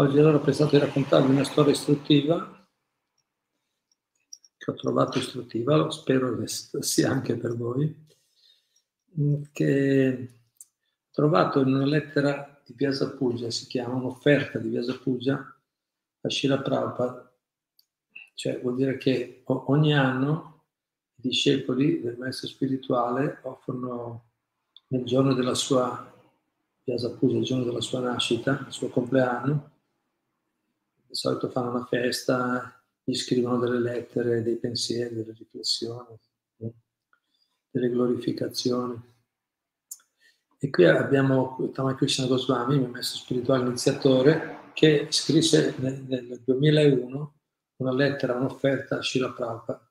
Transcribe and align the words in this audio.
Oggi 0.00 0.18
allora 0.18 0.38
ho 0.38 0.40
pensato 0.40 0.70
di 0.70 0.78
raccontarvi 0.78 1.30
una 1.30 1.44
storia 1.44 1.72
istruttiva 1.72 2.66
che 4.56 4.70
ho 4.70 4.74
trovato 4.74 5.18
istruttiva, 5.18 5.90
spero 5.90 6.38
che 6.38 6.46
sia 6.46 7.10
anche 7.10 7.36
per 7.36 7.54
voi, 7.54 8.06
che 9.52 10.30
ho 10.30 11.10
trovato 11.10 11.60
in 11.60 11.74
una 11.74 11.84
lettera 11.84 12.62
di 12.64 12.72
Vyasa 12.72 13.10
Puja, 13.10 13.50
si 13.50 13.66
chiama 13.66 13.96
un'offerta 13.96 14.58
di 14.58 14.70
Vyasa 14.70 14.96
Puja 14.96 15.60
a 16.22 16.30
Shila 16.30 16.62
Prabhupada, 16.62 17.30
cioè 18.32 18.58
vuol 18.58 18.76
dire 18.76 18.96
che 18.96 19.42
ogni 19.44 19.94
anno 19.94 20.64
i 21.16 21.28
discepoli 21.28 22.00
del 22.00 22.16
maestro 22.16 22.48
spirituale 22.48 23.40
offrono 23.42 24.30
nel 24.86 25.04
giorno 25.04 25.34
della 25.34 25.54
sua 25.54 26.10
Vyasa 26.84 27.10
Puja, 27.10 27.36
il 27.36 27.44
giorno 27.44 27.64
della 27.64 27.82
sua 27.82 28.00
nascita, 28.00 28.64
il 28.66 28.72
suo 28.72 28.88
compleanno, 28.88 29.72
di 31.10 31.16
solito 31.16 31.48
fanno 31.48 31.70
una 31.70 31.84
festa, 31.86 32.80
gli 33.02 33.14
scrivono 33.14 33.58
delle 33.58 33.80
lettere, 33.80 34.42
dei 34.42 34.56
pensieri, 34.56 35.16
delle 35.16 35.34
riflessioni, 35.36 36.16
delle 37.68 37.90
glorificazioni. 37.90 39.08
E 40.56 40.70
qui 40.70 40.84
abbiamo 40.84 41.70
Tamakrishna 41.72 42.26
Goswami, 42.26 42.76
il 42.76 42.88
maestro 42.88 43.18
spirituale 43.18 43.64
iniziatore, 43.66 44.58
che 44.72 45.08
scrisse 45.10 45.74
nel, 45.78 46.04
nel 46.06 46.42
2001 46.44 47.34
una 47.76 47.92
lettera, 47.92 48.36
un'offerta 48.36 48.98
a 48.98 49.02
Shila 49.02 49.32
Prabhupada. 49.32 49.90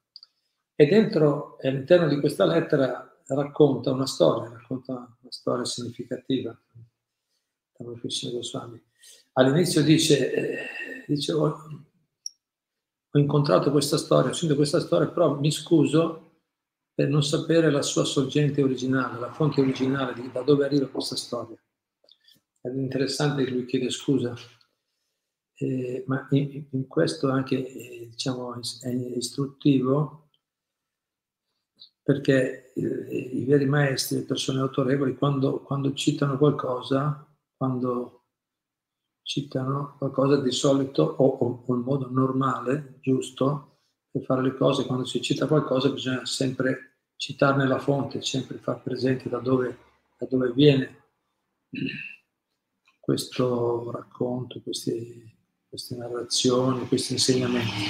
E 0.73 0.86
dentro, 0.86 1.58
all'interno 1.61 2.08
di 2.08 2.20
questa 2.22 2.45
lettera, 2.45 3.06
racconta 3.26 3.92
una 3.92 4.06
storia, 4.06 4.50
racconta 4.50 4.94
una 4.94 5.31
storia 5.31 5.66
significativa. 5.66 6.58
All'inizio 9.33 9.83
dice, 9.83 10.33
eh, 10.33 10.67
dice 11.14 11.34
ho, 11.34 11.56
incontrato 13.14 13.72
questa 13.72 13.98
storia, 13.98 14.30
ho 14.30 14.34
sentito 14.34 14.56
questa 14.56 14.80
storia, 14.80 15.08
però 15.08 15.40
mi 15.40 15.52
scuso 15.52 16.26
per 16.94 17.10
non 17.10 17.24
sapere 17.24 17.72
la 17.72 17.82
sua 17.82 18.04
sorgente 18.04 18.62
originale, 18.62 19.20
la 19.20 19.32
fonte 19.32 19.62
originale 19.62 20.14
di 20.14 20.30
da 20.32 20.42
dove 20.42 20.66
arriva 20.66 20.88
questa 20.88 21.16
storia. 21.16 21.58
È 22.62 22.68
interessante 22.68 23.46
che 23.46 23.52
lui 23.52 23.66
chiede 23.66 23.90
scusa, 23.90 24.36
eh, 25.56 26.04
ma 26.08 26.28
in, 26.32 26.66
in, 26.72 26.88
questo 26.88 27.30
anche 27.30 27.66
eh, 27.66 28.08
diciamo, 28.10 28.54
è 28.82 28.90
istruttivo 28.90 30.30
perché 32.04 32.73
eh, 32.73 32.82
i 32.82 33.46
veri 33.46 33.66
maestri, 33.66 34.18
le 34.18 34.23
persone 34.23 34.60
autorevoli, 34.60 35.16
quando, 35.16 35.62
quando 35.62 35.94
citano 35.94 36.38
qualcosa, 36.38 37.26
quando 37.56 38.19
citano 39.30 39.94
qualcosa 40.00 40.42
di 40.42 40.50
solito 40.50 41.04
o, 41.04 41.24
o, 41.24 41.64
o 41.64 41.74
il 41.76 41.82
modo 41.82 42.10
normale, 42.10 42.96
giusto, 43.00 43.82
per 44.10 44.24
fare 44.24 44.42
le 44.42 44.56
cose, 44.56 44.88
quando 44.88 45.06
si 45.06 45.22
cita 45.22 45.46
qualcosa 45.46 45.92
bisogna 45.92 46.26
sempre 46.26 47.02
citarne 47.16 47.68
la 47.68 47.78
fonte, 47.78 48.24
sempre 48.24 48.58
far 48.58 48.82
presente 48.82 49.30
da 49.30 49.38
dove, 49.38 49.78
da 50.18 50.26
dove 50.28 50.52
viene. 50.52 51.04
Questo 53.00 53.92
racconto, 53.92 54.62
questi, 54.64 55.32
queste 55.68 55.95
narrazioni, 55.95 56.88
questi 56.88 57.14
insegnamenti. 57.14 57.84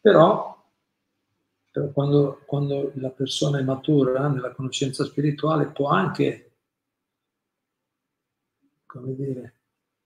Però, 0.00 0.60
però 1.70 1.88
quando, 1.92 2.42
quando 2.46 2.90
la 2.96 3.10
persona 3.10 3.60
è 3.60 3.62
matura 3.62 4.26
nella 4.26 4.50
conoscenza 4.50 5.04
spirituale 5.04 5.66
può 5.66 5.88
anche 5.88 6.47
come 8.88 9.14
dire, 9.14 9.54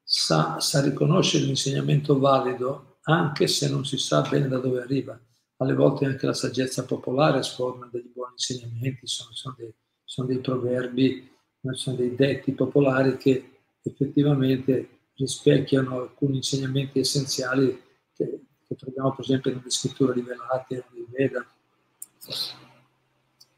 sa, 0.03 0.59
sa 0.59 0.83
riconoscere 0.83 1.45
l'insegnamento 1.45 2.19
valido 2.19 2.99
anche 3.03 3.47
se 3.47 3.71
non 3.71 3.87
si 3.87 3.97
sa 3.97 4.21
bene 4.23 4.49
da 4.49 4.59
dove 4.59 4.83
arriva. 4.83 5.19
Alle 5.59 5.75
volte 5.75 6.05
anche 6.05 6.27
la 6.27 6.35
saggezza 6.35 6.85
popolare 6.85 7.43
sforna 7.43 7.89
degli 7.91 8.11
buoni 8.13 8.33
insegnamenti, 8.33 9.07
sono, 9.07 9.33
sono, 9.33 9.55
dei, 9.57 9.73
sono 10.05 10.27
dei 10.27 10.41
proverbi, 10.41 11.31
sono 11.73 11.97
dei 11.97 12.15
detti 12.17 12.53
popolari 12.53 13.17
che 13.17 13.61
effettivamente 13.83 14.89
rispecchiano 15.15 16.01
alcuni 16.01 16.37
insegnamenti 16.37 16.99
essenziali 16.99 17.81
che, 18.13 18.41
che 18.67 18.75
troviamo 18.75 19.15
per 19.15 19.25
esempio 19.25 19.55
nelle 19.55 19.71
scritture 19.71 20.13
rivelate, 20.13 20.85
nei 20.93 21.07
Veda. 21.09 21.47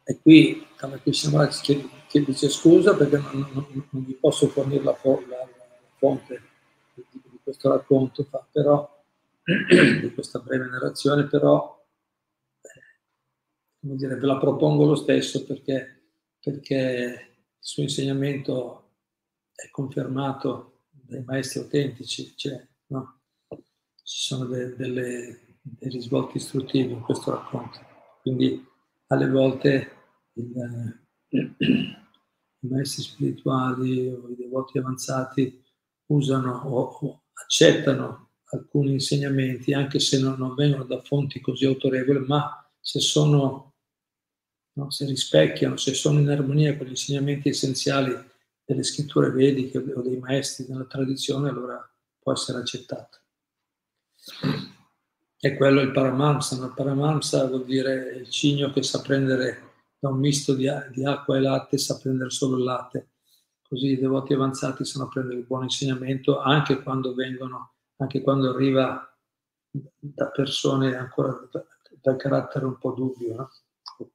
E 0.05 0.19
qui 0.21 0.67
Kamakrishna 0.77 1.31
Maharaj 1.31 1.61
chiede, 1.63 1.89
che 2.15 2.23
dice 2.23 2.49
scusa 2.49 2.95
perché 2.95 3.17
non, 3.17 3.51
non, 3.53 3.89
non 3.91 4.05
vi 4.05 4.13
posso 4.13 4.47
fornire 4.47 4.85
la, 4.85 4.97
la, 5.03 5.49
fonte 5.97 6.43
di, 6.95 7.05
di, 7.11 7.41
questo 7.43 7.71
racconto, 7.71 8.29
però, 8.53 9.05
di 9.43 10.15
questa 10.15 10.39
breve 10.39 10.67
narrazione, 10.67 11.27
però 11.27 11.85
eh, 12.61 13.81
come 13.81 13.97
dire, 13.97 14.15
ve 14.15 14.27
la 14.27 14.39
propongo 14.39 14.85
lo 14.85 14.95
stesso 14.95 15.45
perché, 15.45 16.05
perché 16.39 16.75
il 16.77 17.57
suo 17.59 17.83
insegnamento 17.83 18.93
è 19.53 19.69
confermato 19.71 20.83
dai 20.91 21.25
maestri 21.25 21.63
autentici, 21.63 22.37
cioè, 22.37 22.65
no? 22.87 23.23
ci 23.49 24.23
sono 24.23 24.45
de, 24.45 24.77
delle, 24.77 25.59
dei 25.63 25.91
risvolti 25.91 26.37
istruttivi 26.37 26.93
in 26.93 27.01
questo 27.01 27.33
racconto. 27.33 27.81
Quindi 28.23 28.65
alle 29.09 29.29
volte 29.29 29.91
il, 30.35 31.03
i 32.65 32.69
maestri 32.69 33.03
spirituali 33.03 34.09
o 34.09 34.29
i 34.31 34.35
devoti 34.35 34.79
avanzati 34.79 35.63
usano 36.07 36.63
o, 36.65 37.23
accettano 37.33 38.31
alcuni 38.53 38.93
insegnamenti, 38.93 39.73
anche 39.73 39.99
se 39.99 40.19
non, 40.21 40.37
non, 40.39 40.55
vengono 40.55 40.85
da 40.85 41.01
fonti 41.03 41.41
così 41.41 41.67
autorevoli, 41.67 42.25
ma 42.27 42.67
se 42.81 43.01
sono, 43.01 43.75
no, 44.75 44.91
se 44.91 45.07
rispecchiano, 45.07 45.77
se 45.77 45.93
sono 45.95 46.21
in 46.21 46.29
armonia 46.29 46.77
con 46.77 46.87
gli 46.87 46.91
insegnamenti 46.91 47.49
essenziali 47.49 48.15
delle 48.65 48.83
scritture 48.83 49.31
vediche 49.31 49.79
o 49.79 50.01
dei 50.01 50.19
maestri 50.19 50.67
della 50.67 50.85
tradizione, 50.85 51.51
allora 51.51 51.79
può 52.19 52.33
essere 52.33 52.59
accettato. 52.59 53.19
E 55.39 55.57
quello 55.57 55.81
è 55.81 55.83
il 55.83 55.93
Paramamsa. 55.93 56.55
Il 56.65 56.73
Paramamsa 56.75 57.47
vuol 57.47 57.67
dire 57.67 58.15
il 58.17 58.31
cigno 58.31 58.73
che 58.73 58.83
sa 58.83 59.03
prendere 59.03 59.74
da 60.05 60.11
un 60.11 60.19
misto 60.19 60.53
di, 60.53 60.69
di, 60.93 61.03
acqua 61.07 61.39
e 61.39 61.41
latte 61.41 61.79
sa 61.79 61.99
prendere 61.99 62.29
solo 62.29 62.59
il 62.59 62.65
latte. 62.65 63.13
Così 63.67 63.93
i 63.93 63.99
devoti 63.99 64.35
avanzati 64.35 64.85
sanno 64.85 65.09
prendere 65.09 65.39
il 65.39 65.47
buon 65.47 65.63
insegnamento 65.63 66.41
anche 66.41 66.83
quando 66.83 67.15
vengono, 67.15 67.73
anche 67.97 68.21
quando 68.21 68.51
arriva 68.51 69.03
da 69.71 70.27
persone 70.27 70.95
ancora 70.95 71.35
dal 72.03 72.17
carattere 72.17 72.67
un 72.67 72.77
po' 72.77 72.93
dubbio, 72.93 73.35
no? 73.35 73.51
o 73.97 74.11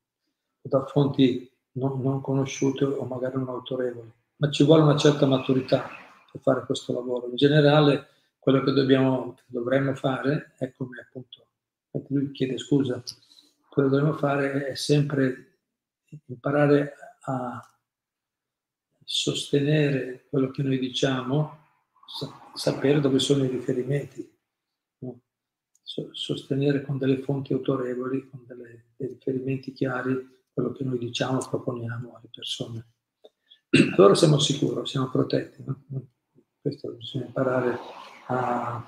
da 0.62 0.86
fonti 0.86 1.52
non, 1.72 2.00
non 2.02 2.22
conosciute 2.22 2.86
o 2.86 3.04
magari 3.06 3.38
non 3.38 3.50
autorevoli. 3.50 4.14
Ma 4.36 4.52
ci 4.52 4.64
vuole 4.64 4.84
una 4.84 4.96
certa 4.96 5.26
maturità 5.26 5.90
per 6.32 6.40
fare 6.40 6.66
questo 6.68 6.94
lavoro. 6.94 7.30
In 7.30 7.36
generale, 7.36 8.10
quello 8.38 8.62
che 8.62 8.74
dobbiamo, 8.74 9.36
dovremmo 9.48 9.96
fare 9.96 10.54
è 10.60 10.72
come 10.72 11.00
appunto, 11.00 11.48
lui 12.10 12.32
chiede 12.32 12.60
scusa, 12.60 13.02
quello 13.70 13.90
che 13.90 13.96
dovremmo 13.96 14.18
fare 14.18 14.68
è 14.68 14.76
sempre 14.76 15.49
imparare 16.26 16.94
a 17.22 17.62
sostenere 19.04 20.26
quello 20.30 20.52
che 20.52 20.62
noi 20.62 20.80
diciamo, 20.80 21.58
sapere 22.54 23.00
dove 23.00 23.20
sono 23.20 23.44
i 23.44 23.48
riferimenti, 23.48 24.38
no? 25.00 25.22
sostenere 25.84 26.82
con 26.82 26.98
delle 26.98 27.22
fonti 27.22 27.54
autorevoli, 27.54 28.30
con 28.30 28.44
delle, 28.46 28.86
dei 28.96 29.08
riferimenti 29.10 29.74
chiari 29.74 30.38
quello 30.54 30.72
che 30.72 30.84
noi 30.84 30.98
diciamo, 30.98 31.40
proponiamo 31.40 32.16
alle 32.16 32.30
persone. 32.32 32.88
Allora 33.96 34.16
siamo 34.16 34.40
sicuri, 34.40 34.86
siamo 34.86 35.10
protetti. 35.10 35.64
No? 35.64 35.84
Questo 36.62 36.92
bisogna 36.92 37.26
imparare 37.26 37.80
a, 38.28 38.86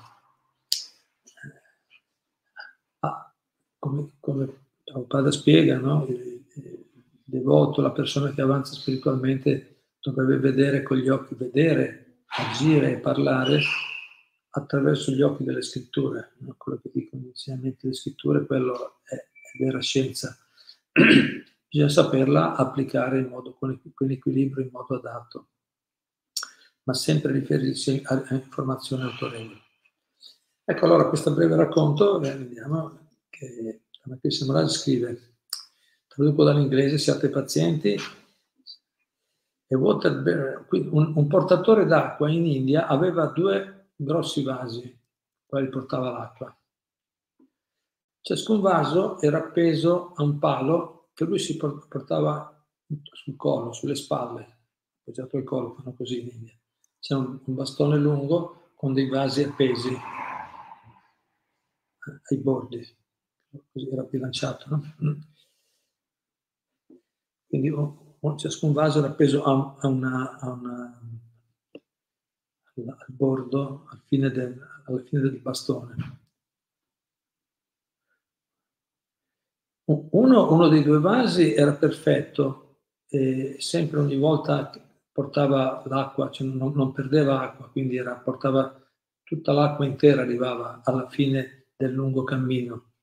a 2.99 3.33
come, 3.79 4.11
come 4.19 4.61
Prabhupada 4.83 5.31
spiega, 5.31 5.77
no? 5.77 6.05
Devoto, 7.31 7.81
la 7.81 7.91
persona 7.91 8.31
che 8.33 8.41
avanza 8.41 8.73
spiritualmente 8.73 9.85
dovrebbe 10.01 10.37
vedere 10.37 10.83
con 10.83 10.97
gli 10.97 11.09
occhi, 11.09 11.35
vedere, 11.35 12.23
agire 12.25 12.91
e 12.91 12.97
parlare 12.97 13.61
attraverso 14.49 15.11
gli 15.11 15.21
occhi 15.21 15.43
delle 15.43 15.61
scritture, 15.61 16.33
no? 16.39 16.55
quello 16.57 16.79
che 16.81 16.91
dicono 16.93 17.21
gli 17.21 17.27
insegnamenti 17.27 17.79
delle 17.83 17.93
scritture, 17.93 18.45
quello 18.45 18.99
è, 19.03 19.15
è 19.15 19.57
vera 19.57 19.79
scienza. 19.79 20.37
Bisogna 21.69 21.89
saperla 21.89 22.55
applicare 22.55 23.19
in 23.19 23.27
modo, 23.27 23.53
con, 23.53 23.79
con 23.93 24.11
equilibrio, 24.11 24.65
in 24.65 24.71
modo 24.73 24.95
adatto, 24.95 25.47
ma 26.83 26.93
sempre 26.93 27.31
riferirsi 27.31 28.01
a, 28.03 28.25
a 28.27 28.33
informazioni 28.33 29.03
autorevoli. 29.03 29.59
Ecco 30.65 30.85
allora 30.85 31.07
questo 31.07 31.33
breve 31.33 31.55
racconto, 31.55 32.21
eh, 32.21 32.35
vediamo 32.35 33.07
che 33.29 33.83
Ramakrishna 34.03 34.47
Maharaj 34.47 34.71
scrive, 34.71 35.30
traduco 36.21 36.43
dall'inglese, 36.43 36.99
siate 36.99 37.29
pazienti, 37.29 37.97
water, 39.69 40.67
un, 40.69 41.13
un, 41.15 41.27
portatore 41.27 41.85
d'acqua 41.85 42.29
in 42.29 42.45
India 42.45 42.85
aveva 42.85 43.25
due 43.25 43.93
grossi 43.95 44.43
vasi, 44.43 44.99
quali 45.47 45.67
portava 45.69 46.11
l'acqua. 46.11 46.55
Ciascun 48.21 48.61
vaso 48.61 49.19
era 49.19 49.39
appeso 49.39 50.13
a 50.15 50.21
un 50.21 50.37
palo 50.37 51.09
che 51.15 51.25
lui 51.25 51.39
si 51.39 51.57
portava 51.57 52.55
sul 53.13 53.35
collo, 53.35 53.73
sulle 53.73 53.95
spalle, 53.95 54.57
appoggiato 54.99 55.37
al 55.37 55.43
collo, 55.43 55.73
fanno 55.73 55.95
così 55.95 56.19
in 56.19 56.27
India. 56.27 56.53
C'è 56.99 57.15
un, 57.15 57.39
un 57.43 57.55
bastone 57.55 57.97
lungo 57.97 58.73
con 58.75 58.93
dei 58.93 59.09
vasi 59.09 59.41
appesi 59.43 59.89
ai 62.29 62.37
bordi, 62.37 62.85
così 63.71 63.89
era 63.89 64.03
bilanciato. 64.03 64.65
No? 64.69 64.83
Quindi 67.51 67.69
ciascun 68.37 68.71
vaso 68.71 68.99
era 68.99 69.09
appeso 69.09 69.43
a, 69.43 69.75
a 69.77 69.87
una, 69.89 70.39
a 70.39 70.51
una, 70.51 71.01
al 72.75 73.05
bordo, 73.07 73.87
al 73.91 74.01
fine 74.05 74.31
del, 74.31 74.57
alla 74.85 75.03
fine 75.03 75.21
del 75.21 75.39
bastone. 75.39 76.19
Uno, 79.83 80.53
uno, 80.53 80.69
dei 80.69 80.81
due 80.81 80.99
vasi 81.01 81.53
era 81.53 81.73
perfetto 81.73 82.83
e 83.09 83.57
sempre 83.59 83.99
ogni 83.99 84.15
volta 84.15 84.71
portava 85.11 85.83
l'acqua, 85.87 86.31
cioè 86.31 86.47
non, 86.47 86.71
non 86.73 86.93
perdeva 86.93 87.41
acqua, 87.41 87.69
quindi 87.69 87.97
era, 87.97 88.15
portava 88.15 88.81
tutta 89.23 89.51
l'acqua 89.51 89.85
intera, 89.85 90.21
arrivava 90.21 90.79
alla 90.85 91.09
fine 91.09 91.67
del 91.75 91.91
lungo 91.91 92.23
cammino. 92.23 92.93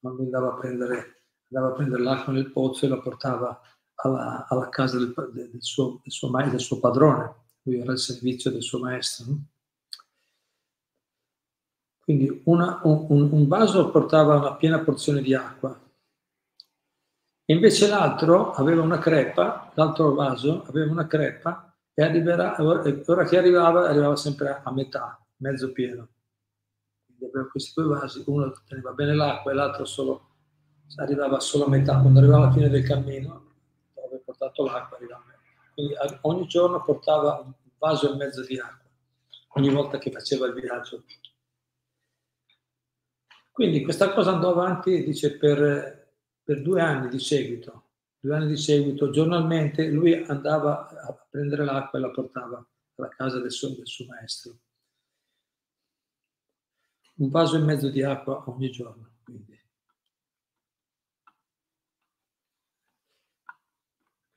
Andava 0.00 0.54
a 0.54 0.56
prendere, 0.56 1.26
andava 1.50 1.72
a 1.72 1.76
prendere 1.76 2.02
l'acqua 2.02 2.32
nel 2.32 2.50
pozzo 2.50 2.86
e 2.86 2.88
la 2.88 2.98
portava 2.98 3.60
alla, 3.96 4.46
alla 4.48 4.68
casa 4.68 4.98
del, 4.98 5.14
del, 5.32 5.56
suo, 5.60 6.00
del, 6.02 6.12
suo, 6.12 6.30
del, 6.30 6.60
suo, 6.60 6.80
padrone, 6.80 7.34
lui 7.62 7.80
era 7.80 7.92
al 7.92 7.98
servizio 7.98 8.50
del 8.50 8.62
suo 8.62 8.78
maestro. 8.78 9.26
Quindi 11.98 12.42
una, 12.44 12.80
un, 12.84 13.28
un, 13.32 13.48
vaso 13.48 13.90
portava 13.90 14.36
una 14.36 14.54
piena 14.54 14.78
porzione 14.80 15.22
di 15.22 15.34
acqua, 15.34 15.76
e 17.48 17.54
invece 17.54 17.88
l'altro 17.88 18.52
aveva 18.52 18.82
una 18.82 18.98
crepa, 18.98 19.72
l'altro 19.74 20.14
vaso 20.14 20.64
aveva 20.64 20.90
una 20.90 21.06
crepa 21.06 21.72
e 21.94 22.02
arriverà, 22.02 22.56
ora 22.60 23.24
che 23.24 23.38
arrivava, 23.38 23.88
arrivava 23.88 24.16
sempre 24.16 24.60
a 24.62 24.72
metà, 24.72 25.24
mezzo 25.36 25.72
pieno. 25.72 26.08
Quindi 27.06 27.24
aveva 27.24 27.48
questi 27.48 27.72
due 27.80 27.98
vasi, 27.98 28.22
uno 28.26 28.52
teneva 28.66 28.92
bene 28.92 29.14
l'acqua 29.14 29.50
e 29.50 29.54
l'altro 29.54 29.84
solo, 29.84 30.28
arrivava 30.96 31.40
solo 31.40 31.66
a 31.66 31.68
metà. 31.68 31.98
Quando 32.00 32.18
arrivava 32.18 32.44
alla 32.44 32.52
fine 32.52 32.68
del 32.68 32.84
cammino, 32.84 33.45
portato 34.56 34.64
l'acqua, 34.64 34.96
arrivava 34.96 35.22
a 35.22 35.26
metà. 35.26 35.70
Quindi 35.74 35.94
ogni 36.22 36.46
giorno 36.46 36.82
portava 36.82 37.40
un 37.44 37.52
vaso 37.78 38.12
e 38.12 38.16
mezzo 38.16 38.44
di 38.44 38.58
acqua, 38.58 38.90
ogni 39.54 39.70
volta 39.70 39.98
che 39.98 40.10
faceva 40.10 40.46
il 40.46 40.54
viaggio. 40.54 41.04
Quindi 43.50 43.82
questa 43.82 44.12
cosa 44.12 44.32
andò 44.32 44.50
avanti, 44.50 45.02
dice, 45.04 45.36
per 45.36 46.04
per 46.46 46.62
due 46.62 46.80
anni 46.80 47.08
di 47.08 47.18
seguito, 47.18 47.88
due 48.20 48.36
anni 48.36 48.46
di 48.46 48.56
seguito, 48.56 49.10
giornalmente 49.10 49.88
lui 49.88 50.14
andava 50.14 50.88
a 50.88 51.12
prendere 51.28 51.64
l'acqua 51.64 51.98
e 51.98 52.02
la 52.02 52.10
portava 52.10 52.64
alla 52.94 53.08
casa 53.08 53.40
del 53.40 53.50
suo, 53.50 53.70
del 53.70 53.84
suo 53.84 54.06
maestro. 54.06 54.56
Un 57.16 57.30
vaso 57.30 57.56
e 57.56 57.62
mezzo 57.62 57.88
di 57.88 58.00
acqua 58.00 58.48
ogni 58.48 58.70
giorno. 58.70 59.16
Quindi. 59.24 59.60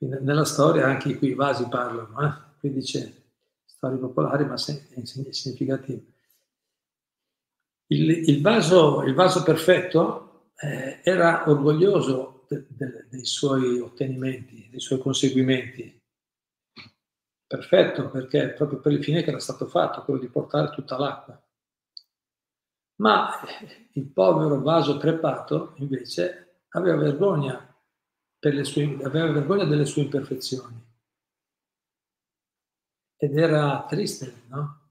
Nella 0.02 0.44
storia 0.44 0.86
anche 0.86 1.16
qui 1.18 1.28
i 1.28 1.34
vasi 1.34 1.68
parlano, 1.68 2.20
eh? 2.26 2.58
qui 2.58 2.72
dice 2.72 3.20
storie 3.64 3.98
popolari 3.98 4.44
ma 4.46 4.56
significative. 4.56 6.04
Il, 7.86 8.10
il, 8.10 8.40
vaso, 8.40 9.02
il 9.02 9.14
vaso 9.14 9.42
perfetto 9.42 10.52
eh, 10.56 11.00
era 11.02 11.48
orgoglioso 11.48 12.44
de, 12.48 12.66
de, 12.68 13.06
dei 13.08 13.24
suoi 13.24 13.78
ottenimenti, 13.78 14.68
dei 14.70 14.80
suoi 14.80 14.98
conseguimenti. 15.00 15.98
Perfetto, 17.46 18.10
perché 18.10 18.50
proprio 18.50 18.80
per 18.80 18.92
il 18.92 19.02
fine 19.02 19.22
che 19.22 19.30
era 19.30 19.40
stato 19.40 19.66
fatto, 19.66 20.04
quello 20.04 20.20
di 20.20 20.28
portare 20.28 20.70
tutta 20.70 20.96
l'acqua. 20.96 21.42
Ma 22.96 23.30
il 23.94 24.06
povero 24.06 24.60
vaso 24.60 24.98
crepato, 24.98 25.72
invece, 25.76 26.62
aveva 26.68 26.96
vergogna, 26.96 27.69
sue, 28.64 28.98
aveva 29.02 29.30
vergogna 29.30 29.64
delle 29.64 29.84
sue 29.84 30.02
imperfezioni. 30.02 30.88
Ed 33.16 33.36
era 33.36 33.84
triste, 33.86 34.44
no? 34.48 34.88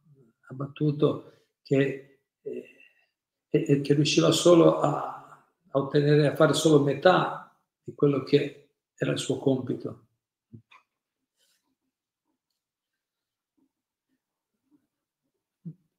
abbattuto, 0.50 1.48
che, 1.63 2.22
eh, 2.42 3.81
che 3.81 3.94
riusciva 3.94 4.31
solo 4.31 4.80
a, 4.80 5.48
a 5.72 5.80
ottenere, 5.80 6.28
a 6.28 6.36
fare 6.36 6.54
solo 6.54 6.84
metà 6.84 7.60
di 7.84 7.94
quello 7.96 8.24
che 8.24 8.69
era 8.96 9.12
il 9.12 9.19
suo 9.19 9.38
compito. 9.38 10.07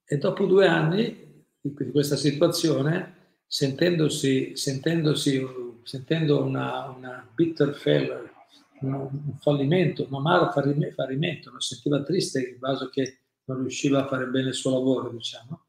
E 0.04 0.18
dopo 0.18 0.46
due 0.46 0.66
anni 0.66 1.44
di 1.60 1.90
questa 1.90 2.16
situazione, 2.16 3.42
sentendosi, 3.46 4.56
sentendosi 4.56 5.59
sentendo 5.84 6.42
una, 6.42 6.88
una 6.88 7.28
bitter 7.34 7.74
failure, 7.74 8.32
un, 8.80 8.94
un 8.94 9.36
fallimento, 9.40 10.06
un 10.08 10.14
amaro 10.14 10.50
fallimento, 10.50 11.50
non 11.50 11.60
sentiva 11.60 12.02
triste 12.02 12.40
il 12.40 12.58
vaso 12.58 12.88
che 12.88 13.18
non 13.44 13.58
riusciva 13.60 14.04
a 14.04 14.06
fare 14.06 14.26
bene 14.26 14.48
il 14.48 14.54
suo 14.54 14.72
lavoro, 14.72 15.10
diciamo, 15.10 15.64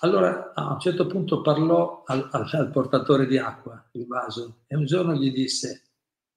allora 0.00 0.52
a 0.54 0.72
un 0.72 0.80
certo 0.80 1.06
punto 1.06 1.40
parlò 1.40 2.02
al, 2.06 2.28
al, 2.30 2.48
al, 2.52 2.70
portatore 2.70 3.26
di 3.26 3.38
acqua, 3.38 3.82
il 3.92 4.06
vaso, 4.06 4.58
e 4.66 4.76
un 4.76 4.84
giorno 4.84 5.14
gli 5.14 5.32
disse, 5.32 5.82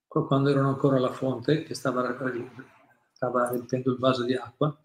quando 0.08 0.50
erano 0.50 0.70
ancora 0.70 0.98
alla 0.98 1.12
fonte, 1.12 1.64
che 1.64 1.76
stava, 1.76 2.16
stava 3.12 3.50
riempendo 3.50 3.92
il 3.92 3.98
vaso 3.98 4.24
di 4.24 4.34
acqua, 4.34 4.76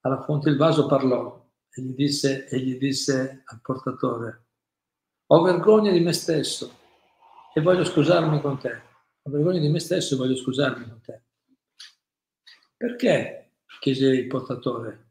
alla 0.00 0.22
fonte 0.22 0.50
il 0.50 0.56
vaso 0.56 0.86
parlò 0.86 1.40
e 1.68 1.82
gli 1.82 1.94
disse, 1.94 2.46
e 2.48 2.60
gli 2.60 2.78
disse 2.78 3.42
al 3.44 3.60
portatore, 3.60 4.46
ho 5.26 5.42
vergogna 5.42 5.90
di 5.90 6.00
me 6.00 6.12
stesso 6.12 6.80
e 7.54 7.60
voglio 7.60 7.84
scusarmi 7.84 8.40
con 8.40 8.58
te. 8.58 8.82
Ho 9.22 9.30
vergogna 9.30 9.60
di 9.60 9.68
me 9.68 9.78
stesso 9.78 10.14
e 10.14 10.18
voglio 10.18 10.36
scusarmi 10.36 10.88
con 10.88 11.00
te. 11.00 11.22
Perché? 12.76 13.42
chiese 13.82 14.06
il 14.06 14.28
portatore. 14.28 15.10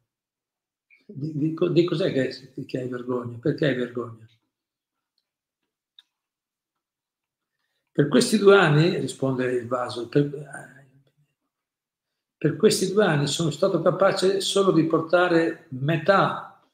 Di, 1.05 1.33
di, 1.36 1.55
di 1.71 1.83
cos'è 1.83 2.13
che, 2.13 2.53
che 2.65 2.79
hai 2.79 2.88
vergogna? 2.88 3.38
Perché 3.38 3.65
hai 3.65 3.75
vergogna? 3.75 4.25
Per 7.91 8.07
questi 8.07 8.38
due 8.38 8.55
anni, 8.55 8.98
risponde 8.98 9.51
il 9.51 9.67
vaso, 9.67 10.07
per, 10.07 10.29
per, 12.38 12.55
questi 12.55 12.93
due 12.93 13.03
anni 13.03 13.27
sono 13.27 13.50
stato 13.50 13.81
capace 13.81 14.39
solo 14.39 14.71
di 14.71 14.86
portare 14.86 15.65
metà, 15.71 16.65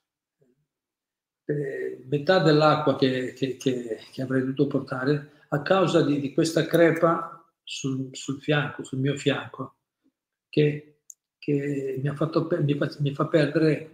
eh, 1.46 2.06
metà 2.08 2.38
dell'acqua 2.38 2.96
che, 2.96 3.34
che, 3.34 3.58
che, 3.58 4.06
che, 4.12 4.22
avrei 4.22 4.42
dovuto 4.42 4.68
portare 4.68 5.37
a 5.50 5.62
causa 5.62 6.04
di, 6.04 6.20
di 6.20 6.34
questa 6.34 6.66
crepa 6.66 7.46
sul, 7.64 8.10
sul, 8.12 8.42
fianco, 8.42 8.84
sul 8.84 9.00
mio 9.00 9.16
fianco, 9.16 9.76
che 10.50 10.98
che 11.48 11.98
mi, 12.02 12.10
ha 12.10 12.14
fatto, 12.14 12.50
mi, 12.60 12.74
fa, 12.74 12.90
mi 13.00 13.14
fa 13.14 13.26
perdere, 13.28 13.92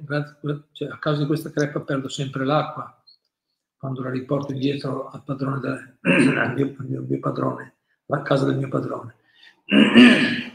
cioè 0.72 0.90
a 0.90 0.98
causa 0.98 1.22
di 1.22 1.28
questa 1.28 1.52
crepa 1.52 1.82
perdo 1.82 2.08
sempre 2.08 2.46
l'acqua 2.46 3.00
quando 3.78 4.02
la 4.02 4.10
riporto 4.10 4.54
indietro 4.54 5.10
al, 5.10 5.24
padrone 5.24 5.60
del, 5.60 5.98
al, 6.36 6.54
mio, 6.56 6.76
al 6.80 6.86
mio, 6.88 7.06
mio 7.08 7.20
padrone, 7.20 7.76
alla 8.08 8.24
casa 8.24 8.46
del 8.46 8.58
mio 8.58 8.70
padrone. 8.70 9.16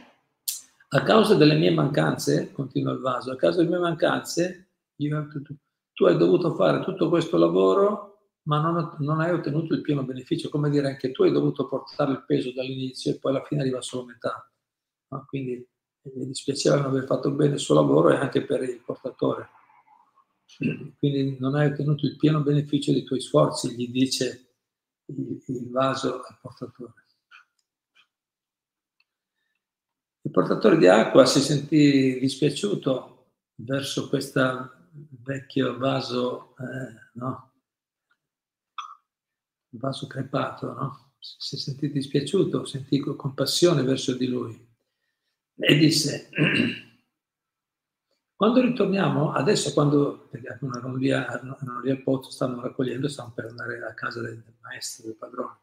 A 0.90 1.02
causa 1.02 1.35
delle 1.35 1.55
mie 1.55 1.71
mancanze, 1.71 2.50
continua 2.50 2.95
il 2.95 3.00
vaso, 3.00 3.31
a 3.31 3.37
causa 3.37 3.59
delle 3.59 3.69
mie 3.69 3.78
mancanze, 3.78 4.71
io, 4.97 5.28
tu, 5.28 5.43
tu, 5.93 6.07
hai 6.07 6.17
dovuto 6.17 6.55
fare 6.55 6.81
tutto 6.81 7.11
questo 7.11 7.37
lavoro, 7.37 8.17
ma 8.49 8.61
non, 8.61 8.97
non, 9.00 9.21
hai 9.21 9.31
ottenuto 9.31 9.75
il 9.75 9.83
pieno 9.83 10.05
beneficio. 10.05 10.49
Come 10.49 10.71
dire, 10.71 10.88
anche 10.88 11.12
tu 11.12 11.23
hai 11.23 11.31
dovuto 11.31 11.69
portare 11.69 12.12
il 12.12 12.25
peso 12.25 12.50
dall'inizio 12.52 13.12
e 13.12 13.19
poi 13.19 13.33
alla 13.33 13.45
fine 13.45 13.61
arriva 13.61 13.83
solo 13.83 14.07
metà. 14.07 14.50
No? 15.09 15.25
Quindi 15.28 15.67
mi 16.14 16.26
dispiaceva 16.26 16.76
non 16.76 16.87
aver 16.87 17.05
fatto 17.05 17.31
bene 17.31 17.55
il 17.55 17.61
suo 17.61 17.75
lavoro 17.75 18.11
e 18.11 18.17
anche 18.17 18.43
per 18.45 18.62
il 18.62 18.81
portatore. 18.85 19.50
quindi 20.99 21.37
non 21.38 21.57
hai 21.57 21.71
ottenuto 21.71 22.07
il 22.07 22.17
pieno 22.17 22.40
beneficio 22.40 22.90
dei 22.90 23.05
tuoi 23.05 23.21
sforzi, 23.21 23.75
gli 23.75 23.90
dice 23.90 24.55
il, 25.07 25.43
il 25.47 25.71
vaso 25.71 26.23
al 26.23 26.38
portatore. 26.40 27.05
Il 30.23 30.31
portatore 30.31 30.78
di 30.78 30.87
acqua 30.87 31.26
si 31.26 31.40
sentì 31.40 32.19
dispiaciuto 32.19 33.33
verso 33.57 34.09
questo 34.09 34.71
vecchio 35.23 35.76
vaso, 35.76 36.55
eh, 36.59 37.11
no? 37.14 37.48
Vaso 39.78 40.06
crepato, 40.06 40.73
no? 40.73 41.12
si 41.18 41.56
sentì 41.56 41.90
dispiaciuto, 41.90 42.64
sentì 42.64 43.00
compassione 43.00 43.82
verso 43.82 44.14
di 44.14 44.28
lui 44.28 44.66
e 45.56 45.76
disse, 45.76 46.30
quando 48.37 48.61
ritorniamo, 48.61 49.32
adesso 49.32 49.73
quando 49.73 50.30
erano 50.30 50.94
lì, 50.94 51.08
erano 51.08 51.80
lì 51.82 51.90
al 51.90 52.02
pozzo, 52.02 52.30
stavano 52.30 52.62
raccogliendo, 52.62 53.08
stavano 53.08 53.35
per 53.35 53.47
andare 53.47 53.85
a 53.85 53.94
casa 53.94 54.20
del, 54.20 54.40
del 54.40 54.54
maestro, 54.61 55.06
del 55.06 55.16
padrone. 55.16 55.56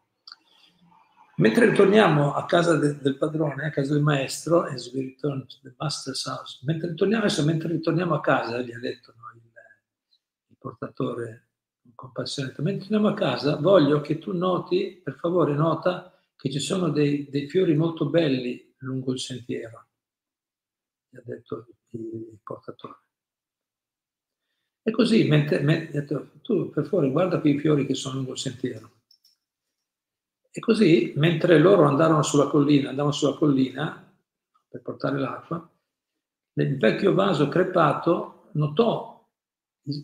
Mentre 1.38 1.70
ritorniamo 1.70 2.34
a 2.34 2.46
casa 2.46 2.76
de, 2.76 2.98
del 2.98 3.16
padrone, 3.16 3.66
a 3.66 3.70
casa 3.70 3.92
del 3.92 4.02
maestro, 4.02 4.62
as 4.62 4.90
we 4.92 5.02
return 5.02 5.46
to 5.46 5.56
the 5.62 5.74
master's 5.78 6.26
house, 6.26 6.60
mentre 6.64 6.90
ritorniamo, 6.90 7.24
adesso, 7.24 7.44
mentre 7.44 7.68
ritorniamo 7.68 8.14
a 8.14 8.20
casa, 8.20 8.60
gli 8.60 8.72
ha 8.72 8.78
detto 8.78 9.14
no, 9.16 9.32
il, 9.34 9.42
il 10.48 10.56
portatore 10.58 11.45
mentre 12.62 12.88
torniamo 12.88 13.08
a 13.08 13.14
casa 13.14 13.56
voglio 13.56 14.00
che 14.00 14.18
tu 14.18 14.32
noti, 14.32 15.00
per 15.02 15.16
favore 15.16 15.54
nota, 15.54 16.12
che 16.36 16.50
ci 16.50 16.60
sono 16.60 16.90
dei, 16.90 17.28
dei 17.30 17.48
fiori 17.48 17.74
molto 17.74 18.08
belli 18.08 18.74
lungo 18.78 19.12
il 19.12 19.20
sentiero, 19.20 19.88
gli 21.08 21.16
ha 21.16 21.22
detto 21.24 21.66
il, 21.90 22.00
il 22.00 22.38
portatore. 22.42 23.00
E 24.82 24.90
così, 24.92 25.26
mentre, 25.26 25.60
mentre, 25.60 26.30
tu 26.42 26.70
per 26.70 26.84
favore 26.84 27.10
guarda 27.10 27.40
quei 27.40 27.58
fiori 27.58 27.86
che 27.86 27.94
sono 27.94 28.16
lungo 28.16 28.32
il 28.32 28.38
sentiero. 28.38 28.90
E 30.50 30.60
così, 30.60 31.12
mentre 31.16 31.58
loro 31.58 31.84
andarono 31.84 32.22
sulla 32.22 32.46
collina, 32.46 32.90
andavano 32.90 33.12
sulla 33.12 33.34
collina 33.34 34.16
per 34.68 34.82
portare 34.82 35.18
l'acqua, 35.18 35.68
nel 36.52 36.78
vecchio 36.78 37.14
vaso 37.14 37.48
crepato 37.48 38.50
notò, 38.52 39.28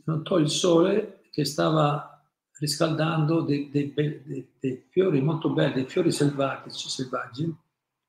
notò 0.05 0.39
il 0.39 0.51
sole 0.51 1.22
che 1.33 1.47
stava 1.47 2.23
riscaldando 2.59 3.41
dei, 3.41 3.71
dei, 3.71 3.93
dei, 3.95 4.53
dei, 4.61 4.87
fiori 4.91 5.23
molto 5.23 5.51
belli, 5.51 5.73
dei 5.73 5.87
fiori 5.87 6.12
selvatici, 6.12 6.91
selvaggi, 6.91 7.57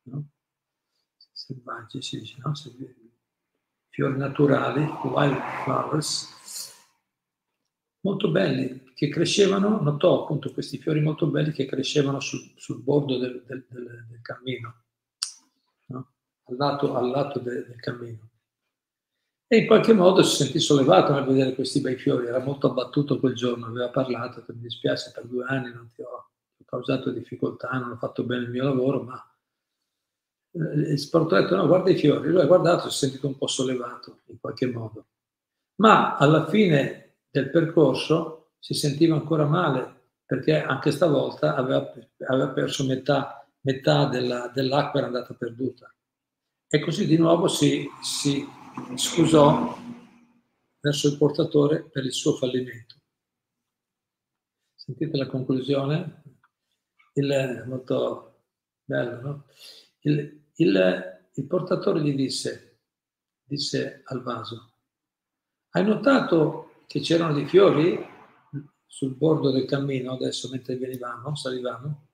no? 0.03 0.27
selvaggi 1.31 2.01
si 2.01 2.19
dice, 2.19 2.37
no? 2.43 2.53
fiori 3.87 4.17
naturali, 4.17 4.83
wild 4.83 5.39
flowers, 5.63 6.73
molto 8.01 8.29
belli, 8.29 8.91
che 8.93 9.07
crescevano, 9.07 9.79
notò 9.81 10.23
appunto 10.23 10.51
questi 10.51 10.77
fiori 10.77 10.99
molto 10.99 11.27
belli 11.27 11.53
che 11.53 11.65
crescevano 11.65 12.19
sul, 12.19 12.51
sul 12.57 12.83
bordo 12.83 13.17
del, 13.17 13.41
del, 13.47 13.65
del, 13.69 14.05
del 14.09 14.21
cammino, 14.21 14.83
no? 15.87 16.11
al 16.43 16.55
lato, 16.57 16.93
al 16.93 17.09
lato 17.09 17.39
del 17.39 17.73
cammino. 17.77 18.31
E 19.53 19.57
in 19.57 19.67
qualche 19.67 19.93
modo 19.93 20.23
si 20.23 20.35
sentì 20.37 20.57
sollevato 20.57 21.13
nel 21.13 21.25
vedere 21.25 21.53
questi 21.53 21.79
bei 21.79 21.95
fiori, 21.95 22.25
era 22.25 22.39
molto 22.39 22.71
abbattuto 22.71 23.19
quel 23.19 23.35
giorno, 23.35 23.67
aveva 23.67 23.89
parlato, 23.89 24.43
mi 24.47 24.61
dispiace 24.61 25.11
per 25.13 25.27
due 25.27 25.45
anni, 25.47 25.71
non 25.71 25.91
ti 25.93 26.01
ho, 26.01 26.29
causato 26.65 27.11
difficoltà, 27.11 27.69
non 27.73 27.91
ho 27.91 27.95
fatto 27.97 28.23
bene 28.23 28.45
il 28.45 28.49
mio 28.49 28.63
lavoro, 28.63 29.03
ma 29.03 29.23
eh, 30.53 30.93
il 30.93 30.97
sporto 30.97 31.35
ha 31.35 31.41
detto 31.41 31.55
no, 31.55 31.67
guarda 31.67 31.91
i 31.91 31.95
fiori, 31.95 32.29
lui 32.29 32.41
ha 32.41 32.47
guardato 32.47 32.87
e 32.87 32.89
si 32.89 33.05
è 33.05 33.09
sentito 33.09 33.27
un 33.27 33.37
po' 33.37 33.45
sollevato 33.45 34.21
in 34.29 34.39
qualche 34.39 34.65
modo. 34.65 35.05
Ma 35.75 36.15
alla 36.15 36.47
fine 36.47 37.17
del 37.29 37.51
percorso 37.51 38.53
si 38.57 38.73
sentiva 38.73 39.13
ancora 39.13 39.45
male 39.45 40.05
perché 40.25 40.63
anche 40.63 40.89
stavolta 40.89 41.53
aveva, 41.53 41.93
aveva 42.25 42.49
perso 42.49 42.85
metà, 42.85 43.47
metà 43.61 44.05
della, 44.05 44.51
dell'acqua 44.51 44.97
era 44.97 45.09
andata 45.09 45.35
perduta. 45.35 45.93
E 46.67 46.79
così 46.79 47.05
di 47.05 47.17
nuovo 47.17 47.47
si, 47.47 47.87
si 48.01 48.61
scusò 48.95 49.77
verso 50.79 51.07
il 51.07 51.17
portatore 51.17 51.83
per 51.83 52.05
il 52.05 52.11
suo 52.11 52.33
fallimento. 52.33 52.95
Sentite 54.75 55.17
la 55.17 55.27
conclusione? 55.27 56.23
Il, 57.13 57.63
molto 57.67 58.41
bello, 58.83 59.21
no? 59.21 59.45
Il, 60.01 60.43
il, 60.55 61.19
il 61.33 61.45
portatore 61.45 62.01
gli 62.01 62.13
disse, 62.13 62.79
disse 63.43 64.01
al 64.05 64.21
vaso, 64.21 64.73
hai 65.69 65.85
notato 65.85 66.83
che 66.87 66.99
c'erano 66.99 67.33
dei 67.33 67.47
fiori 67.47 68.11
sul 68.85 69.15
bordo 69.15 69.51
del 69.51 69.65
cammino 69.65 70.13
adesso 70.13 70.49
mentre 70.49 70.77
venivamo, 70.77 71.35
salivamo, 71.35 72.07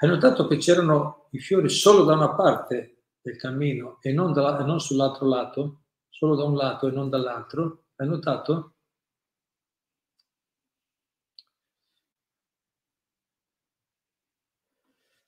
hai 0.00 0.08
notato 0.08 0.46
che 0.46 0.56
c'erano 0.56 1.28
i 1.30 1.38
fiori 1.38 1.70
solo 1.70 2.04
da 2.04 2.14
una 2.14 2.34
parte 2.34 2.91
del 3.22 3.36
cammino 3.36 3.98
e 4.00 4.12
non, 4.12 4.32
da, 4.32 4.58
e 4.60 4.64
non 4.64 4.80
sull'altro 4.80 5.26
lato, 5.28 5.84
solo 6.08 6.34
da 6.34 6.44
un 6.44 6.56
lato 6.56 6.88
e 6.88 6.90
non 6.90 7.08
dall'altro? 7.08 7.84
Hai 7.96 8.08
notato? 8.08 8.74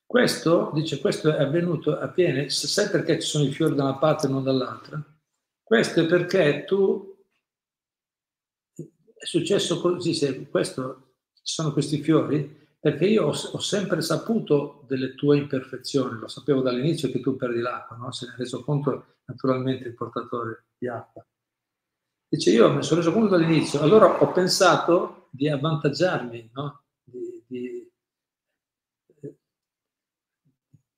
Questo, 0.07 0.71
dice, 0.73 1.01
questo 1.01 1.35
è 1.35 1.43
avvenuto, 1.43 1.99
avviene, 1.99 2.49
sai 2.49 2.89
perché 2.89 3.21
ci 3.21 3.27
sono 3.27 3.45
i 3.45 3.53
fiori 3.53 3.75
da 3.75 3.83
una 3.83 3.97
parte 3.99 4.27
e 4.27 4.31
non 4.31 4.45
dall'altra? 4.45 5.03
Questo 5.63 6.01
è 6.03 6.07
perché 6.07 6.65
tu 6.65 7.17
è 8.75 9.25
successo 9.25 9.81
così, 9.81 10.15
se 10.15 10.49
questo, 10.49 11.15
ci 11.43 11.55
sono 11.55 11.73
questi 11.73 12.01
fiori, 12.01 12.64
perché 12.85 13.07
io 13.07 13.29
ho, 13.29 13.31
ho, 13.31 13.59
sempre 13.61 14.03
saputo 14.03 14.85
delle 14.87 15.15
tue 15.15 15.39
imperfezioni, 15.39 16.19
lo 16.19 16.29
sapevo 16.29 16.61
dall'inizio 16.61 17.11
che 17.11 17.21
tu 17.21 17.35
perdi 17.35 17.61
l'acqua, 17.61 17.97
no? 17.97 18.13
se 18.13 18.27
ne 18.27 18.35
è 18.35 18.37
reso 18.37 18.63
conto 18.63 19.21
naturalmente 19.25 19.89
il 19.89 19.95
portatore 19.95 20.67
di 20.77 20.87
acqua. 20.87 21.27
Dice, 22.29 22.51
io 22.51 22.71
mi 22.75 22.83
sono 22.83 23.01
reso 23.01 23.11
conto 23.11 23.39
dall'inizio, 23.39 23.81
allora 23.81 24.21
ho 24.23 24.31
pensato 24.33 25.29
di 25.31 25.49
avvantaggiarmi, 25.49 26.51
no? 26.53 26.83
di, 27.03 27.43
di, 27.47 27.91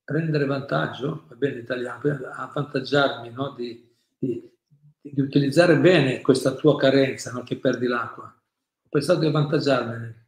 prendere 0.02 0.44
vantaggio, 0.44 1.26
va 1.28 1.36
bene 1.36 1.60
italiano, 1.60 2.00
avvantaggiarmi, 2.32 3.30
no? 3.30 3.50
di, 3.50 3.96
di 4.18 5.20
utilizzare 5.20 5.78
bene 5.78 6.20
questa 6.20 6.56
tua 6.56 6.74
carenza, 6.74 7.40
che 7.44 7.58
perdi 7.58 7.86
l'acqua. 7.86 8.24
Ho 8.24 8.88
pensato 8.88 9.20
di 9.20 9.26
avvantaggiarmene. 9.26 10.25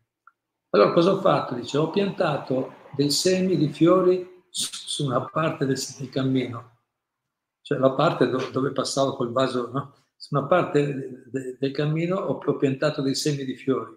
Allora 0.78 0.94
cosa 0.94 1.10
ho 1.10 1.20
fatto? 1.20 1.54
Dice, 1.56 1.76
ho 1.76 1.90
piantato 1.90 2.74
dei 2.94 3.10
semi 3.10 3.56
di 3.56 3.68
fiori 3.68 4.44
su 4.48 5.04
una 5.04 5.24
parte 5.24 5.66
del, 5.66 5.76
del 5.98 6.08
cammino, 6.08 6.78
cioè 7.62 7.78
la 7.78 7.90
parte 7.94 8.28
do, 8.28 8.38
dove 8.52 8.70
passavo 8.70 9.16
col 9.16 9.32
vaso, 9.32 9.72
no? 9.72 9.94
su 10.16 10.36
una 10.36 10.46
parte 10.46 10.94
de, 10.94 11.22
de, 11.26 11.56
del 11.58 11.72
cammino 11.72 12.14
ho, 12.14 12.40
ho 12.44 12.56
piantato 12.56 13.02
dei 13.02 13.16
semi 13.16 13.44
di 13.44 13.56
fiori. 13.56 13.92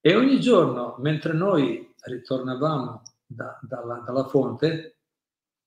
E 0.00 0.16
ogni 0.16 0.40
giorno, 0.40 0.96
mentre 0.98 1.32
noi 1.32 1.94
ritornavamo 2.02 3.02
da, 3.24 3.56
dalla, 3.62 4.02
dalla, 4.04 4.24
fonte, 4.24 4.96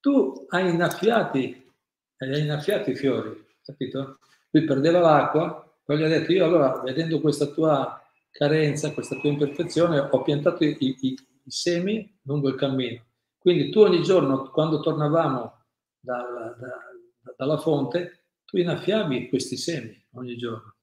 tu 0.01 0.45
hai 0.49 0.71
innaffiati, 0.71 1.71
hai 2.17 2.41
innaffiato 2.41 2.89
i 2.89 2.95
fiori, 2.97 3.45
capito? 3.63 4.19
lui 4.49 4.65
perdeva 4.65 4.99
l'acqua, 4.99 5.73
poi 5.85 5.97
gli 5.97 6.03
ha 6.03 6.09
detto 6.09 6.33
io 6.33 6.43
allora 6.43 6.81
vedendo 6.81 7.21
questa 7.21 7.45
tua 7.45 8.02
carenza, 8.33 8.93
questa 8.93 9.15
tua 9.17 9.29
imperfezione, 9.29 9.99
ho 9.99 10.21
piantato 10.23 10.63
i, 10.63 10.75
i, 10.79 10.95
i 10.99 11.51
semi 11.51 12.19
lungo 12.23 12.49
il 12.49 12.55
cammino. 12.55 13.05
Quindi 13.37 13.69
tu 13.69 13.81
ogni 13.81 14.01
giorno, 14.01 14.49
quando 14.49 14.79
tornavamo 14.79 15.65
dal, 15.99 16.57
da, 16.59 17.33
dalla 17.37 17.57
fonte, 17.57 18.25
tu 18.43 18.57
innaffiavi 18.57 19.29
questi 19.29 19.55
semi 19.55 20.05
ogni 20.13 20.35
giorno. 20.35 20.75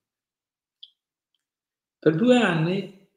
Per 1.99 2.15
due 2.15 2.37
anni 2.37 3.09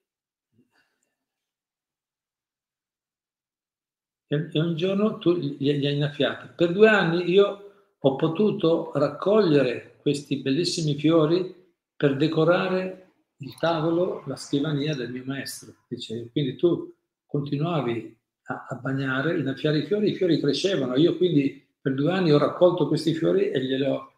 e 4.26 4.50
ogni 4.58 4.74
giorno 4.74 5.18
tu 5.18 5.32
li 5.32 5.68
hai 5.68 5.94
innaffiati. 5.94 6.48
Per 6.56 6.72
due 6.72 6.88
anni 6.88 7.30
io 7.30 7.96
ho 7.98 8.16
potuto 8.16 8.90
raccogliere 8.94 9.98
questi 10.00 10.42
bellissimi 10.42 10.96
fiori 10.96 11.54
per 11.96 12.16
decorare 12.16 13.03
il 13.38 13.56
tavolo, 13.58 14.22
la 14.26 14.36
scrivania 14.36 14.94
del 14.94 15.10
mio 15.10 15.24
maestro. 15.24 15.74
Dice, 15.88 16.28
quindi 16.30 16.56
tu 16.56 16.94
continuavi 17.26 18.16
a, 18.44 18.66
a 18.68 18.74
bagnare, 18.76 19.38
innaffiare 19.38 19.78
i 19.78 19.86
fiori, 19.86 20.10
i 20.10 20.14
fiori 20.14 20.40
crescevano. 20.40 20.96
Io 20.96 21.16
quindi 21.16 21.66
per 21.80 21.94
due 21.94 22.12
anni 22.12 22.32
ho 22.32 22.38
raccolto 22.38 22.88
questi 22.88 23.14
fiori 23.14 23.50
e 23.50 23.60
glieli 23.60 23.84
ho, 23.84 24.12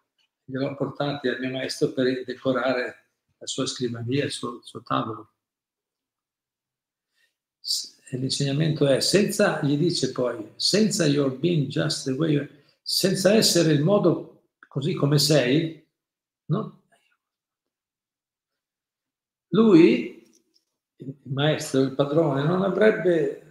ho 0.45 0.75
portati 0.77 1.29
al 1.29 1.41
mio 1.41 1.51
maestro 1.51 1.93
per 1.93 2.25
decorare 2.25 3.07
la 3.39 3.47
sua 3.47 3.67
scrivania, 3.67 4.25
il 4.25 4.31
suo, 4.31 4.57
il 4.57 4.65
suo 4.65 4.83
tavolo. 4.83 5.31
E 8.09 8.19
l'insegnamento 8.19 8.87
è, 8.87 9.01
senza, 9.01 9.61
gli 9.63 9.77
dice 9.77 10.13
poi, 10.13 10.53
senza 10.55 11.07
your 11.07 11.37
being 11.37 11.67
just 11.67 12.05
the 12.05 12.13
way 12.13 12.49
senza 12.89 13.35
essere 13.35 13.73
il 13.73 13.83
modo 13.83 14.45
così 14.69 14.95
come 14.95 15.19
sei, 15.19 15.85
no? 16.47 16.83
Lui, 19.49 20.25
il 20.97 21.17
maestro, 21.25 21.83
il 21.83 21.95
padrone, 21.95 22.45
non 22.45 22.63
avrebbe 22.63 23.43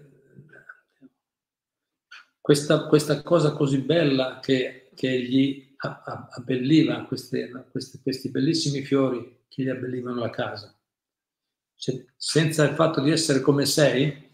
questa, 2.41 2.85
questa 2.87 3.21
cosa 3.21 3.53
così 3.53 3.79
bella 3.79 4.39
che, 4.39 4.91
che 4.93 5.21
gli 5.23 5.75
abbelliva, 5.77 7.05
queste, 7.05 7.49
queste, 7.71 7.99
questi 8.01 8.29
bellissimi 8.29 8.81
fiori 8.81 9.45
che 9.47 9.63
gli 9.63 9.69
abbellivano 9.69 10.19
la 10.19 10.29
casa. 10.29 10.75
Cioè, 11.75 12.05
senza 12.15 12.63
il 12.63 12.75
fatto 12.75 13.01
di 13.01 13.11
essere 13.11 13.41
come 13.41 13.65
sei, 13.65 14.31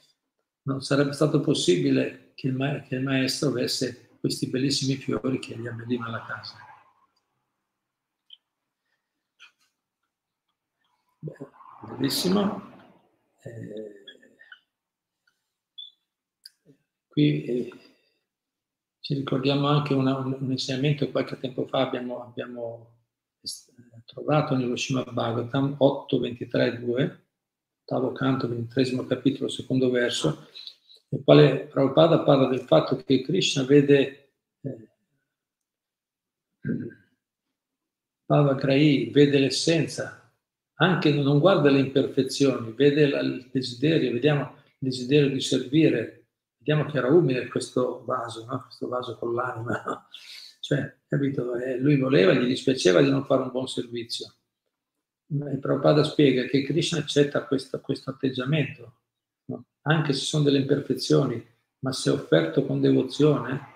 non 0.63 0.81
sarebbe 0.81 1.13
stato 1.13 1.41
possibile 1.41 2.31
che 2.35 2.47
il 2.47 2.53
maestro 3.03 3.49
avesse 3.49 4.17
questi 4.19 4.47
bellissimi 4.47 4.95
fiori 4.95 5.39
che 5.39 5.57
gli 5.57 5.67
abbellivano 5.67 6.11
la 6.11 6.23
casa. 6.23 6.55
Bellissimo. 11.81 12.69
Eh, 13.43 14.03
qui 17.07 17.43
eh, 17.43 17.71
ci 18.99 19.13
ricordiamo 19.13 19.67
anche 19.67 19.93
una, 19.93 20.17
un, 20.17 20.37
un, 20.39 20.51
insegnamento 20.51 21.05
che 21.05 21.11
qualche 21.11 21.37
tempo 21.39 21.65
fa 21.67 21.81
abbiamo, 21.81 22.23
abbiamo 22.23 22.97
trovato 24.05 24.55
nell'Oshima 24.55 25.03
Bhagavatam 25.03 25.75
8, 25.77 26.19
23, 26.19 26.79
2, 26.79 27.25
ottavo 27.81 28.11
canto, 28.11 28.47
ventitresimo 28.47 29.05
capitolo, 29.05 29.49
secondo 29.49 29.89
verso, 29.89 30.47
nel 31.09 31.23
quale 31.23 31.65
Prabhupada 31.67 32.19
parla 32.19 32.47
del 32.47 32.61
fatto 32.61 32.95
che 32.97 33.21
Krishna 33.21 33.63
vede 33.63 34.33
eh, 34.61 34.87
Bhavagrai, 38.25 39.09
vede 39.11 39.39
l'essenza, 39.39 40.20
anche 40.81 41.13
non 41.13 41.39
guarda 41.39 41.69
le 41.69 41.79
imperfezioni, 41.79 42.73
vede 42.73 43.03
il 43.03 43.49
desiderio, 43.51 44.11
vediamo 44.11 44.41
il 44.41 44.75
desiderio 44.79 45.29
di 45.29 45.39
servire, 45.39 46.29
vediamo 46.57 46.89
che 46.89 46.97
era 46.97 47.07
umile 47.07 47.47
questo 47.47 48.03
vaso, 48.03 48.45
no? 48.45 48.63
questo 48.63 48.87
vaso 48.87 49.15
con 49.17 49.33
l'anima, 49.35 50.07
cioè, 50.59 50.97
capito? 51.07 51.55
Eh, 51.55 51.77
lui 51.77 51.97
voleva, 51.97 52.33
gli 52.33 52.47
dispiaceva 52.47 53.01
di 53.01 53.11
non 53.11 53.25
fare 53.25 53.43
un 53.43 53.51
buon 53.51 53.67
servizio. 53.67 54.33
E 55.29 55.57
Prabhupada 55.59 56.03
spiega 56.03 56.45
che 56.45 56.63
Krishna 56.63 56.97
accetta 56.97 57.45
questo, 57.45 57.79
questo 57.79 58.09
atteggiamento, 58.09 59.01
no? 59.45 59.65
anche 59.83 60.13
se 60.13 60.25
sono 60.25 60.43
delle 60.43 60.59
imperfezioni, 60.59 61.45
ma 61.79 61.91
se 61.93 62.09
offerto 62.09 62.65
con 62.65 62.81
devozione 62.81 63.69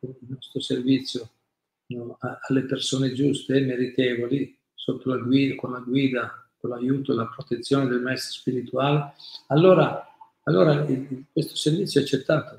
il 0.00 0.16
nostro 0.28 0.60
servizio 0.60 1.30
alle 2.46 2.64
persone 2.64 3.12
giuste 3.12 3.56
e 3.56 3.60
meritevoli, 3.64 4.60
sotto 4.82 5.10
la 5.10 5.16
guida, 5.16 5.54
con 5.54 5.72
la 5.72 5.78
guida, 5.78 6.41
con 6.62 6.70
l'aiuto 6.70 7.12
e 7.12 7.16
la 7.16 7.26
protezione 7.26 7.88
del 7.88 8.00
maestro 8.00 8.32
spirituale, 8.32 9.12
allora 9.48 10.06
allora 10.44 10.84
questo 11.32 11.54
servizio 11.54 12.00
è 12.00 12.02
accettato, 12.02 12.54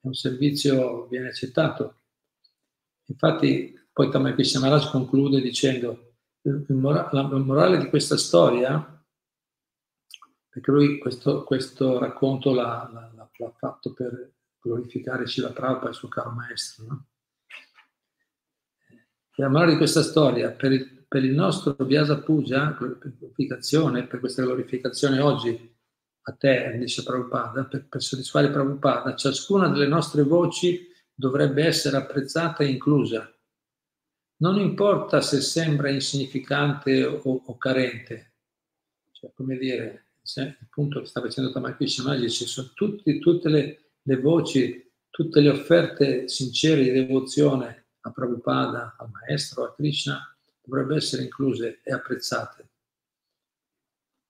è 0.00 0.06
un 0.06 0.14
servizio 0.14 1.06
viene 1.08 1.28
accettato. 1.28 1.96
Infatti 3.06 3.78
poi 3.92 4.10
Tamakrisha 4.10 4.60
Maharaj 4.60 4.90
conclude 4.90 5.40
dicendo 5.40 6.14
il, 6.42 6.64
la, 6.66 7.30
il 7.32 7.44
morale 7.44 7.78
di 7.78 7.88
questa 7.88 8.16
storia, 8.16 9.04
perché 10.48 10.70
lui 10.70 10.98
questo, 10.98 11.44
questo 11.44 11.98
racconto 11.98 12.54
l'ha, 12.54 12.88
l'ha, 12.90 13.30
l'ha, 13.36 13.52
fatto 13.58 13.92
per 13.92 14.32
glorificare 14.58 15.26
Shiva 15.26 15.50
Prabhupada, 15.50 15.90
il 15.90 15.94
suo 15.94 16.08
caro 16.08 16.30
maestro. 16.30 16.84
No? 16.86 17.06
La 19.34 19.48
morale 19.48 19.72
di 19.72 19.76
questa 19.76 20.02
storia, 20.02 20.50
per 20.52 20.72
il, 20.72 20.97
per 21.08 21.24
il 21.24 21.32
nostro 21.32 21.74
Vyasa 21.84 22.20
Puja, 22.20 22.76
glorificazione, 22.78 24.06
per 24.06 24.20
questa 24.20 24.42
glorificazione 24.42 25.20
oggi, 25.20 25.76
a 26.20 26.32
te, 26.32 26.76
dice 26.78 27.02
Prabhupada, 27.02 27.64
per, 27.64 27.88
per 27.88 28.02
soddisfare 28.02 28.50
Prabhupada, 28.50 29.16
ciascuna 29.16 29.68
delle 29.68 29.86
nostre 29.86 30.22
voci 30.22 30.86
dovrebbe 31.14 31.64
essere 31.64 31.96
apprezzata 31.96 32.62
e 32.62 32.68
inclusa. 32.68 33.34
Non 34.40 34.58
importa 34.58 35.22
se 35.22 35.40
sembra 35.40 35.88
insignificante 35.88 37.04
o, 37.04 37.42
o 37.46 37.56
carente, 37.56 38.34
cioè, 39.12 39.32
come 39.34 39.56
dire, 39.56 40.04
il 40.36 40.68
punto 40.68 41.00
che 41.00 41.06
sta 41.06 41.22
facendo 41.22 41.50
Tamakrish 41.50 42.16
dice 42.16 42.46
sono 42.46 42.70
tutti, 42.74 43.18
tutte 43.18 43.48
le, 43.48 43.92
le, 44.02 44.16
voci, 44.20 44.92
tutte 45.08 45.40
le 45.40 45.48
offerte 45.48 46.28
sincere 46.28 46.82
di 46.82 46.90
devozione 46.90 47.86
a 48.00 48.12
Prabhupada, 48.12 48.96
al 48.98 49.10
maestro, 49.10 49.64
a 49.64 49.74
Krishna, 49.74 50.37
dovrebbero 50.68 50.96
essere 50.96 51.22
incluse 51.22 51.80
e 51.82 51.92
apprezzate 51.92 52.68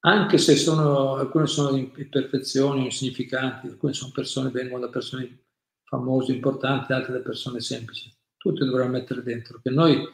anche 0.00 0.38
se 0.38 0.56
sono, 0.56 1.16
alcune 1.16 1.46
sono 1.46 1.76
imperfezioni 1.76 2.82
o 2.82 2.84
insignificanti, 2.84 3.66
alcune 3.66 3.92
sono 3.92 4.12
persone, 4.14 4.50
vengono 4.50 4.86
da 4.86 4.90
persone 4.90 5.46
famose, 5.84 6.32
importanti, 6.32 6.92
altre 6.92 7.14
da 7.14 7.20
persone 7.20 7.60
semplici. 7.60 8.12
Tutte 8.36 8.64
dovremmo 8.64 8.92
mettere 8.92 9.22
dentro, 9.22 9.58
che 9.60 9.70
noi, 9.70 10.06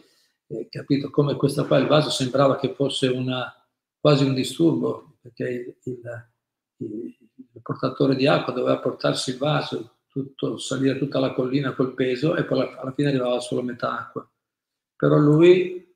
eh, 0.46 0.68
capito, 0.70 1.10
come 1.10 1.36
questa 1.36 1.64
qua, 1.64 1.78
il 1.78 1.86
vaso 1.86 2.08
sembrava 2.08 2.58
che 2.58 2.74
fosse 2.74 3.08
una, 3.08 3.52
quasi 4.00 4.24
un 4.24 4.34
disturbo, 4.34 5.18
perché 5.20 5.76
il, 5.84 5.92
il, 6.78 7.16
il 7.52 7.62
portatore 7.62 8.16
di 8.16 8.26
acqua 8.26 8.52
doveva 8.54 8.78
portarsi 8.78 9.30
il 9.30 9.38
vaso, 9.38 9.98
tutto, 10.08 10.56
salire 10.56 10.96
tutta 10.96 11.18
la 11.18 11.34
collina 11.34 11.74
col 11.74 11.92
peso 11.92 12.36
e 12.36 12.44
poi 12.44 12.60
alla, 12.60 12.80
alla 12.80 12.92
fine 12.92 13.08
arrivava 13.08 13.40
solo 13.40 13.62
metà 13.62 13.98
acqua. 13.98 14.26
Però 14.96 15.16
lui 15.18 15.93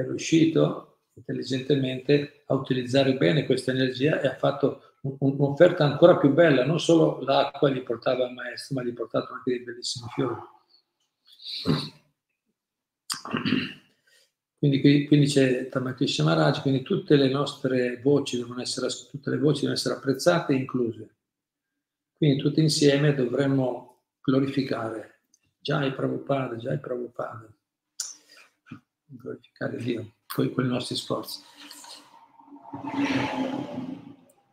è 0.00 0.04
riuscito 0.04 0.98
intelligentemente 1.14 2.42
a 2.46 2.54
utilizzare 2.54 3.16
bene 3.16 3.46
questa 3.46 3.70
energia 3.72 4.20
e 4.20 4.26
ha 4.26 4.36
fatto 4.36 4.82
un'offerta 5.02 5.84
ancora 5.84 6.18
più 6.18 6.32
bella, 6.32 6.64
non 6.64 6.78
solo 6.78 7.20
l'acqua 7.22 7.70
gli 7.70 7.82
portava 7.82 8.26
al 8.26 8.34
maestro, 8.34 8.76
ma 8.76 8.82
gli 8.82 8.90
ha 8.90 8.94
portato 8.94 9.32
anche 9.32 9.50
dei 9.50 9.62
bellissimi 9.62 10.08
fiori. 10.14 10.36
Quindi, 14.58 15.06
quindi 15.06 15.26
c'è 15.26 15.68
Tamakrisha 15.68 16.22
Maharaj, 16.22 16.60
quindi 16.60 16.82
tutte 16.82 17.16
le 17.16 17.30
nostre 17.30 17.98
voci 18.02 18.36
devono 18.36 18.60
essere, 18.60 18.88
voci 19.38 19.60
devono 19.60 19.72
essere 19.72 19.94
apprezzate 19.94 20.52
e 20.52 20.56
incluse. 20.56 21.16
Quindi 22.14 22.42
tutti 22.42 22.60
insieme 22.60 23.14
dovremmo 23.14 24.02
glorificare 24.20 25.22
Jai 25.58 25.94
Prabhupada, 25.94 26.56
Jai 26.56 26.78
Prabhupada, 26.78 27.50
glorificare 29.10 29.76
Dio 29.78 30.12
con, 30.26 30.50
con 30.52 30.64
i 30.64 30.68
nostri 30.68 30.96
sforzi. 30.96 31.40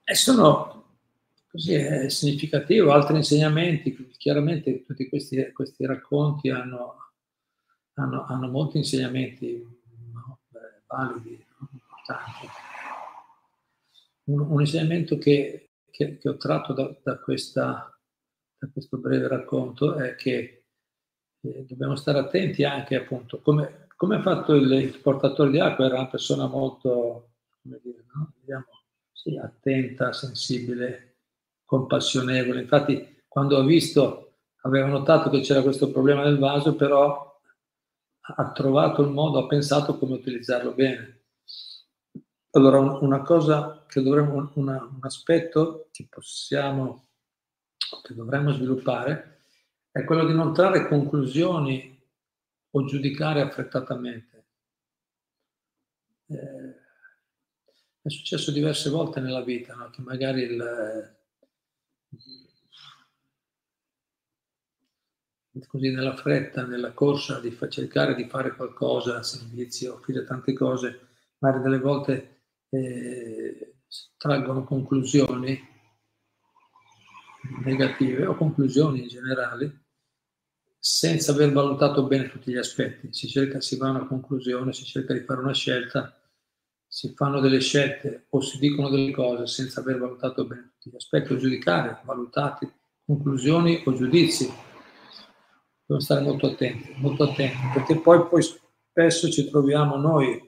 E 0.04 0.16
sono 0.16 0.78
così 1.58 1.74
è 1.74 2.10
significativo, 2.10 2.92
altri 2.92 3.16
insegnamenti, 3.16 3.96
chiaramente 4.18 4.84
tutti 4.84 5.10
questi, 5.10 5.52
questi 5.54 5.86
racconti 5.86 6.50
hanno, 6.50 7.14
hanno, 7.94 8.26
hanno, 8.26 8.48
molti 8.48 8.78
insegnamenti 8.78 9.66
no, 10.14 10.40
validi, 10.86 11.44
no, 11.60 11.70
importanti. 11.72 12.48
Un, 14.26 14.40
un 14.42 14.60
insegnamento 14.60 15.18
che, 15.18 15.72
che, 15.90 16.18
che, 16.18 16.30
ho 16.30 16.38
tratto 16.38 16.74
da, 16.74 16.96
da, 17.02 17.18
questa, 17.20 17.98
da, 18.58 18.70
questo 18.72 18.98
breve 18.98 19.28
racconto 19.28 19.96
è 19.96 20.16
che 20.16 20.66
eh, 21.42 21.66
dobbiamo 21.66 21.96
stare 21.96 22.20
attenti 22.20 22.64
anche 22.64 22.96
appunto 22.96 23.42
come 23.42 23.87
come 23.98 24.18
ha 24.18 24.22
fatto 24.22 24.54
il, 24.54 25.00
portatore 25.02 25.50
di 25.50 25.60
acqua? 25.60 25.86
Era 25.86 25.96
una 25.96 26.08
persona 26.08 26.46
molto, 26.46 27.32
dire, 27.62 28.06
no? 28.14 28.32
Diciamo, 28.40 28.66
sì, 29.12 29.36
attenta, 29.38 30.14
sensibile, 30.14 31.16
compassionevole. 31.66 32.62
Infatti, 32.62 33.24
quando 33.28 33.58
ho 33.58 33.64
visto, 33.64 34.36
aveva 34.62 34.86
notato 34.86 35.32
che 35.32 35.42
c'era 35.42 35.64
questo 35.64 35.90
problema 35.92 36.24
del 36.24 36.38
vaso, 36.38 36.76
però 36.76 37.42
ha 38.20 38.52
trovato 38.52 39.02
il 39.02 39.10
modo, 39.10 39.40
ha 39.40 39.48
pensato 39.48 39.98
come 39.98 40.14
utilizzarlo 40.14 40.74
bene. 40.74 41.24
Allora, 42.52 42.78
una 42.80 43.24
cosa 43.24 43.84
che 43.88 44.04
dovremmo, 44.04 44.52
una, 44.54 44.78
un 44.84 45.00
aspetto 45.02 45.88
che 45.92 46.06
possiamo, 46.08 47.08
che 48.04 48.14
dovremmo 48.14 48.52
sviluppare, 48.52 49.42
è 49.90 50.04
quello 50.04 50.24
di 50.24 50.34
non 50.34 50.54
trarre 50.54 50.88
conclusioni 50.88 51.97
o 52.78 52.86
giudicare 52.86 53.42
affrettatamente. 53.42 54.46
Eh, 56.28 56.76
è 58.02 58.10
successo 58.10 58.52
diverse 58.52 58.90
volte 58.90 59.20
nella 59.20 59.42
vita, 59.42 59.74
no? 59.74 59.90
che 59.90 60.02
magari 60.02 60.42
il, 60.44 61.18
così 65.68 65.92
nella 65.92 66.16
fretta, 66.16 66.66
nella 66.66 66.94
corsa 66.94 67.40
di 67.40 67.58
cercare 67.70 68.14
di 68.14 68.28
fare 68.30 68.56
qualcosa, 68.56 69.24
servizio, 69.24 69.96
offrire 69.96 70.24
tante 70.24 70.54
cose, 70.54 71.08
magari 71.40 71.64
delle 71.64 71.80
volte 71.80 72.42
eh, 72.70 73.78
traggono 74.18 74.64
conclusioni 74.64 75.76
negative 77.64 78.26
o 78.26 78.36
conclusioni 78.36 79.02
in 79.02 79.08
generale 79.08 79.87
senza 80.80 81.32
aver 81.32 81.52
valutato 81.52 82.06
bene 82.06 82.30
tutti 82.30 82.52
gli 82.52 82.58
aspetti. 82.58 83.10
Si 83.12 83.28
cerca, 83.28 83.62
si 83.62 83.78
va 83.78 83.88
a 83.88 83.92
una 83.92 84.08
conclusione, 84.08 84.74
si 84.74 84.86
cerca 84.86 85.14
di 85.14 85.22
fare 85.22 85.42
una 85.42 85.54
scelta 85.54 86.18
si 86.88 87.14
fanno 87.14 87.40
delle 87.40 87.60
scelte 87.60 88.28
o 88.30 88.42
si 88.42 88.58
dicono 88.60 88.90
delle 88.90 89.12
cose 89.12 89.46
senza 89.46 89.82
aver 89.82 90.00
valutato 90.00 90.46
bene 90.46 90.72
tutti 90.74 90.90
gli 90.90 90.96
aspetti 90.96 91.34
o 91.34 91.38
giudicare, 91.38 92.02
valutati 92.06 92.72
conclusioni 93.06 93.84
o 93.86 93.94
giudizi. 93.94 94.46
Dobbiamo 94.46 96.02
stare 96.02 96.22
molto 96.22 96.48
attenti, 96.48 96.94
molto 96.98 97.24
attenti, 97.24 97.58
perché 97.74 98.00
poi, 98.00 98.28
poi 98.28 98.42
spesso 98.42 99.30
ci 99.30 99.50
troviamo 99.50 99.98
noi, 99.98 100.42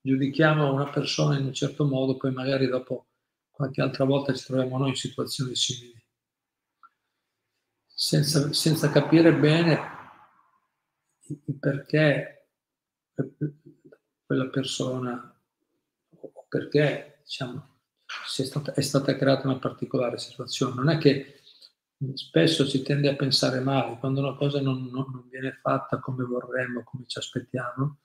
giudichiamo 0.00 0.72
una 0.72 0.88
persona 0.88 1.38
in 1.38 1.46
un 1.46 1.52
certo 1.52 1.84
modo, 1.84 2.16
poi 2.16 2.32
magari 2.32 2.66
dopo 2.66 3.06
qualche 3.50 3.82
altra 3.82 4.04
volta 4.04 4.32
ci 4.32 4.44
troviamo 4.44 4.78
noi 4.78 4.90
in 4.90 4.96
situazioni 4.96 5.54
simili. 5.54 6.01
Senza, 8.04 8.52
senza 8.52 8.90
capire 8.90 9.32
bene 9.32 9.78
il 11.28 11.56
perché 11.60 12.48
quella 14.26 14.48
persona 14.48 15.40
perché 16.48 17.20
diciamo, 17.22 17.78
è 18.04 18.42
stata, 18.42 18.74
è 18.74 18.80
stata 18.80 19.14
creata 19.16 19.46
una 19.46 19.60
particolare 19.60 20.18
situazione. 20.18 20.74
Non 20.74 20.88
è 20.88 20.98
che 20.98 21.42
spesso 22.14 22.66
si 22.66 22.82
tende 22.82 23.08
a 23.08 23.14
pensare 23.14 23.60
male, 23.60 23.96
quando 24.00 24.18
una 24.18 24.34
cosa 24.34 24.60
non, 24.60 24.82
non, 24.90 25.08
non 25.12 25.28
viene 25.30 25.60
fatta 25.62 26.00
come 26.00 26.24
vorremmo, 26.24 26.82
come 26.82 27.04
ci 27.06 27.18
aspettiamo, 27.18 27.98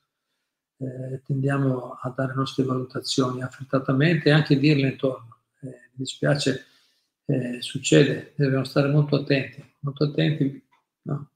eh, 0.77 1.23
tendiamo 1.25 1.97
a 1.99 2.13
dare 2.15 2.33
le 2.33 2.37
nostre 2.37 2.65
valutazioni 2.65 3.41
affrettatamente 3.41 4.29
e 4.29 4.31
anche 4.31 4.59
dirle 4.59 4.89
intorno. 4.89 5.39
Eh, 5.61 5.65
mi 5.65 5.95
dispiace, 5.95 6.67
eh, 7.25 7.61
succede, 7.61 8.33
dobbiamo 8.37 8.63
stare 8.63 8.89
molto 8.89 9.17
attenti, 9.17 9.61
molto 9.87 10.03
attenti, 10.05 10.63
no? 11.03 11.31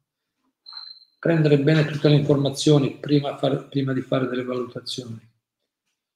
prendere 1.20 1.60
bene 1.60 1.86
tutte 1.86 2.10
le 2.10 2.16
informazioni 2.16 2.98
prima, 2.98 3.38
fare, 3.38 3.64
prima 3.66 3.94
di 3.94 4.02
fare 4.02 4.28
delle 4.28 4.44
valutazioni 4.44 5.30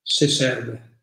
se 0.02 0.28
serve. 0.28 0.94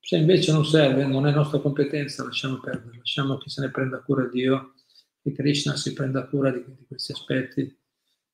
Se 0.00 0.16
invece 0.16 0.50
non 0.50 0.66
serve, 0.66 1.06
non 1.06 1.26
è 1.26 1.30
nostra 1.32 1.60
competenza, 1.60 2.24
lasciamo 2.24 2.58
perdere, 2.58 2.98
lasciamo 2.98 3.38
che 3.38 3.48
se 3.48 3.60
ne 3.60 3.70
prenda 3.70 4.00
cura 4.00 4.26
Dio, 4.26 4.74
che 5.22 5.32
Krishna 5.32 5.76
si 5.76 5.92
prenda 5.92 6.26
cura 6.26 6.50
di, 6.50 6.64
di 6.66 6.84
questi 6.86 7.12
aspetti. 7.12 7.78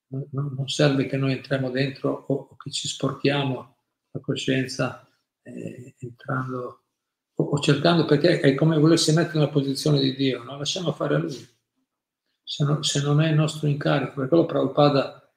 Non, 0.09 0.55
non, 0.57 0.69
serve 0.69 1.07
che 1.07 1.19
noi 1.19 1.33
entriamo 1.33 1.71
dentro 1.71 2.25
o, 2.29 2.35
o 2.51 2.57
che 2.57 2.71
ci 2.71 2.89
sporchiamo 2.89 3.77
la 4.13 4.21
coscienza 4.21 5.07
eh, 5.43 5.95
entrando 5.99 6.85
o, 7.35 7.45
o, 7.45 7.59
cercando, 7.59 8.07
perché 8.07 8.41
è 8.41 8.55
come 8.55 8.79
volersi 8.79 9.13
mettere 9.13 9.41
nella 9.41 9.51
posizione 9.51 10.01
di 10.01 10.15
Dio, 10.15 10.43
no? 10.45 10.57
lasciamo 10.57 10.93
fare 10.93 11.17
a 11.17 11.19
Lui. 11.19 11.56
Se 12.49 12.63
non, 12.63 12.85
se 12.85 13.03
non 13.03 13.21
è 13.21 13.31
il 13.31 13.35
nostro 13.35 13.67
incarico, 13.67 14.21
per 14.21 14.29
quello 14.29 14.47
Prabhupada 14.47 15.33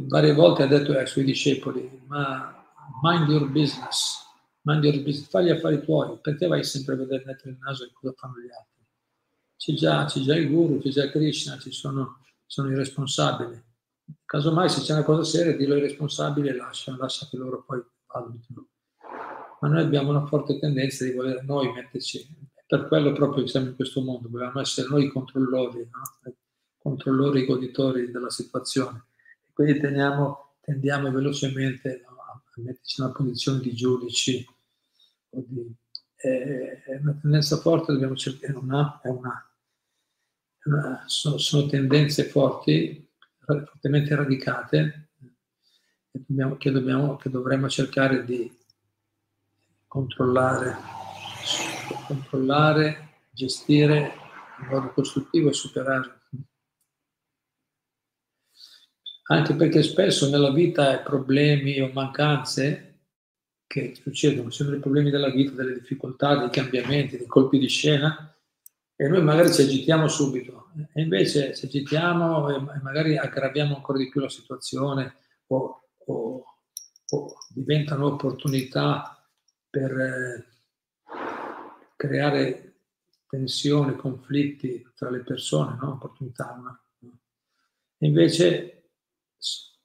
varie 0.00 0.34
volte 0.34 0.62
ha 0.62 0.66
detto 0.66 0.92
ai 0.92 1.06
suoi 1.06 1.24
discepoli, 1.24 2.02
ma 2.06 2.54
mind 3.02 3.28
your 3.30 3.48
business, 3.48 4.22
mind 4.62 4.84
your 4.84 5.02
business, 5.02 5.30
fai 5.30 5.46
gli 5.46 5.50
affari 5.50 5.82
tuoi, 5.82 6.18
perché 6.20 6.46
vai 6.46 6.62
sempre 6.62 6.94
a 6.94 6.96
vedere 6.98 7.24
dentro 7.24 7.48
il 7.48 7.56
naso 7.58 7.90
cosa 7.94 8.12
fanno 8.14 8.34
gli 8.40 8.50
altri? 8.50 8.84
C'è 9.56 9.72
già, 9.72 10.04
c'è 10.04 10.20
già 10.20 10.36
il 10.36 10.50
guru, 10.50 10.80
c'è 10.80 10.90
già 10.90 11.08
Krishna, 11.08 11.56
ci 11.56 11.72
sono, 11.72 12.20
sono 12.44 12.70
i 12.70 12.74
responsabili. 12.74 13.62
Casomai 14.26 14.68
se 14.68 14.82
c'è 14.82 14.92
una 14.92 15.02
cosa 15.02 15.24
seria, 15.24 15.56
dillo 15.56 15.72
ai 15.72 15.80
responsabili 15.80 16.48
e 16.48 16.56
lascia, 16.56 16.94
lascia 16.94 17.26
che 17.30 17.38
loro 17.38 17.64
poi 17.64 17.82
valutino. 18.06 18.68
Ma 19.60 19.68
noi 19.68 19.80
abbiamo 19.80 20.10
una 20.10 20.26
forte 20.26 20.58
tendenza 20.58 21.04
di 21.04 21.12
voler 21.14 21.42
noi 21.44 21.72
metterci, 21.72 22.28
per 22.66 22.86
quello 22.88 23.12
proprio 23.12 23.46
siamo 23.46 23.68
in 23.68 23.74
questo 23.74 24.00
mondo, 24.00 24.28
vogliamo 24.28 24.60
essere 24.60 24.88
noi 24.88 25.04
i 25.04 25.08
controllori, 25.08 25.88
no? 25.90 26.32
controllori, 26.78 27.46
goditori 27.46 28.10
della 28.10 28.30
situazione. 28.30 29.04
E 29.46 29.52
quindi 29.52 29.80
tendiamo, 29.80 30.56
tendiamo 30.60 31.10
velocemente 31.10 32.02
no? 32.06 32.16
a 32.20 32.42
metterci 32.56 33.00
in 33.00 33.06
una 33.06 33.14
posizione 33.14 33.60
di 33.60 33.74
giudici, 33.74 34.46
di, 35.30 35.74
è 36.16 36.98
una 37.00 37.18
tendenza 37.20 37.58
forte, 37.58 37.92
dobbiamo 37.92 38.16
cercare, 38.16 38.54
una, 38.54 39.00
è 39.02 39.08
una, 39.08 39.46
una 40.64 41.04
sono, 41.06 41.36
sono, 41.36 41.66
tendenze 41.66 42.24
forti, 42.24 43.06
fortemente 43.38 44.14
radicate, 44.14 45.08
che, 46.10 46.24
dobbiamo, 46.26 46.56
che, 46.56 46.70
dobbiamo, 46.70 47.16
che 47.16 47.28
dovremmo 47.28 47.68
cercare 47.68 48.24
di 48.24 48.50
controllare, 49.86 50.76
controllare, 52.06 53.26
gestire 53.30 54.14
in 54.60 54.66
modo 54.68 54.92
costruttivo 54.92 55.48
e 55.48 55.52
superare. 55.52 56.20
Anche 59.26 59.54
perché 59.54 59.82
spesso 59.82 60.28
nella 60.28 60.52
vita 60.52 60.98
problemi 60.98 61.80
o 61.80 61.90
mancanze 61.92 62.94
che 63.66 63.94
succedono, 63.94 64.50
sono 64.50 64.76
i 64.76 64.80
problemi 64.80 65.10
della 65.10 65.30
vita, 65.30 65.52
delle 65.52 65.74
difficoltà, 65.74 66.36
dei 66.36 66.50
cambiamenti, 66.50 67.16
dei 67.16 67.26
colpi 67.26 67.58
di 67.58 67.68
scena, 67.68 68.32
e 68.94 69.08
noi 69.08 69.22
magari 69.22 69.52
ci 69.52 69.62
agitiamo 69.62 70.06
subito, 70.06 70.70
e 70.92 71.02
invece 71.02 71.54
ci 71.56 71.66
agitiamo 71.66 72.72
e 72.72 72.80
magari 72.82 73.16
aggraviamo 73.16 73.74
ancora 73.74 73.98
di 73.98 74.08
più 74.08 74.20
la 74.20 74.28
situazione 74.28 75.16
o, 75.48 75.88
o, 76.06 76.44
o 77.08 77.34
diventano 77.48 78.06
opportunità 78.06 79.26
per 79.68 79.90
eh, 79.90 80.53
creare 81.96 82.74
tensioni, 83.26 83.96
conflitti 83.96 84.86
tra 84.94 85.10
le 85.10 85.20
persone, 85.20 85.76
no? 85.80 85.92
opportunità. 85.92 86.54
No? 87.00 87.18
Invece 87.98 88.90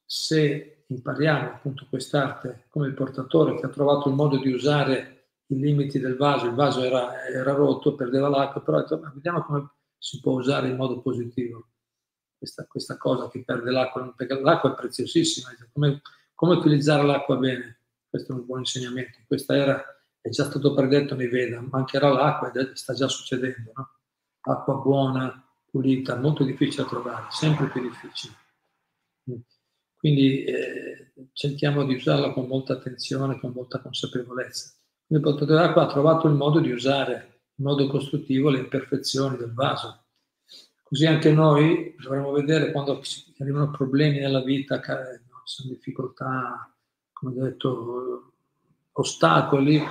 se 0.06 0.84
impariamo 0.88 1.50
appunto 1.50 1.86
quest'arte 1.88 2.66
come 2.70 2.88
il 2.88 2.94
portatore 2.94 3.60
che 3.60 3.66
ha 3.66 3.70
trovato 3.70 4.10
il 4.10 4.16
modo 4.16 4.38
di 4.38 4.52
usare 4.52 5.20
i 5.48 5.60
limiti 5.60 6.00
del 6.00 6.16
vaso, 6.16 6.48
il 6.48 6.54
vaso 6.54 6.84
era, 6.84 7.26
era 7.26 7.54
rotto, 7.54 7.96
perdeva 7.96 8.30
l'acqua, 8.30 8.62
però 8.62 8.84
vediamo 9.14 9.44
come 9.44 9.70
si 9.98 10.20
può 10.20 10.34
usare 10.34 10.70
in 10.70 10.76
modo 10.76 11.02
positivo 11.02 11.70
questa, 12.38 12.66
questa 12.66 12.98
cosa 12.98 13.30
che 13.30 13.44
perde 13.44 13.72
l'acqua, 13.72 14.14
perché 14.16 14.40
l'acqua 14.40 14.72
è 14.72 14.76
preziosissima, 14.76 15.50
come, 15.74 16.02
come 16.34 16.56
utilizzare 16.56 17.04
l'acqua 17.04 17.36
bene, 17.38 17.82
questo 18.10 18.32
è 18.32 18.36
un 18.36 18.46
buon 18.46 18.60
insegnamento, 18.60 19.20
questa 19.28 19.56
era, 19.56 19.84
è 20.22 20.30
già 20.30 20.46
stato 20.46 20.74
predetto 20.74 21.16
nei 21.16 21.28
Veda, 21.28 21.62
mancherà 21.62 22.10
l'acqua 22.10 22.52
ed 22.52 22.74
sta 22.74 22.94
già 22.94 23.08
succedendo, 23.08 23.72
no? 23.74 23.90
acqua 24.42 24.76
buona, 24.76 25.48
pulita, 25.70 26.16
molto 26.18 26.44
difficile 26.44 26.84
da 26.84 26.90
trovare, 26.90 27.26
sempre 27.30 27.68
più 27.68 27.82
difficile. 27.82 28.34
Quindi 29.96 30.44
eh, 30.46 31.12
cerchiamo 31.34 31.86
di 31.86 31.96
usarla 31.96 32.32
con 32.32 32.48
molta 32.48 32.74
attenzione, 32.74 33.40
con 33.40 33.52
molta 33.52 33.82
consapevolezza. 33.82 34.74
Il 35.08 35.20
portatore 35.20 35.60
d'acqua 35.60 35.84
ha 35.84 35.92
trovato 35.92 36.28
il 36.28 36.36
modo 36.36 36.60
di 36.60 36.72
usare 36.72 37.42
in 37.56 37.66
modo 37.66 37.88
costruttivo 37.88 38.50
le 38.50 38.60
imperfezioni 38.60 39.36
del 39.36 39.54
vaso. 39.54 40.06
Così 40.84 41.06
anche 41.06 41.32
noi 41.32 41.96
dovremmo 42.02 42.32
vedere 42.32 42.72
quando 42.72 43.02
arrivano 43.40 43.72
problemi 43.72 44.20
nella 44.20 44.42
vita, 44.42 44.82
sono 45.44 45.70
difficoltà, 45.70 46.74
come 47.12 47.42
ho 47.42 47.44
detto, 47.44 48.29
ostacoli, 49.00 49.82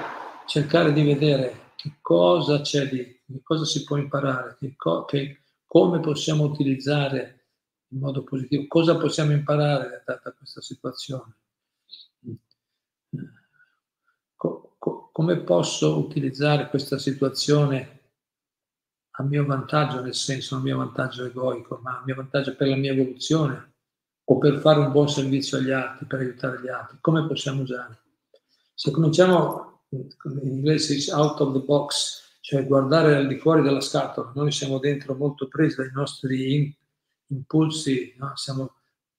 cercare 0.46 0.92
di 0.92 1.02
vedere 1.02 1.72
che 1.76 1.98
cosa 2.00 2.60
c'è 2.60 2.84
lì, 2.84 3.04
che 3.26 3.40
cosa 3.42 3.64
si 3.64 3.84
può 3.84 3.96
imparare, 3.96 4.56
che, 4.58 4.74
co- 4.76 5.04
che 5.04 5.42
come 5.66 6.00
possiamo 6.00 6.44
utilizzare 6.44 7.46
in 7.88 8.00
modo 8.00 8.22
positivo. 8.24 8.66
Cosa 8.66 8.96
possiamo 8.96 9.32
imparare 9.32 10.02
da, 10.04 10.20
questa 10.36 10.60
situazione? 10.60 11.36
Co, 14.36 14.76
co, 14.78 15.10
come 15.12 15.38
posso 15.38 15.98
utilizzare 15.98 16.68
questa 16.68 16.98
situazione 16.98 17.96
a 19.18 19.22
mio 19.24 19.44
vantaggio, 19.44 20.00
nel 20.00 20.14
senso 20.14 20.56
a 20.56 20.60
mio 20.60 20.76
vantaggio 20.76 21.24
egoico, 21.24 21.80
ma 21.82 21.98
a 21.98 22.02
mio 22.04 22.14
vantaggio 22.14 22.54
per 22.54 22.68
la 22.68 22.76
mia 22.76 22.92
evoluzione 22.92 23.72
o 24.24 24.38
per 24.38 24.60
fare 24.60 24.80
un 24.80 24.92
buon 24.92 25.08
servizio 25.08 25.58
agli 25.58 25.70
altri, 25.70 26.06
per 26.06 26.20
aiutare 26.20 26.60
gli 26.60 26.68
altri? 26.68 26.98
Come 27.00 27.26
possiamo 27.26 27.62
usare? 27.62 28.06
Se 28.80 28.92
cominciamo, 28.92 29.80
in 29.88 30.06
inglese 30.44 31.00
si 31.00 31.10
out 31.10 31.40
of 31.40 31.52
the 31.52 31.58
box, 31.58 32.36
cioè 32.40 32.64
guardare 32.64 33.16
al 33.16 33.26
di 33.26 33.36
fuori 33.36 33.60
della 33.60 33.80
scatola, 33.80 34.30
noi 34.36 34.52
siamo 34.52 34.78
dentro 34.78 35.16
molto 35.16 35.48
presi 35.48 35.74
dai 35.74 35.90
nostri 35.92 36.72
impulsi, 37.26 38.14
no? 38.18 38.36
siamo 38.36 38.74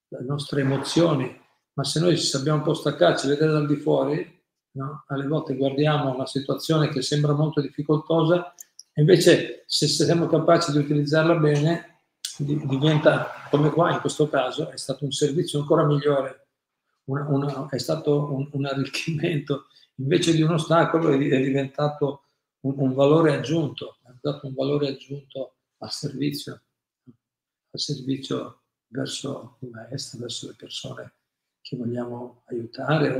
le 0.07 0.23
nostre 0.23 0.61
emozioni, 0.61 1.37
ma 1.73 1.83
se 1.83 1.99
noi 1.99 2.15
sappiamo 2.15 2.59
un 2.59 2.63
po' 2.63 2.73
staccarci, 2.73 3.27
vedere 3.27 3.51
dal 3.51 3.67
di 3.67 3.75
fuori, 3.75 4.41
no? 4.77 5.03
alle 5.07 5.27
volte 5.27 5.57
guardiamo 5.57 6.13
una 6.13 6.25
situazione 6.25 6.87
che 6.87 7.01
sembra 7.01 7.33
molto 7.33 7.59
difficoltosa, 7.59 8.53
e 8.93 9.01
invece 9.01 9.65
se 9.67 9.87
siamo 9.87 10.27
capaci 10.27 10.71
di 10.71 10.77
utilizzarla 10.77 11.35
bene, 11.35 12.03
diventa, 12.37 13.27
come 13.49 13.71
qua 13.71 13.91
in 13.91 13.99
questo 13.99 14.29
caso, 14.29 14.69
è 14.69 14.77
stato 14.77 15.03
un 15.03 15.11
servizio 15.11 15.59
ancora 15.59 15.85
migliore, 15.85 16.47
una, 17.09 17.27
una, 17.27 17.69
è 17.69 17.79
stato 17.79 18.33
un, 18.33 18.49
un, 18.51 18.65
arricchimento, 18.65 19.67
invece 19.95 20.33
di 20.33 20.41
un 20.41 20.53
ostacolo 20.53 21.09
è, 21.09 21.17
è 21.17 21.41
diventato 21.41 22.23
un, 22.61 22.73
un 22.77 22.93
valore 22.93 23.35
aggiunto, 23.35 23.97
è 24.03 24.11
stato 24.17 24.47
un 24.47 24.53
valore 24.53 24.89
aggiunto 24.89 25.55
al 25.77 25.91
servizio 25.91 26.61
al 27.71 27.79
servizio 27.79 28.61
verso 28.87 29.57
il 29.59 29.69
maestro, 29.69 30.19
verso 30.19 30.47
le 30.47 30.55
persone 30.57 31.13
che 31.61 31.77
vogliamo 31.77 32.43
aiutare 32.45 33.11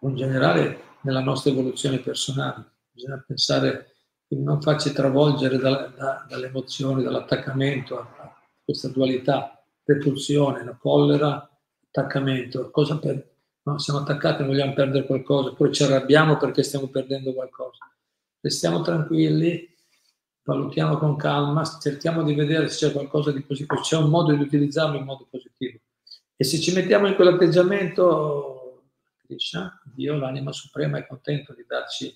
o, 0.00 0.08
in 0.08 0.16
generale 0.16 0.94
nella 1.02 1.20
nostra 1.20 1.50
evoluzione 1.50 1.98
personale. 1.98 2.64
Bisogna 2.90 3.22
pensare 3.26 3.94
che 4.26 4.36
non 4.36 4.60
farci 4.60 4.92
travolgere 4.92 5.58
da, 5.58 5.88
da, 5.88 6.26
dalle 6.28 6.46
emozioni, 6.46 7.02
dall'attaccamento 7.02 7.98
a, 7.98 8.02
a 8.18 8.36
questa 8.64 8.88
dualità, 8.88 9.62
repulsione, 9.84 10.64
la 10.64 10.74
collera, 10.74 11.48
attaccamento. 11.96 12.70
Cosa 12.70 12.98
per, 12.98 13.34
no, 13.62 13.78
siamo 13.78 14.00
attaccati 14.00 14.42
e 14.42 14.46
vogliamo 14.46 14.74
perdere 14.74 15.06
qualcosa, 15.06 15.50
oppure 15.50 15.72
ci 15.72 15.82
arrabbiamo 15.82 16.36
perché 16.36 16.62
stiamo 16.62 16.88
perdendo 16.88 17.32
qualcosa. 17.32 17.90
Restiamo 18.40 18.82
tranquilli, 18.82 19.74
valutiamo 20.42 20.98
con 20.98 21.16
calma, 21.16 21.64
cerchiamo 21.64 22.22
di 22.22 22.34
vedere 22.34 22.68
se 22.68 22.86
c'è 22.86 22.92
qualcosa 22.92 23.32
di 23.32 23.40
positivo, 23.42 23.80
c'è 23.80 23.96
un 23.96 24.10
modo 24.10 24.32
di 24.32 24.42
utilizzarlo 24.42 24.96
in 24.96 25.04
modo 25.04 25.26
positivo. 25.28 25.78
E 26.36 26.44
se 26.44 26.60
ci 26.60 26.72
mettiamo 26.72 27.06
in 27.08 27.14
quell'atteggiamento, 27.14 28.90
Krishna, 29.24 29.80
Dio, 29.84 30.16
l'anima 30.16 30.52
suprema, 30.52 30.98
è 30.98 31.06
contento 31.06 31.54
di 31.54 31.64
darci. 31.66 32.14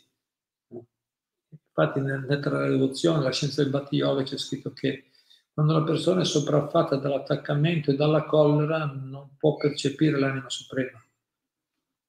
Infatti, 1.72 2.00
nella 2.00 2.68
devozione, 2.68 3.22
la 3.22 3.32
scienza 3.32 3.62
del 3.62 3.70
Bhatti 3.70 3.98
c'è 3.98 4.36
scritto 4.36 4.72
che 4.72 5.09
quando 5.52 5.72
la 5.72 5.82
persona 5.82 6.22
è 6.22 6.24
sopraffatta 6.24 6.96
dall'attaccamento 6.96 7.90
e 7.90 7.96
dalla 7.96 8.24
collera, 8.24 8.84
non 8.86 9.36
può 9.36 9.56
percepire 9.56 10.18
l'anima 10.18 10.48
suprema. 10.48 11.02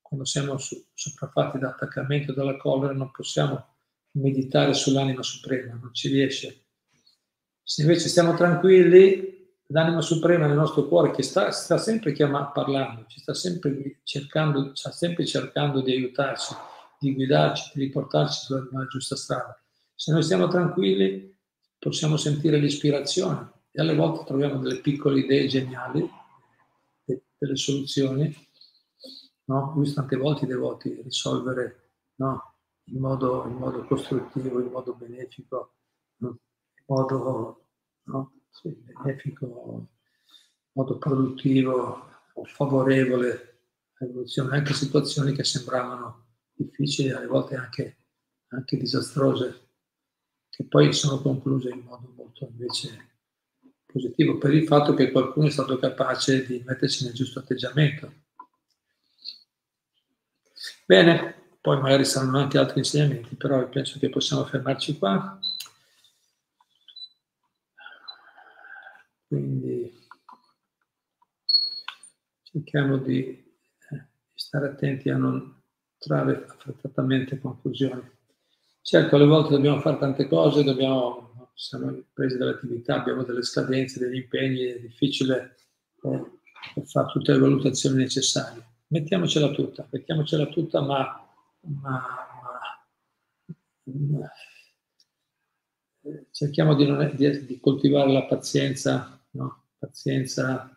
Quando 0.01 0.25
siamo 0.25 0.57
sopraffatti 0.57 1.57
dall'attaccamento 1.57 2.31
e 2.31 2.35
dalla 2.35 2.57
collera, 2.57 2.93
non 2.93 3.11
possiamo 3.11 3.65
meditare 4.11 4.73
sull'anima 4.73 5.23
suprema, 5.23 5.73
non 5.73 5.93
ci 5.93 6.09
riesce. 6.09 6.65
Se 7.63 7.81
invece 7.81 8.09
stiamo 8.09 8.35
tranquilli, 8.35 9.31
l'anima 9.67 10.01
suprema 10.01 10.47
nel 10.47 10.57
nostro 10.57 10.87
cuore 10.87 11.11
che 11.11 11.23
sta, 11.23 11.51
sta 11.51 11.77
sempre 11.77 12.11
chiamando, 12.11 12.51
parlando, 12.53 13.05
ci 13.07 13.19
sta 13.19 13.33
sempre 13.33 14.01
cercando, 14.03 14.75
sta 14.75 14.91
sempre 14.91 15.25
cercando 15.25 15.81
di 15.81 15.91
aiutarci, 15.91 16.53
di 16.99 17.13
guidarci, 17.13 17.71
di 17.73 17.85
riportarci 17.85 18.45
sulla 18.45 18.87
giusta 18.89 19.15
strada. 19.15 19.57
Se 19.95 20.11
noi 20.11 20.23
stiamo 20.23 20.47
tranquilli, 20.47 21.33
possiamo 21.81 22.15
sentire 22.15 22.59
l'ispirazione 22.59 23.51
e 23.71 23.81
alle 23.81 23.95
volte 23.95 24.23
troviamo 24.25 24.59
delle 24.59 24.81
piccole 24.81 25.21
idee 25.21 25.47
geniali, 25.47 26.07
delle 27.03 27.55
soluzioni. 27.55 28.31
No? 29.45 29.73
Ho 29.75 29.79
visto 29.79 29.99
tante 29.99 30.15
volte 30.15 30.45
i 30.45 30.47
devoti 30.47 31.01
risolvere 31.01 31.93
no? 32.17 32.53
in 32.83 32.99
modo, 32.99 33.47
in 33.47 33.55
modo 33.55 33.83
costruttivo, 33.85 34.59
in 34.59 34.67
modo 34.67 34.93
benefico, 34.93 35.73
in 36.19 36.37
modo 36.85 37.65
no? 38.03 38.33
sì, 38.51 38.69
benefico, 38.69 39.45
in 39.45 39.85
modo 40.73 40.97
produttivo 40.99 42.09
o 42.33 42.45
favorevole 42.45 43.63
all'evoluzione, 43.97 44.55
anche 44.55 44.73
situazioni 44.73 45.33
che 45.33 45.43
sembravano 45.43 46.27
difficili, 46.53 47.09
alle 47.09 47.25
volte 47.25 47.55
anche, 47.55 47.97
anche 48.49 48.77
disastrose, 48.77 49.70
che 50.51 50.65
poi 50.65 50.93
sono 50.93 51.21
concluse 51.21 51.69
in 51.69 51.79
modo 51.79 52.13
molto 52.15 52.45
invece 52.45 53.09
positivo 53.85 54.37
per 54.37 54.53
il 54.53 54.67
fatto 54.67 54.93
che 54.93 55.11
qualcuno 55.11 55.47
è 55.47 55.49
stato 55.49 55.79
capace 55.79 56.45
di 56.45 56.61
mettersi 56.65 57.03
nel 57.03 57.13
giusto 57.13 57.39
atteggiamento. 57.39 58.13
Bene, 60.85 61.55
poi 61.61 61.79
magari 61.79 62.05
saranno 62.05 62.39
anche 62.39 62.57
altri 62.57 62.79
insegnamenti, 62.79 63.35
però 63.35 63.67
penso 63.69 63.97
che 63.99 64.09
possiamo 64.09 64.45
fermarci 64.45 64.97
qua. 64.97 65.39
Quindi 69.27 69.89
cerchiamo 72.43 72.97
di 72.97 73.25
eh, 73.25 74.07
stare 74.33 74.67
attenti 74.67 75.09
a 75.09 75.17
non 75.17 75.61
trarre 75.97 76.45
affrettatamente 76.45 77.39
conclusioni. 77.39 78.19
Certo, 78.81 79.15
alle 79.15 79.25
volte 79.25 79.51
dobbiamo 79.51 79.79
fare 79.79 79.97
tante 79.97 80.27
cose, 80.27 80.63
dobbiamo, 80.63 81.51
siamo 81.53 82.03
presi 82.13 82.37
dall'attività, 82.37 82.95
abbiamo 82.95 83.23
delle 83.23 83.43
scadenze, 83.43 83.99
degli 83.99 84.15
impegni, 84.17 84.63
è 84.63 84.79
difficile 84.79 85.55
eh, 86.03 86.83
fare 86.85 87.07
tutte 87.11 87.31
le 87.31 87.39
valutazioni 87.39 87.97
necessarie. 87.97 88.65
Mettiamocela 88.87 89.51
tutta, 89.51 89.87
mettiamocela 89.89 90.47
tutta, 90.47 90.81
ma 90.81 91.21
ma, 91.61 92.01
ma 93.83 94.31
cerchiamo 96.31 96.75
di, 96.75 96.85
è, 96.85 97.15
di, 97.15 97.45
di, 97.45 97.59
coltivare 97.59 98.11
la 98.11 98.23
pazienza, 98.23 99.19
no? 99.31 99.65
pazienza, 99.77 100.75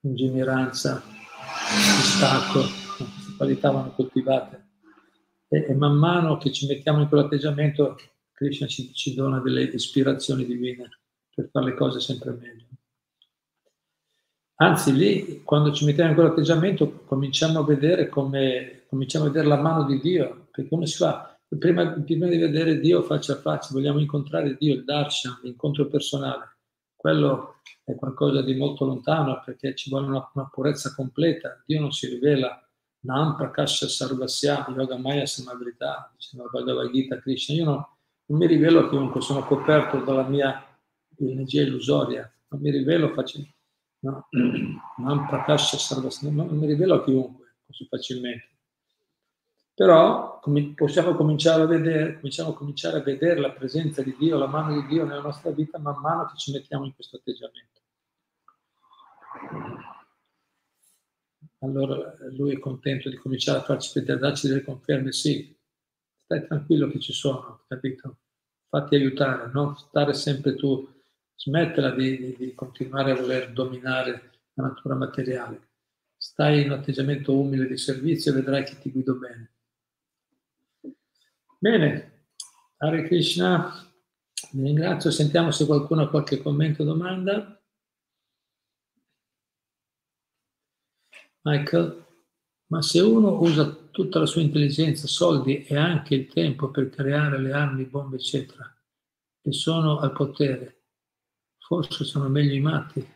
lungimiranza, 0.00 1.02
distacco, 1.96 2.60
queste 2.96 3.36
qualità 3.36 3.70
vanno 3.70 3.92
coltivate. 3.92 4.68
E, 5.52 5.66
e, 5.68 5.74
man 5.74 5.96
mano 5.96 6.36
che 6.38 6.52
ci 6.52 6.68
mettiamo 6.68 7.00
in 7.02 7.08
quell'atteggiamento, 7.08 7.98
Krishna 8.32 8.68
ci, 8.68 8.92
ci 8.94 9.14
dona 9.14 9.40
delle 9.40 9.64
ispirazioni 9.64 10.46
divine 10.46 11.00
per 11.34 11.48
fare 11.50 11.66
le 11.66 11.74
cose 11.74 11.98
sempre 11.98 12.30
meglio. 12.30 12.66
Anzi, 14.62 14.94
lì, 14.94 15.42
quando 15.42 15.72
ci 15.72 15.84
mettiamo 15.84 16.10
in 16.10 16.14
quell'atteggiamento, 16.14 17.02
cominciamo 17.04 17.60
a 17.60 17.64
vedere 17.64 18.08
come, 18.08 18.84
cominciamo 18.88 19.24
a 19.24 19.28
vedere 19.28 19.48
la 19.48 19.60
mano 19.60 19.84
di 19.84 19.98
Dio, 19.98 20.46
perché 20.52 20.68
come 20.68 20.86
si 20.86 20.98
fa? 20.98 21.36
Prima, 21.58 21.90
prima 21.92 22.28
di 22.28 22.36
vedere 22.36 22.78
Dio 22.78 23.02
faccia 23.02 23.32
a 23.32 23.40
faccia, 23.40 23.70
vogliamo 23.72 23.98
incontrare 23.98 24.56
Dio, 24.56 24.74
il 24.74 24.84
darshan, 24.84 25.40
l'incontro 25.42 25.88
personale. 25.88 26.58
Quello 26.94 27.56
è 27.82 27.94
qualcosa 27.96 28.42
di 28.42 28.54
molto 28.54 28.84
lontano 28.84 29.42
perché 29.44 29.74
ci 29.74 29.90
vuole 29.90 30.06
una, 30.06 30.30
una 30.34 30.48
purezza 30.48 30.94
completa. 30.94 31.60
Dio 31.66 31.80
non 31.80 31.90
si 31.90 32.06
rivela 32.06 32.69
Nam 33.00 33.36
Prakasha 33.36 33.88
Sarvasya, 33.88 34.66
Yoga 34.76 34.96
Maya 34.96 35.26
Samavrità, 35.26 36.12
dice 36.14 36.36
la 36.36 36.44
Bhagavad 36.50 36.90
Gita 36.90 37.18
Krishna. 37.20 37.54
Io 37.54 37.64
non, 37.64 37.86
non 38.26 38.38
mi 38.38 38.46
rivelo 38.46 38.80
a 38.80 38.88
chiunque, 38.88 39.20
sono 39.20 39.42
coperto 39.42 39.98
dalla 40.00 40.24
mia 40.24 40.64
energia 41.18 41.62
illusoria, 41.62 42.30
non 42.48 42.60
mi 42.60 42.70
rivelo 42.70 43.12
facilmente 43.12 43.58
no? 44.00 44.28
non 44.98 45.26
prakasha 45.26 45.76
sarvasana, 45.78 46.44
non 46.44 46.56
mi 46.56 46.66
rivelo 46.66 46.94
a 46.94 47.04
chiunque 47.04 47.56
così 47.66 47.86
facilmente. 47.88 48.48
Però 49.74 50.40
com- 50.40 50.74
possiamo 50.74 51.14
cominciare 51.14 51.62
a 51.62 51.66
vedere, 51.66 52.14
cominciamo 52.14 52.50
a 52.50 52.54
cominciare 52.54 52.98
a 52.98 53.02
vedere 53.02 53.40
la 53.40 53.52
presenza 53.52 54.02
di 54.02 54.14
Dio, 54.18 54.36
la 54.36 54.46
mano 54.46 54.78
di 54.78 54.86
Dio 54.86 55.04
nella 55.04 55.22
nostra 55.22 55.50
vita 55.50 55.78
man 55.78 55.98
mano 56.00 56.26
che 56.26 56.36
ci 56.36 56.52
mettiamo 56.52 56.84
in 56.84 56.94
questo 56.94 57.16
atteggiamento. 57.16 57.80
Allora 61.62 62.16
lui 62.30 62.54
è 62.54 62.58
contento 62.58 63.10
di 63.10 63.16
cominciare 63.16 63.58
a 63.58 63.62
farci 63.62 63.98
vedere, 63.98 64.18
darci 64.18 64.48
delle 64.48 64.64
conferme, 64.64 65.12
sì, 65.12 65.54
stai 66.14 66.46
tranquillo 66.46 66.88
che 66.88 67.00
ci 67.00 67.12
sono, 67.12 67.64
capito? 67.68 68.18
Fatti 68.68 68.94
aiutare, 68.94 69.50
non 69.52 69.76
stare 69.76 70.14
sempre 70.14 70.54
tu 70.54 70.88
smettila 71.34 71.90
di, 71.90 72.16
di, 72.16 72.36
di, 72.36 72.54
continuare 72.54 73.10
a 73.10 73.16
voler 73.16 73.52
dominare 73.52 74.30
la 74.54 74.68
natura 74.68 74.94
materiale. 74.94 75.68
Stai 76.16 76.62
in 76.62 76.70
un 76.70 76.78
atteggiamento 76.78 77.38
umile 77.38 77.66
di 77.66 77.76
servizio 77.76 78.30
e 78.30 78.34
vedrai 78.36 78.64
che 78.64 78.78
ti 78.78 78.90
guido 78.90 79.16
bene. 79.16 79.50
Bene, 81.58 82.26
Hare 82.78 83.02
Krishna, 83.04 83.70
vi 84.52 84.62
ringrazio, 84.62 85.10
sentiamo 85.10 85.50
se 85.50 85.66
qualcuno 85.66 86.02
ha 86.02 86.08
qualche 86.10 86.40
commento 86.40 86.82
o 86.82 86.86
domanda. 86.86 87.59
Michael, 91.42 92.06
ma 92.66 92.82
se 92.82 93.00
uno 93.00 93.40
usa 93.40 93.70
tutta 93.90 94.18
la 94.18 94.26
sua 94.26 94.42
intelligenza, 94.42 95.06
soldi 95.06 95.64
e 95.64 95.76
anche 95.76 96.14
il 96.14 96.26
tempo 96.26 96.70
per 96.70 96.90
creare 96.90 97.38
le 97.38 97.52
armi, 97.52 97.84
bombe, 97.84 98.16
eccetera, 98.16 98.72
che 99.40 99.52
sono 99.52 99.98
al 99.98 100.12
potere, 100.12 100.80
Forse 101.70 102.02
sono 102.02 102.28
meglio 102.28 102.54
i 102.54 102.60
matti. 102.60 103.06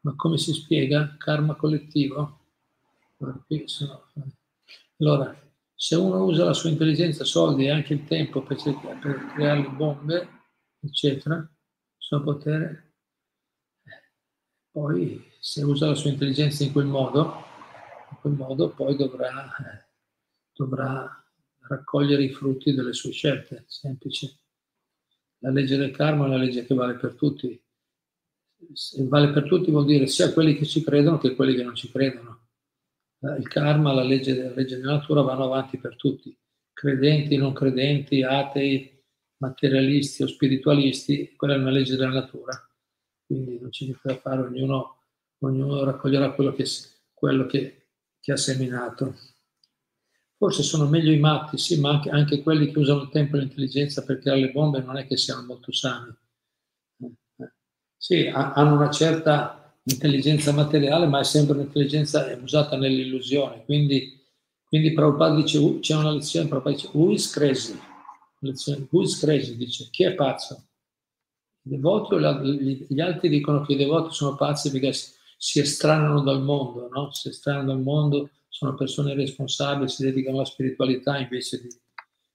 Ma 0.00 0.14
come 0.16 0.38
si 0.38 0.52
spiega? 0.52 1.14
Karma 1.16 1.54
collettivo? 1.54 2.40
Allora, 4.98 5.52
se 5.72 5.94
uno 5.94 6.24
usa 6.24 6.44
la 6.44 6.52
sua 6.52 6.70
intelligenza, 6.70 7.22
soldi 7.22 7.66
e 7.66 7.70
anche 7.70 7.94
il 7.94 8.04
tempo 8.04 8.42
per, 8.42 8.56
per 9.00 9.32
creare 9.36 9.60
le 9.60 9.68
bombe, 9.68 10.28
eccetera, 10.80 11.36
il 11.36 11.48
suo 11.96 12.20
potere, 12.24 12.94
poi 14.72 15.24
se 15.46 15.62
usa 15.62 15.88
la 15.88 15.94
sua 15.94 16.08
intelligenza 16.08 16.64
in 16.64 16.72
quel 16.72 16.86
modo, 16.86 17.34
in 18.10 18.16
quel 18.22 18.32
modo 18.32 18.70
poi 18.70 18.96
dovrà, 18.96 19.52
dovrà 20.50 21.22
raccogliere 21.68 22.22
i 22.22 22.32
frutti 22.32 22.72
delle 22.72 22.94
sue 22.94 23.10
scelte, 23.12 23.64
semplice. 23.66 24.38
La 25.40 25.50
legge 25.50 25.76
del 25.76 25.90
karma 25.90 26.24
è 26.24 26.28
una 26.28 26.38
legge 26.38 26.64
che 26.64 26.74
vale 26.74 26.94
per 26.94 27.12
tutti. 27.12 27.62
Se 28.72 29.06
vale 29.06 29.32
per 29.32 29.44
tutti 29.44 29.70
vuol 29.70 29.84
dire 29.84 30.06
sia 30.06 30.32
quelli 30.32 30.56
che 30.56 30.64
ci 30.64 30.82
credono 30.82 31.18
che 31.18 31.34
quelli 31.34 31.54
che 31.54 31.62
non 31.62 31.74
ci 31.74 31.90
credono. 31.90 32.46
Il 33.18 33.46
karma, 33.46 33.92
la 33.92 34.02
legge, 34.02 34.42
la 34.42 34.54
legge 34.54 34.78
della 34.78 34.94
natura 34.94 35.20
vanno 35.20 35.44
avanti 35.44 35.76
per 35.76 35.96
tutti, 35.96 36.34
credenti, 36.72 37.36
non 37.36 37.52
credenti, 37.52 38.22
atei, 38.22 38.98
materialisti 39.36 40.22
o 40.22 40.26
spiritualisti, 40.26 41.34
quella 41.36 41.52
è 41.52 41.58
una 41.58 41.70
legge 41.70 41.96
della 41.96 42.12
natura. 42.12 42.58
Quindi 43.26 43.60
non 43.60 43.68
c'è 43.68 43.84
niente 43.84 44.08
da 44.08 44.16
fare, 44.16 44.40
ognuno, 44.40 45.00
ognuno 45.46 45.84
raccoglierà 45.84 46.32
quello 46.32 46.52
che, 46.52 46.64
quello 47.12 47.46
che, 47.46 47.86
che 48.20 48.32
ha 48.32 48.36
seminato. 48.36 49.16
Forse 50.36 50.62
sono 50.62 50.88
meglio 50.88 51.12
i 51.12 51.18
matti, 51.18 51.58
sì, 51.58 51.78
ma 51.80 51.90
anche, 51.90 52.10
anche 52.10 52.42
quelli 52.42 52.70
che 52.70 52.78
usano 52.78 53.02
il 53.02 53.08
tempo 53.10 53.36
e 53.36 53.40
l'intelligenza 53.40 54.02
per 54.02 54.18
creare 54.18 54.40
le 54.40 54.50
bombe 54.50 54.80
non 54.80 54.96
è 54.96 55.06
che 55.06 55.16
siano 55.16 55.44
molto 55.44 55.72
sani. 55.72 56.14
Sì, 57.96 58.26
hanno 58.26 58.74
una 58.74 58.90
certa 58.90 59.74
intelligenza 59.84 60.52
materiale, 60.52 61.06
ma 61.06 61.20
è 61.20 61.24
sempre 61.24 61.54
un'intelligenza 61.54 62.36
usata 62.42 62.76
nell'illusione. 62.76 63.64
Quindi, 63.64 64.22
quindi 64.64 64.92
Prabhupada 64.92 65.36
dice, 65.36 65.78
c'è 65.80 65.94
una 65.94 66.10
lezione, 66.10 66.48
Prabhupada 66.48 66.76
dice, 66.76 66.90
who 66.92 67.10
is 67.10 67.30
crazy? 67.30 67.78
Lezione, 68.40 68.86
who 68.90 69.02
is 69.02 69.18
crazy? 69.18 69.56
Dice, 69.56 69.88
chi 69.90 70.04
è 70.04 70.14
pazzo? 70.14 70.66
I 71.62 71.70
devoti 71.70 72.14
o 72.14 72.18
gli 72.18 73.00
altri 73.00 73.30
dicono 73.30 73.62
che 73.62 73.72
i 73.72 73.76
devoti 73.76 74.14
sono 74.14 74.36
pazzi 74.36 74.70
perché 74.70 74.92
si 75.36 75.60
estranano 75.60 76.22
dal 76.22 76.42
mondo, 76.42 76.88
no? 76.88 77.12
Si 77.12 77.28
estranano 77.28 77.66
dal 77.66 77.80
mondo 77.80 78.30
sono 78.54 78.76
persone 78.76 79.14
responsabili, 79.14 79.88
si 79.88 80.04
dedicano 80.04 80.36
alla 80.36 80.46
spiritualità 80.46 81.18
invece 81.18 81.60
di, 81.60 81.68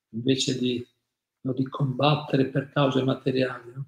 invece 0.10 0.60
di, 0.60 0.86
no, 1.42 1.54
di 1.54 1.66
combattere 1.70 2.48
per 2.48 2.70
cause 2.74 3.02
materiali. 3.04 3.72
No? 3.74 3.86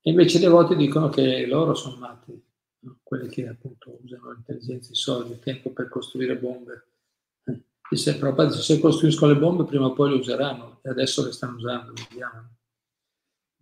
E 0.00 0.10
invece 0.10 0.38
i 0.38 0.40
devoti 0.40 0.74
dicono 0.74 1.08
che 1.08 1.46
loro 1.46 1.74
sono 1.74 1.98
matti, 1.98 2.44
quelli 3.00 3.28
che 3.28 3.46
appunto 3.46 4.00
usano 4.02 4.32
l'intelligenza, 4.32 4.90
i 4.90 4.96
soldi, 4.96 5.32
il 5.32 5.38
tempo 5.38 5.70
per 5.70 5.88
costruire 5.88 6.36
bombe. 6.36 6.86
Eh. 7.44 7.62
E 7.88 7.96
se, 7.96 8.16
Prabhupada 8.16 8.50
se 8.50 8.80
costruiscono 8.80 9.32
le 9.32 9.38
bombe 9.38 9.64
prima 9.64 9.86
o 9.86 9.92
poi 9.92 10.10
le 10.10 10.16
useranno 10.16 10.80
e 10.82 10.90
adesso 10.90 11.24
le 11.24 11.30
stanno 11.30 11.58
usando, 11.58 11.92
vediamo. 11.92 12.55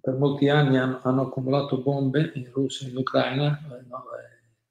Per 0.05 0.15
molti 0.19 0.51
anni 0.51 0.77
hanno, 0.77 1.01
hanno 1.03 1.23
accumulato 1.23 1.81
bombe 1.81 2.33
in 2.35 2.51
Russia 2.53 2.87
in 2.87 2.95
Ucraina, 2.95 3.59
eh, 3.59 3.79
eh, 3.79 3.87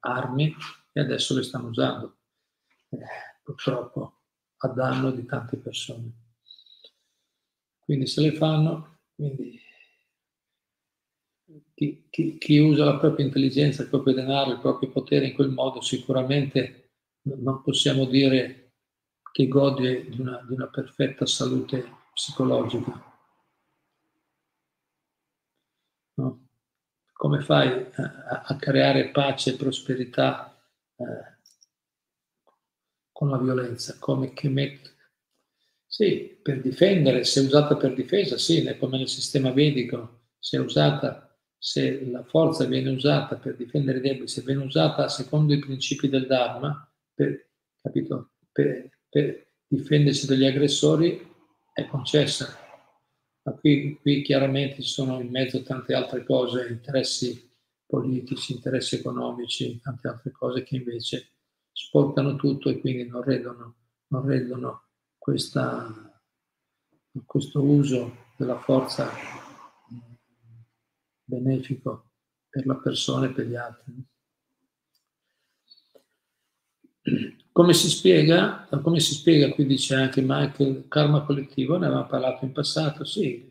armi, 0.02 0.56
e 0.92 1.00
adesso 1.00 1.34
le 1.34 1.42
stanno 1.42 1.70
usando 1.70 2.18
purtroppo 3.42 4.20
a 4.58 4.68
danno 4.68 5.10
di 5.10 5.26
tante 5.26 5.58
persone. 5.58 6.12
Quindi 7.80 8.06
se 8.06 8.22
le 8.22 8.34
fanno, 8.34 9.00
quindi 9.16 9.60
chi, 11.74 12.06
chi, 12.12 12.38
chi, 12.38 12.60
usa 12.60 12.86
la 12.86 13.00
propria 13.00 13.26
intelligenza, 13.26 13.82
il 13.82 13.90
proprio 13.90 14.14
denaro, 14.14 14.52
il 14.52 14.60
proprio 14.60 14.92
potere 14.92 15.26
in 15.26 15.34
quel 15.34 15.50
modo 15.50 15.82
sicuramente 15.82 16.92
non 17.24 17.64
possiamo 17.64 18.06
dire 18.06 18.74
che 19.32 19.48
gode 19.48 20.12
di 20.12 20.22
una, 20.22 20.46
di 20.48 20.54
una 20.54 20.68
perfetta 20.68 21.26
salute 21.26 21.84
psicologica. 22.14 23.13
No? 26.16 26.48
Come 27.12 27.42
fai 27.42 27.88
a, 27.96 28.44
a, 28.46 28.56
creare 28.58 29.10
pace 29.10 29.52
e 29.52 29.56
prosperità 29.56 30.56
eh, 30.96 31.34
con 33.12 33.30
la 33.30 33.38
violenza, 33.38 33.98
come 34.00 34.34
che 34.34 34.50
met... 34.50 34.92
Sì, 35.86 36.40
per 36.42 36.60
difendere, 36.60 37.24
se 37.24 37.42
usata 37.42 37.76
per 37.76 37.94
difesa, 37.94 38.38
sì, 38.38 38.64
come 38.80 38.98
nel 38.98 39.08
sistema 39.08 39.52
vedico, 39.52 40.32
se 40.40 40.58
usata, 40.58 41.38
se 41.56 42.04
la 42.10 42.24
forza 42.24 42.66
viene 42.66 42.90
usata 42.90 43.36
per 43.38 43.56
difendere 43.56 44.00
i 44.00 44.02
deboli, 44.02 44.28
se 44.28 44.42
viene 44.42 44.64
usata 44.64 45.08
secondo 45.08 45.54
i 45.54 45.60
principi 45.60 46.10
del 46.10 46.26
Dharma, 46.26 46.92
per, 47.14 47.48
capito, 47.80 48.32
per, 48.52 48.90
per 49.08 49.54
difendersi 49.68 50.26
dagli 50.26 50.46
aggressori, 50.46 51.32
è 51.72 51.86
concessa. 51.86 52.63
Ma 53.46 53.52
qui, 53.54 53.98
qui 54.02 54.22
chiaramente 54.22 54.82
ci 54.82 54.90
sono 54.90 55.20
in 55.20 55.30
mezzo 55.30 55.62
tante 55.64 55.94
altre 55.94 56.24
cose, 56.24 56.68
interessi 56.70 57.52
politici, 57.86 58.54
interessi 58.54 58.96
economici, 58.96 59.80
tante 59.82 60.08
altre 60.08 60.32
cose 60.32 60.64
che 60.64 60.78
invece 60.78 61.28
sporcano 61.72 62.36
tutto 62.36 62.70
e 62.70 62.80
quindi 62.80 63.06
non 63.06 63.22
rendono, 63.22 63.76
non 64.08 64.26
rendono 64.26 64.84
questa, 65.18 66.22
questo 67.26 67.62
uso 67.62 68.16
della 68.38 68.60
forza 68.60 69.12
benefico 71.26 72.12
per 72.50 72.66
la 72.66 72.76
persona 72.76 73.28
e 73.28 73.32
per 73.32 73.46
gli 73.46 73.56
altri. 73.56 74.06
Come 77.54 77.74
si 77.74 77.88
spiega? 77.88 78.68
Come 78.82 79.00
si 79.00 79.14
spiega, 79.14 79.54
qui 79.54 79.66
dice 79.66 79.96
anche 79.96 80.22
Michael, 80.22 80.88
karma 80.90 81.24
collettivo, 81.24 81.78
ne 81.78 81.86
avevamo 81.86 82.08
parlato 82.08 82.44
in 82.44 82.52
passato, 82.52 83.06
sì, 83.06 83.50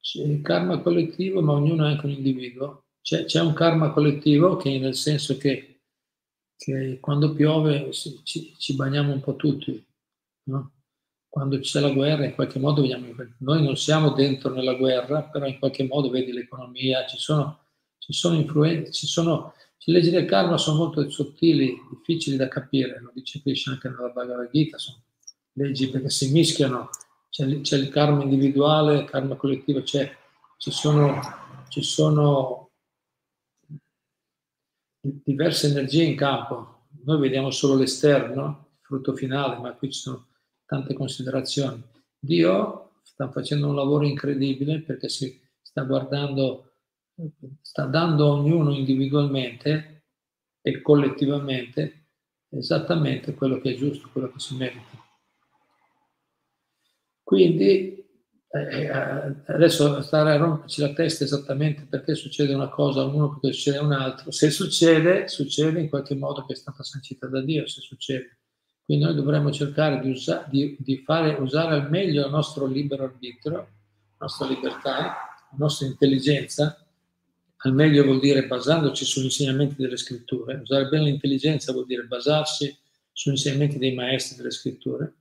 c'è 0.00 0.22
il 0.22 0.40
karma 0.40 0.80
collettivo, 0.80 1.40
ma 1.42 1.52
ognuno 1.52 1.86
è 1.86 1.90
anche 1.90 2.06
un 2.06 2.12
individuo. 2.12 2.86
C'è, 3.00 3.26
c'è 3.26 3.40
un 3.40 3.52
karma 3.52 3.92
collettivo 3.92 4.56
che 4.56 4.78
nel 4.78 4.94
senso 4.94 5.36
che 5.36 5.74
che 6.56 6.98
quando 7.00 7.34
piove 7.34 7.92
ci, 7.92 8.54
ci 8.56 8.74
bagniamo 8.74 9.12
un 9.12 9.20
po' 9.20 9.36
tutti, 9.36 9.84
no? 10.44 10.72
quando 11.28 11.58
c'è 11.58 11.80
la 11.80 11.90
guerra 11.90 12.24
in 12.24 12.34
qualche 12.34 12.58
modo 12.58 12.80
vediamo, 12.82 13.12
noi 13.38 13.62
non 13.62 13.76
siamo 13.76 14.12
dentro 14.12 14.52
nella 14.52 14.74
guerra, 14.74 15.24
però 15.24 15.46
in 15.46 15.58
qualche 15.58 15.84
modo 15.84 16.08
vedi 16.08 16.32
l'economia, 16.32 17.04
ci 17.06 17.18
sono, 17.18 17.66
ci 17.98 18.12
sono 18.12 18.36
influenze, 18.36 18.92
ci 18.92 19.06
sono, 19.06 19.52
le 19.86 19.92
leggi 19.92 20.10
del 20.10 20.24
karma 20.24 20.56
sono 20.56 20.78
molto 20.78 21.08
sottili, 21.10 21.76
difficili 21.90 22.36
da 22.36 22.48
capire, 22.48 23.00
lo 23.00 23.10
dice 23.14 23.42
Krishna 23.42 23.74
anche 23.74 23.88
nella 23.88 24.08
Bhagavad 24.08 24.50
Gita, 24.50 24.78
sono 24.78 25.02
leggi 25.52 25.90
perché 25.90 26.10
si 26.10 26.30
mischiano, 26.30 26.88
c'è, 27.28 27.60
c'è 27.60 27.76
il 27.76 27.88
karma 27.88 28.22
individuale, 28.22 29.00
il 29.00 29.04
karma 29.04 29.36
collettivo, 29.36 29.82
c'è, 29.82 30.10
ci 30.56 30.70
sono, 30.70 31.20
ci 31.68 31.82
sono 31.82 32.70
diverse 35.00 35.68
energie 35.68 36.04
in 36.04 36.16
campo. 36.16 36.86
Noi 37.04 37.18
vediamo 37.20 37.50
solo 37.50 37.74
l'esterno, 37.74 38.68
il 38.72 38.86
frutto 38.86 39.14
finale, 39.14 39.58
ma 39.58 39.72
qui 39.74 39.92
ci 39.92 40.00
sono 40.00 40.28
tante 40.64 40.94
considerazioni. 40.94 41.82
Dio 42.18 42.92
sta 43.02 43.30
facendo 43.30 43.68
un 43.68 43.74
lavoro 43.74 44.06
incredibile 44.06 44.80
perché 44.80 45.08
si 45.08 45.40
sta 45.60 45.82
guardando, 45.82 46.73
sta 47.60 47.84
dando 47.86 48.26
a 48.26 48.32
ognuno 48.34 48.72
individualmente 48.72 50.04
e 50.60 50.80
collettivamente 50.80 52.08
esattamente 52.50 53.34
quello 53.34 53.60
che 53.60 53.72
è 53.72 53.76
giusto, 53.76 54.08
quello 54.12 54.30
che 54.30 54.38
si 54.38 54.56
merita. 54.56 55.02
Quindi 57.22 58.04
eh, 58.48 58.84
eh, 58.84 59.34
adesso 59.46 60.00
stare 60.02 60.32
a 60.32 60.36
romperci 60.36 60.80
la 60.80 60.92
testa 60.92 61.24
esattamente 61.24 61.86
perché 61.86 62.14
succede 62.14 62.54
una 62.54 62.68
cosa 62.68 63.00
a 63.00 63.04
uno 63.04 63.30
perché 63.30 63.52
succede 63.52 63.78
a 63.78 63.82
un 63.82 63.92
altro, 63.92 64.30
se 64.30 64.50
succede, 64.50 65.26
succede 65.26 65.80
in 65.80 65.88
qualche 65.88 66.14
modo 66.14 66.44
che 66.44 66.52
è 66.52 66.56
stata 66.56 66.82
sancita 66.82 67.26
da 67.26 67.42
Dio, 67.42 67.66
se 67.66 67.80
succede. 67.80 68.38
Quindi 68.84 69.04
noi 69.04 69.14
dovremmo 69.14 69.50
cercare 69.50 69.98
di, 70.00 70.10
usa, 70.10 70.46
di, 70.48 70.76
di 70.78 70.98
fare, 70.98 71.34
usare 71.34 71.74
al 71.74 71.90
meglio 71.90 72.26
il 72.26 72.30
nostro 72.30 72.66
libero 72.66 73.04
arbitrio, 73.04 73.56
la 73.56 73.66
nostra 74.18 74.46
libertà, 74.46 74.92
la 74.92 75.56
nostra 75.56 75.86
intelligenza, 75.86 76.83
al 77.64 77.72
meglio 77.72 78.04
vuol 78.04 78.20
dire 78.20 78.46
basandoci 78.46 79.04
sugli 79.04 79.24
insegnamenti 79.24 79.76
delle 79.76 79.96
scritture, 79.96 80.60
usare 80.62 80.88
bene 80.88 81.04
l'intelligenza 81.04 81.72
vuol 81.72 81.86
dire 81.86 82.04
basarsi 82.04 82.76
sugli 83.10 83.34
insegnamenti 83.34 83.78
dei 83.78 83.94
maestri 83.94 84.36
delle 84.36 84.50
scritture, 84.50 85.14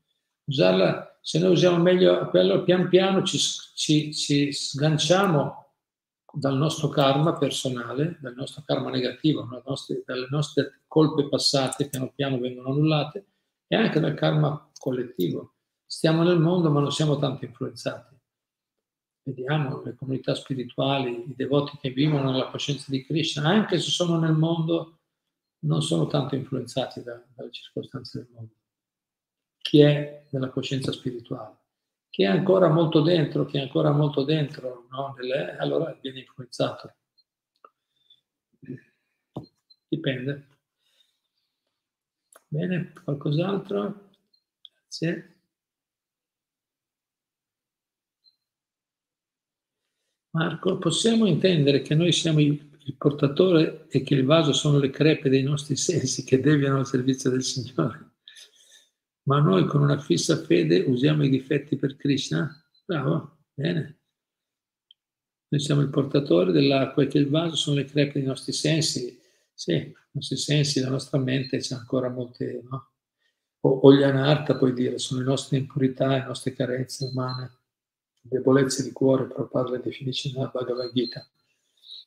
usarla, 0.46 1.20
se 1.22 1.40
noi 1.40 1.52
usiamo 1.52 1.78
meglio 1.78 2.28
quello, 2.30 2.64
pian 2.64 2.90
piano 2.90 3.24
ci, 3.24 3.38
ci, 3.38 4.14
ci 4.14 4.52
sganciamo 4.52 5.68
dal 6.34 6.58
nostro 6.58 6.90
karma 6.90 7.38
personale, 7.38 8.18
dal 8.20 8.34
nostro 8.36 8.62
karma 8.66 8.90
negativo, 8.90 9.48
nostre, 9.66 10.04
dalle 10.06 10.28
nostre 10.30 10.82
colpe 10.88 11.30
passate, 11.30 11.88
piano 11.88 12.12
piano 12.14 12.40
vengono 12.40 12.70
annullate, 12.70 13.26
e 13.68 13.76
anche 13.76 14.02
dal 14.02 14.16
karma 14.16 14.70
collettivo. 14.78 15.54
Stiamo 15.86 16.24
nel 16.24 16.40
mondo 16.40 16.70
ma 16.70 16.82
non 16.82 16.92
siamo 16.92 17.18
tanto 17.20 17.46
influenzati. 17.46 18.14
Vediamo 19.24 19.82
le 19.84 19.96
comunità 19.96 20.36
spirituali, 20.36 21.30
i 21.30 21.36
devoti 21.36 21.78
che 21.78 21.92
vivono 21.92 22.32
nella 22.32 22.50
coscienza 22.50 22.86
di 22.90 23.06
Krishna, 23.06 23.48
anche 23.48 23.80
se 23.80 23.90
sono 23.90 24.20
nel 24.20 24.34
mondo, 24.34 25.00
non 25.60 25.82
sono 25.82 26.08
tanto 26.08 26.36
influenzati 26.36 27.02
da, 27.02 27.24
dalle 27.34 27.52
circostanze 27.52 28.20
del 28.20 28.28
mondo 28.34 28.54
chi 29.64 29.80
è 29.80 30.28
nella 30.30 30.50
coscienza 30.50 30.92
spirituale. 30.92 31.58
Chi 32.10 32.24
è 32.24 32.28
ancora 32.28 32.68
molto 32.68 33.02
dentro, 33.02 33.46
chi 33.46 33.58
è 33.58 33.62
ancora 33.62 33.92
molto 33.92 34.24
dentro, 34.24 34.86
no? 34.92 35.16
Nelle, 35.18 35.56
allora 35.58 35.98
viene 36.00 36.20
influenzato. 36.20 36.94
Dipende. 39.88 40.48
Bene, 42.48 42.94
qualcos'altro? 43.04 44.12
Grazie. 44.76 45.33
Marco, 50.34 50.80
possiamo 50.80 51.28
intendere 51.28 51.82
che 51.82 51.94
noi 51.94 52.12
siamo 52.12 52.40
il, 52.40 52.72
portatore 52.98 53.86
e 53.90 54.02
che 54.02 54.14
il 54.14 54.26
vaso 54.26 54.52
sono 54.52 54.78
le 54.78 54.90
crepe 54.90 55.30
dei 55.30 55.44
nostri 55.44 55.76
sensi 55.76 56.24
che 56.24 56.42
deviano 56.42 56.80
al 56.80 56.88
servizio 56.88 57.30
del 57.30 57.44
Signore? 57.44 58.14
ma 59.26 59.40
noi 59.40 59.66
con 59.66 59.82
una 59.82 60.00
fissa 60.00 60.38
fede 60.44 60.80
usiamo 60.82 61.24
i 61.24 61.30
difetti 61.30 61.78
per 61.78 61.96
Krishna? 61.96 62.50
Bravo, 62.86 63.46
bene. 63.54 64.00
Noi 65.48 65.62
siamo 65.62 65.82
il 65.82 65.90
portatore 65.90 66.52
dell'acqua 66.52 67.04
e 67.04 67.08
che 67.08 67.20
il 67.20 67.30
vaso 67.30 67.56
sono 67.56 67.78
le 67.78 67.86
crepe 67.86 68.20
dei 68.20 68.24
nostri 68.28 68.52
sensi. 68.52 69.18
Sì, 69.54 69.74
i 69.74 69.94
nostri 70.12 70.36
sensi, 70.36 70.80
la 70.80 70.90
nostra 70.90 71.20
mente 71.20 71.60
c'è 71.60 71.76
ancora 71.76 72.10
molte, 72.10 72.62
no? 72.70 72.92
o, 73.62 73.70
o 73.70 73.94
gli 73.94 74.04
anarta 74.04 74.58
puoi 74.58 74.74
dire, 74.74 74.98
sono 74.98 75.22
le 75.22 75.28
nostre 75.28 75.58
impurità, 75.58 76.08
le 76.08 76.26
nostre 76.26 76.54
carenze 76.54 77.06
umane, 77.06 77.63
debolezze 78.24 78.84
di 78.84 78.92
cuore, 78.92 79.26
Prabhupada 79.26 79.72
le 79.72 79.82
definisce 79.82 80.32
nella 80.34 80.50
Bhagavad 80.52 80.92
Gita. 80.94 81.28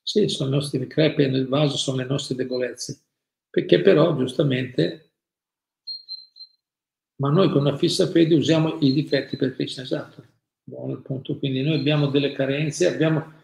Sì, 0.03 0.29
sono 0.29 0.49
i 0.49 0.53
nostri 0.53 0.85
crepe 0.87 1.29
nel 1.29 1.47
vaso, 1.47 1.77
sono 1.77 1.99
le 1.99 2.05
nostre 2.05 2.35
debolezze, 2.35 3.03
perché 3.51 3.83
però 3.83 4.17
giustamente, 4.17 5.12
ma 7.17 7.31
noi 7.31 7.51
con 7.51 7.61
una 7.61 7.77
fissa 7.77 8.07
fede 8.07 8.35
usiamo 8.35 8.79
i 8.81 8.93
difetti 8.93 9.37
per 9.37 9.55
Krishna, 9.55 9.83
esatto, 9.83 10.25
buono 10.62 10.93
il 10.93 11.03
punto, 11.03 11.39
quindi 11.39 11.62
noi 11.62 11.79
abbiamo 11.79 12.07
delle 12.07 12.33
carenze, 12.33 12.87
abbiamo 12.87 13.35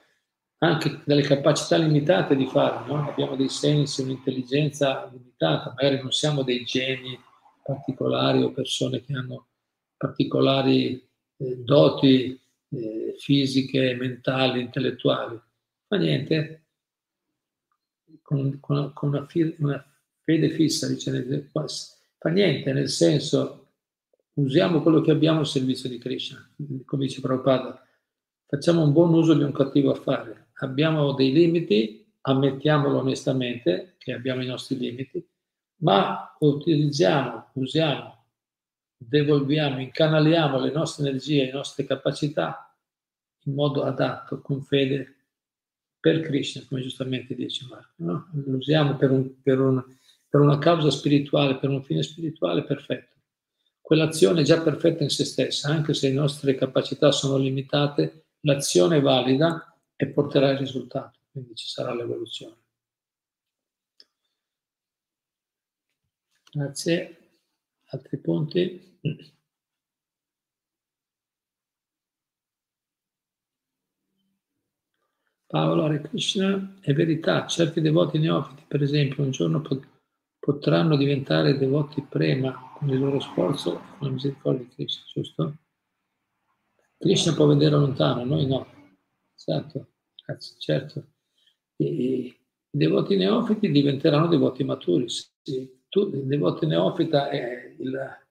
anche 0.59 1.01
delle 1.05 1.23
capacità 1.23 1.77
limitate 1.77 2.37
di 2.37 2.47
fare, 2.47 2.87
no? 2.87 3.09
abbiamo 3.09 3.35
dei 3.35 3.49
sensi, 3.49 4.03
un'intelligenza 4.03 5.11
limitata, 5.13 5.75
magari 5.77 6.01
non 6.01 6.13
siamo 6.13 6.43
dei 6.43 6.65
geni 6.65 7.19
particolari 7.63 8.43
o 8.43 8.53
persone 8.53 9.03
che 9.03 9.13
hanno 9.15 9.49
particolari 9.97 11.09
eh, 11.39 11.57
doti 11.59 12.41
fisiche, 13.23 13.95
mentali, 13.95 14.61
intellettuali. 14.61 15.41
Ma 15.89 15.97
niente, 15.97 16.65
con, 18.21 18.59
con, 18.59 18.93
con 18.93 19.09
una, 19.11 19.27
una, 19.59 19.95
fede 20.25 20.51
fissa, 20.51 20.89
dice, 20.89 21.51
fa 22.19 22.31
niente, 22.31 22.73
nel 22.73 22.89
senso, 22.89 23.75
usiamo 24.35 24.83
quello 24.83 25.01
che 25.01 25.13
abbiamo 25.13 25.41
al 25.41 25.47
servizio 25.47 25.89
di 25.89 25.99
Krishna, 25.99 26.51
come 26.85 27.07
dice 27.07 27.21
Prabhupada, 27.21 27.87
facciamo 28.47 28.83
un 28.83 28.93
buon 28.93 29.15
uso 29.15 29.35
di 29.35 29.45
un 29.45 29.53
cattivo 29.53 29.93
affare. 29.93 30.49
Abbiamo 30.55 31.13
dei 31.13 31.33
limiti, 31.33 32.13
ammettiamolo 32.23 32.99
onestamente, 32.99 33.95
che 33.99 34.13
abbiamo 34.13 34.43
i 34.43 34.47
nostri 34.47 34.77
limiti, 34.77 35.25
ma 35.77 36.35
utilizziamo, 36.41 37.51
usiamo, 37.55 38.27
devolviamo, 38.97 39.81
incanaliamo 39.81 40.59
le 40.59 40.73
nostre 40.73 41.09
energie, 41.09 41.47
le 41.47 41.53
nostre 41.53 41.85
capacità 41.85 42.72
in 43.45 43.55
modo 43.55 43.83
adatto, 43.85 44.41
con 44.41 44.63
fede 44.63 45.17
per 45.99 46.21
Krishna, 46.21 46.65
come 46.69 46.81
giustamente 46.81 47.35
dice 47.35 47.67
Marco. 47.69 47.93
No? 47.97 48.29
Lo 48.45 48.57
usiamo 48.57 48.97
per, 48.97 49.11
un, 49.11 49.41
per, 49.41 49.61
un, 49.61 49.83
per 50.29 50.41
una 50.41 50.59
causa 50.59 50.91
spirituale, 50.91 51.59
per 51.59 51.71
un 51.71 51.83
fine 51.83 52.03
spirituale 52.03 52.65
perfetto. 52.65 53.17
Quell'azione 53.81 54.41
è 54.41 54.45
già 54.45 54.61
perfetta 54.61 55.03
in 55.03 55.11
se 55.11 55.25
stessa, 55.25 55.69
anche 55.69 55.95
se 55.95 56.09
le 56.09 56.15
nostre 56.15 56.55
capacità 56.55 57.13
sono 57.13 57.37
limitate, 57.37 58.27
l'azione 58.41 58.97
è 58.97 59.01
valida 59.01 59.77
e 59.95 60.09
porterà 60.09 60.51
il 60.51 60.59
risultato, 60.59 61.19
quindi 61.31 61.55
ci 61.55 61.69
sarà 61.69 61.95
l'evoluzione. 61.95 62.57
Grazie. 66.51 67.17
Altri 67.87 68.17
punti? 68.19 68.99
Paolo 75.53 75.85
Hare 75.85 76.01
Krishna, 76.01 76.79
è 76.81 76.95
verità, 76.95 77.47
certi 77.47 77.83
devoti 77.83 78.19
neofiti, 78.19 78.65
per 78.67 78.81
esempio, 78.81 79.23
un 79.23 79.33
giorno 79.33 79.63
potranno 80.39 80.97
diventare 80.97 81.59
devoti 81.59 82.01
prema 82.01 82.73
con 82.75 82.89
il 82.89 82.99
loro 82.99 83.21
sforzo 83.21 83.73
con 83.99 84.07
la 84.07 84.09
misericordia 84.15 84.65
di 84.65 84.71
Krishna, 84.71 85.03
giusto? 85.13 85.57
Krishna 86.97 87.35
può 87.35 87.45
vedere 87.45 87.77
lontano, 87.77 88.25
noi 88.25 88.47
no. 88.47 88.67
Esatto, 89.37 89.89
grazie, 90.25 90.57
certo. 90.57 91.05
I, 91.77 91.85
I, 91.85 92.41
devoti 92.71 93.17
neofiti 93.17 93.71
diventeranno 93.71 94.29
devoti 94.29 94.65
maturi, 94.65 95.05
sì, 95.11 95.83
tu, 95.91 96.09
il 96.15 96.25
devoto 96.25 96.67
neofita 96.67 97.29
è 97.29 97.75
il, 97.79 98.25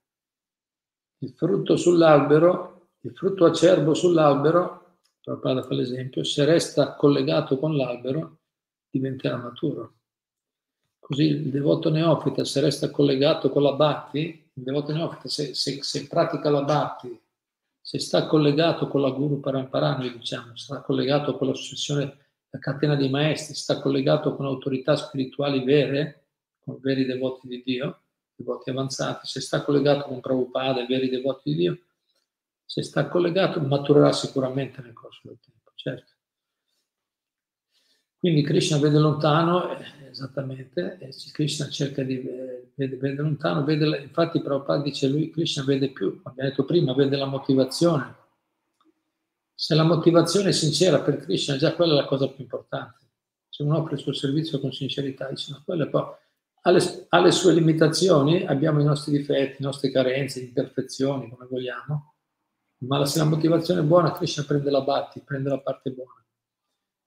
il 1.18 1.30
frutto 1.36 1.76
sull'albero, 1.76 2.88
il 3.02 3.14
frutto 3.14 3.44
acerbo 3.44 3.94
sull'albero, 3.94 4.81
Prabhupada 5.22 5.62
fa 5.62 5.74
l'esempio, 5.74 6.24
se 6.24 6.44
resta 6.44 6.94
collegato 6.94 7.56
con 7.58 7.76
l'albero 7.76 8.40
diventerà 8.90 9.36
maturo. 9.36 9.94
Così 10.98 11.24
il 11.24 11.50
devoto 11.50 11.90
neofita, 11.90 12.44
se 12.44 12.60
resta 12.60 12.90
collegato 12.90 13.48
con 13.48 13.62
la 13.62 13.72
bhakti, 13.72 14.50
il 14.54 14.62
devoto 14.62 14.92
neofita, 14.92 15.28
se, 15.28 15.54
se, 15.54 15.82
se 15.82 16.06
pratica 16.08 16.50
la 16.50 16.62
bhakti, 16.62 17.20
se 17.80 17.98
sta 17.98 18.26
collegato 18.26 18.88
con 18.88 19.00
la 19.00 19.10
guru 19.10 19.38
parampara, 19.38 19.96
noi 19.96 20.12
diciamo, 20.12 20.56
sta 20.56 20.80
collegato 20.80 21.36
con 21.36 21.48
l'associazione, 21.48 22.18
la 22.50 22.58
catena 22.58 22.96
dei 22.96 23.08
maestri, 23.08 23.54
sta 23.54 23.80
collegato 23.80 24.34
con 24.34 24.46
autorità 24.46 24.96
spirituali 24.96 25.64
vere, 25.64 26.26
con 26.60 26.78
veri 26.80 27.04
devoti 27.04 27.46
di 27.46 27.62
Dio, 27.64 28.02
devoti 28.34 28.70
avanzati, 28.70 29.26
se 29.26 29.40
sta 29.40 29.62
collegato 29.62 30.08
con 30.08 30.20
Prabhupada 30.20 30.84
veri 30.86 31.08
devoti 31.08 31.50
di 31.50 31.56
Dio, 31.56 31.78
se 32.64 32.82
sta 32.82 33.08
collegato 33.08 33.60
maturerà 33.60 34.12
sicuramente 34.12 34.80
nel 34.82 34.92
corso 34.92 35.20
del 35.24 35.38
tempo, 35.40 35.72
certo. 35.74 36.12
Quindi 38.18 38.42
Krishna 38.42 38.78
vede 38.78 38.98
lontano, 38.98 39.76
eh, 39.76 40.08
esattamente, 40.08 40.98
Krishna 41.32 41.68
cerca 41.68 42.02
di 42.02 42.16
vedere 42.16 42.62
vede 42.74 43.22
lontano, 43.22 43.64
vede, 43.64 43.98
infatti 43.98 44.40
Prabhupada 44.40 44.82
dice 44.82 45.08
lui, 45.08 45.30
Krishna 45.30 45.64
vede 45.64 45.90
più, 45.90 46.20
abbiamo 46.22 46.48
detto 46.48 46.64
prima, 46.64 46.94
vede 46.94 47.16
la 47.16 47.26
motivazione. 47.26 48.16
Se 49.54 49.74
la 49.74 49.84
motivazione 49.84 50.48
è 50.48 50.52
sincera 50.52 51.00
per 51.00 51.18
Krishna, 51.18 51.56
già 51.56 51.74
quella 51.74 51.92
è 51.92 51.96
la 51.96 52.06
cosa 52.06 52.28
più 52.28 52.42
importante. 52.42 52.98
Se 53.48 53.62
uno 53.62 53.78
offre 53.78 53.94
il 53.94 54.00
suo 54.00 54.12
servizio 54.12 54.58
con 54.60 54.72
sincerità, 54.72 55.28
dice, 55.28 55.52
ma 55.52 55.62
quello 55.64 55.84
è 55.84 55.88
poi 55.88 56.04
ha 56.64 56.70
le, 56.70 57.06
ha 57.08 57.20
le 57.20 57.30
sue 57.32 57.52
limitazioni, 57.52 58.46
abbiamo 58.46 58.80
i 58.80 58.84
nostri 58.84 59.16
difetti, 59.16 59.56
le 59.58 59.66
nostre 59.66 59.90
carenze, 59.90 60.40
imperfezioni, 60.40 61.28
come 61.28 61.46
vogliamo, 61.48 62.11
ma 62.86 63.04
se 63.04 63.18
la 63.18 63.24
motivazione 63.24 63.80
è 63.80 63.84
buona, 63.84 64.12
Krishna 64.12 64.44
prende 64.44 64.70
la 64.70 64.80
batti, 64.80 65.20
prende 65.20 65.48
la 65.48 65.60
parte 65.60 65.90
buona. 65.90 66.24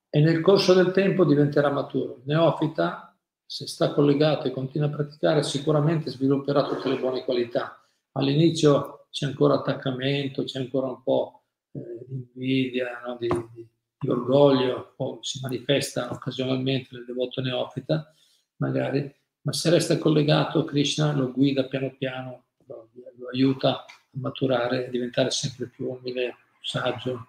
E 0.09 0.19
nel 0.21 0.41
corso 0.41 0.73
del 0.73 0.91
tempo 0.91 1.26
diventerà 1.26 1.69
maturo. 1.69 2.21
Neofita, 2.26 3.17
se 3.45 3.67
sta 3.67 3.91
collegato 3.91 4.47
e 4.47 4.51
continua 4.51 4.88
a 4.88 4.91
praticare, 4.91 5.43
sicuramente 5.43 6.09
svilupperà 6.09 6.63
tutte 6.63 6.88
le 6.88 6.97
buone 6.97 7.26
qualità. 7.26 7.78
All'inizio 8.13 9.07
c'è 9.11 9.26
ancora 9.26 9.55
attaccamento, 9.55 10.43
c'è 10.45 10.59
ancora 10.59 10.88
un 10.88 11.03
po' 11.03 11.43
eh, 11.73 12.05
di 12.07 12.15
invidia, 12.15 13.01
no? 13.05 13.17
di, 13.19 13.28
di, 13.28 13.67
di, 13.99 14.09
orgoglio, 14.09 14.93
o 14.95 15.19
si 15.21 15.39
manifesta 15.41 16.09
occasionalmente 16.11 16.89
nel 16.91 17.05
devoto 17.05 17.41
neofita, 17.41 18.13
magari, 18.57 19.13
ma 19.41 19.51
se 19.51 19.69
resta 19.69 19.97
collegato, 19.97 20.63
Krishna 20.63 21.13
lo 21.13 21.32
guida 21.32 21.65
piano 21.65 21.93
piano, 21.97 22.45
lo, 22.67 22.89
lo 22.93 23.30
aiuta 23.30 23.84
maturare, 24.16 24.89
diventare 24.89 25.32
sempre 25.32 25.68
più 25.68 25.89
umile, 25.89 26.36
saggio, 26.61 27.28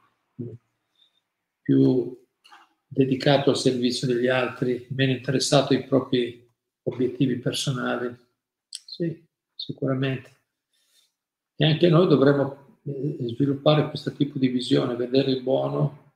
più 1.61 2.25
dedicato 2.87 3.51
al 3.51 3.57
servizio 3.57 4.07
degli 4.07 4.29
altri, 4.29 4.87
meno 4.91 5.13
interessato 5.13 5.73
ai 5.73 5.85
propri 5.85 6.49
obiettivi 6.85 7.37
personali. 7.37 8.15
Sì, 8.69 9.25
sicuramente. 9.55 10.31
E 11.57 11.65
anche 11.65 11.89
noi 11.89 12.07
dovremmo 12.07 12.79
eh, 12.85 13.17
sviluppare 13.21 13.89
questo 13.89 14.13
tipo 14.13 14.39
di 14.39 14.49
visione, 14.49 14.95
vedere 14.95 15.31
il 15.31 15.43
buono. 15.43 16.13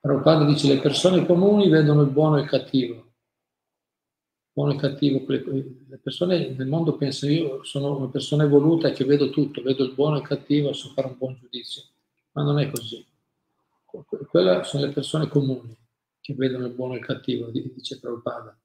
Prabhupada 0.00 0.44
dice 0.44 0.68
le 0.68 0.80
persone 0.80 1.24
comuni 1.26 1.68
vedono 1.68 2.02
il 2.02 2.10
buono 2.10 2.38
e 2.38 2.42
il 2.42 2.48
cattivo, 2.48 3.07
buono 4.58 4.72
e 4.72 4.76
cattivo. 4.76 5.24
Le 5.28 5.98
persone 6.02 6.48
nel 6.48 6.66
mondo 6.66 6.96
pensano 6.96 7.30
io 7.30 7.62
sono 7.62 7.96
una 7.96 8.08
persona 8.08 8.42
evoluta 8.42 8.90
che 8.90 9.04
vedo 9.04 9.30
tutto, 9.30 9.62
vedo 9.62 9.84
il 9.84 9.94
buono 9.94 10.16
e 10.16 10.18
il 10.18 10.26
cattivo 10.26 10.70
e 10.70 10.74
so 10.74 10.88
fare 10.88 11.06
un 11.06 11.16
buon 11.16 11.36
giudizio. 11.36 11.82
Ma 12.32 12.42
non 12.42 12.58
è 12.58 12.68
così. 12.68 13.06
Quelle 14.28 14.64
sono 14.64 14.86
le 14.86 14.92
persone 14.92 15.28
comuni 15.28 15.76
che 16.20 16.34
vedono 16.34 16.66
il 16.66 16.72
buono 16.72 16.94
e 16.94 16.98
il 16.98 17.04
cattivo, 17.04 17.50
dice 17.50 18.00
Prabhupada. 18.00 18.58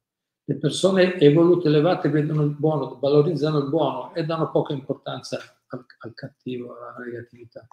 Le 0.45 0.55
persone 0.55 1.19
evolute, 1.19 1.67
elevate, 1.67 2.09
vedono 2.09 2.41
il 2.41 2.49
buono, 2.49 2.97
valorizzano 2.99 3.59
il 3.59 3.69
buono 3.69 4.15
e 4.15 4.25
danno 4.25 4.49
poca 4.49 4.73
importanza 4.73 5.39
al, 5.67 5.85
al 5.99 6.13
cattivo, 6.15 6.75
alla 6.75 6.95
negatività. 7.05 7.67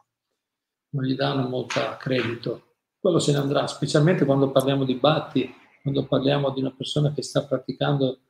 Non 0.90 1.04
gli 1.04 1.14
danno 1.14 1.48
molto 1.48 1.80
credito. 1.98 2.74
Quello 3.00 3.18
se 3.18 3.32
ne 3.32 3.38
andrà, 3.38 3.66
specialmente 3.66 4.26
quando 4.26 4.50
parliamo 4.50 4.84
di 4.84 4.94
batti 4.94 5.54
quando 5.83 6.07
parliamo 6.07 6.51
di 6.51 6.61
una 6.61 6.72
persona 6.72 7.12
che 7.12 7.22
sta 7.22 7.45
praticando 7.45 8.20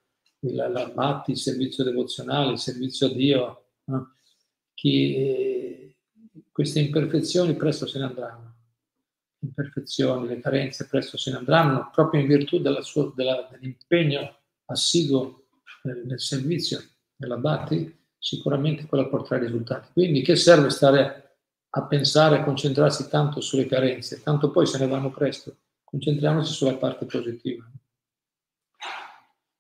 la 0.41 0.87
Bhatti, 0.87 1.33
il 1.33 1.37
servizio 1.37 1.85
devozionale, 1.85 2.53
il 2.53 2.59
servizio 2.59 3.09
a 3.09 3.13
Dio, 3.13 3.65
no? 3.85 4.15
Chi, 4.75 5.15
eh, 5.15 5.97
queste 6.51 6.81
imperfezioni 6.81 7.55
presto 7.55 7.87
se 7.87 7.99
ne 7.99 8.05
andranno. 8.05 8.55
Le 9.39 9.49
imperfezioni, 9.49 10.29
le 10.29 10.41
carenze 10.41 10.87
presto 10.87 11.17
se 11.17 11.31
ne 11.31 11.39
andranno, 11.39 11.91
proprio 11.93 12.21
in 12.21 12.27
virtù 12.27 12.61
della 12.61 12.83
sua, 12.83 13.13
della, 13.15 13.49
dell'impegno 13.51 14.37
assiduo 14.67 15.49
nel, 15.83 16.07
nel 16.07 16.21
servizio 16.21 16.81
della 17.17 17.37
Bhatti, 17.37 17.99
sicuramente 18.19 18.87
quella 18.87 19.07
porterà 19.07 19.41
risultati. 19.41 19.89
Quindi 19.93 20.23
che 20.23 20.37
serve 20.37 20.71
stare 20.71 21.39
a 21.71 21.87
pensare, 21.87 22.39
a 22.39 22.45
concentrarsi 22.45 23.09
tanto 23.09 23.41
sulle 23.41 23.67
carenze, 23.67 24.23
tanto 24.23 24.51
poi 24.51 24.67
se 24.67 24.79
ne 24.79 24.87
vanno 24.87 25.11
presto 25.11 25.57
concentriamoci 25.91 26.53
sulla 26.53 26.77
parte 26.77 27.05
positiva. 27.05 27.69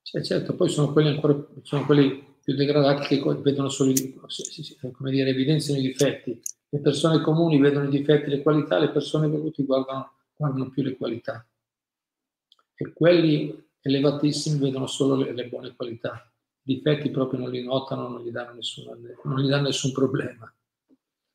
Cioè, 0.02 0.22
certo, 0.22 0.54
poi 0.54 0.68
sono 0.68 0.92
quelli, 0.92 1.08
ancora, 1.08 1.36
sono 1.62 1.84
quelli 1.84 2.36
più 2.42 2.54
degradati 2.54 3.06
che 3.06 3.22
vedono 3.40 3.68
solo, 3.68 3.92
come 4.92 5.10
dire, 5.10 5.30
evidenziano 5.30 5.80
i 5.80 5.84
difetti. 5.84 6.40
Le 6.68 6.80
persone 6.80 7.20
comuni 7.20 7.58
vedono 7.58 7.86
i 7.86 7.90
difetti 7.90 8.26
e 8.26 8.36
le 8.36 8.42
qualità, 8.42 8.78
le 8.78 8.90
persone 8.90 9.26
evoluti 9.26 9.64
guardano, 9.64 10.12
guardano 10.34 10.70
più 10.70 10.82
le 10.82 10.96
qualità. 10.96 11.46
E 12.74 12.92
quelli 12.92 13.68
elevatissimi 13.82 14.58
vedono 14.58 14.86
solo 14.86 15.16
le, 15.16 15.32
le 15.32 15.48
buone 15.48 15.74
qualità. 15.74 16.32
I 16.62 16.74
difetti 16.74 17.10
proprio 17.10 17.40
non 17.40 17.50
li 17.50 17.62
notano, 17.62 18.08
non 18.08 18.22
gli 18.22 18.30
danno 18.30 18.54
nessun, 18.54 18.84
non 19.24 19.40
gli 19.40 19.48
danno 19.48 19.66
nessun 19.66 19.92
problema. 19.92 20.52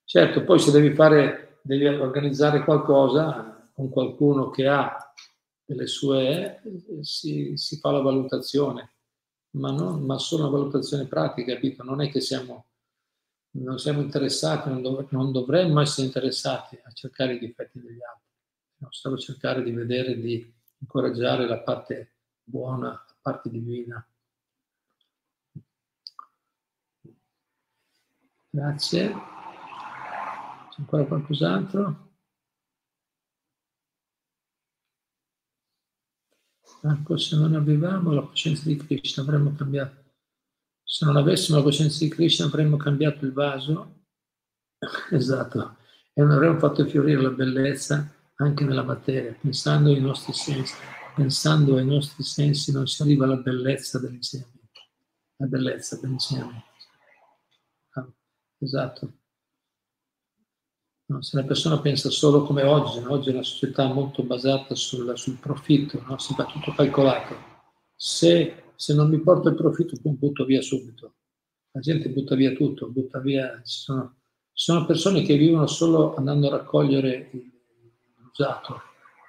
Certo, 0.04 0.44
poi 0.44 0.60
se 0.60 0.72
devi 0.72 0.94
fare, 0.94 1.60
devi 1.62 1.86
organizzare 1.88 2.64
qualcosa 2.64 3.55
con 3.76 3.90
qualcuno 3.90 4.50
che 4.52 4.68
ha 4.68 4.96
delle 5.66 5.86
sue, 5.86 6.62
si, 7.02 7.58
si 7.58 7.78
fa 7.78 7.92
la 7.92 8.00
valutazione, 8.00 8.94
ma, 9.58 9.72
non, 9.72 10.02
ma 10.06 10.18
solo 10.18 10.44
una 10.48 10.58
valutazione 10.58 11.08
pratica, 11.08 11.54
capito? 11.54 11.84
Non 11.84 12.02
è 12.02 12.10
che 12.10 12.22
siamo, 12.22 12.68
non 13.58 13.78
siamo 13.78 14.00
interessati, 14.00 14.70
non, 14.70 14.82
dov- 14.82 15.12
non 15.12 15.34
dovremmo 15.34 15.82
essere 15.82 16.08
interessati 16.08 16.80
a 16.82 16.90
cercare 16.92 17.34
i 17.34 17.40
difetti 17.40 17.82
degli 17.82 18.02
altri, 18.02 18.30
no, 18.78 18.88
solo 18.92 19.18
cercare 19.18 19.62
di 19.62 19.72
vedere, 19.72 20.22
di 20.22 20.54
incoraggiare 20.78 21.46
la 21.46 21.60
parte 21.60 22.16
buona, 22.44 22.88
la 22.92 23.18
parte 23.22 23.50
divina. 23.50 24.08
Grazie. 28.50 29.10
C'è 30.70 30.80
ancora 30.80 31.06
qualcos'altro? 31.06 32.05
Ecco, 36.88 37.18
se 37.18 37.36
non 37.36 37.56
avevamo 37.56 38.14
la 38.14 38.22
coscienza 38.22 38.64
di 38.66 38.76
Krishna 38.78 39.24
avremmo 39.24 39.56
cambiato. 39.56 40.04
Se 40.84 41.04
non 41.04 41.18
avessimo 41.18 41.58
la 41.58 41.64
coscienza 41.64 42.04
di 42.04 42.12
Krishna 42.12 42.46
avremmo 42.46 42.78
cambiato 42.78 43.26
il 43.26 43.34
vaso. 43.34 44.04
esatto. 45.10 45.78
E 46.14 46.22
non 46.22 46.32
avremmo 46.32 46.60
fatto 46.60 46.86
fiorire 46.86 47.20
la 47.20 47.32
bellezza 47.32 48.08
anche 48.36 48.64
nella 48.66 48.84
materia, 48.84 49.34
pensando 49.34 49.90
ai 49.90 50.00
nostri 50.00 50.34
sensi. 50.34 50.76
Pensando 51.16 51.78
ai 51.78 51.86
nostri 51.86 52.24
sensi 52.24 52.72
non 52.72 52.86
si 52.86 53.02
arriva 53.02 53.26
alla 53.26 53.38
bellezza 53.38 53.98
dell'insegnamento. 53.98 54.82
La 55.38 55.48
bellezza 55.48 56.00
dell'insegnamento. 56.00 56.66
Ah, 57.94 58.08
esatto. 58.60 59.14
No, 61.08 61.22
se 61.22 61.38
la 61.38 61.44
persona 61.44 61.80
pensa 61.80 62.10
solo 62.10 62.44
come 62.44 62.64
oggi, 62.64 63.00
no? 63.00 63.12
oggi 63.12 63.30
è 63.30 63.34
una 63.34 63.44
società 63.44 63.86
molto 63.94 64.24
basata 64.24 64.74
sul, 64.74 65.16
sul 65.16 65.38
profitto, 65.38 66.04
no? 66.08 66.18
si 66.18 66.34
va 66.36 66.46
tutto 66.46 66.74
calcolato. 66.74 67.36
Se, 67.96 68.64
se, 68.74 68.96
non 68.96 69.10
mi 69.10 69.20
porto 69.20 69.50
il 69.50 69.56
profitto, 69.56 69.96
butto 70.02 70.46
via 70.46 70.64
subito. 70.64 71.14
La 71.74 71.80
gente 71.80 72.10
butta 72.10 72.34
via 72.34 72.54
tutto, 72.54 72.90
butta 72.90 73.20
via. 73.20 73.62
Ci 73.64 73.82
sono, 73.82 74.16
ci 74.54 74.64
sono 74.64 74.88
persone 74.88 75.22
che 75.22 75.38
vivono 75.38 75.68
solo 75.68 76.16
andando 76.16 76.48
a 76.48 76.58
raccogliere 76.58 77.30
l'usato, 78.16 78.82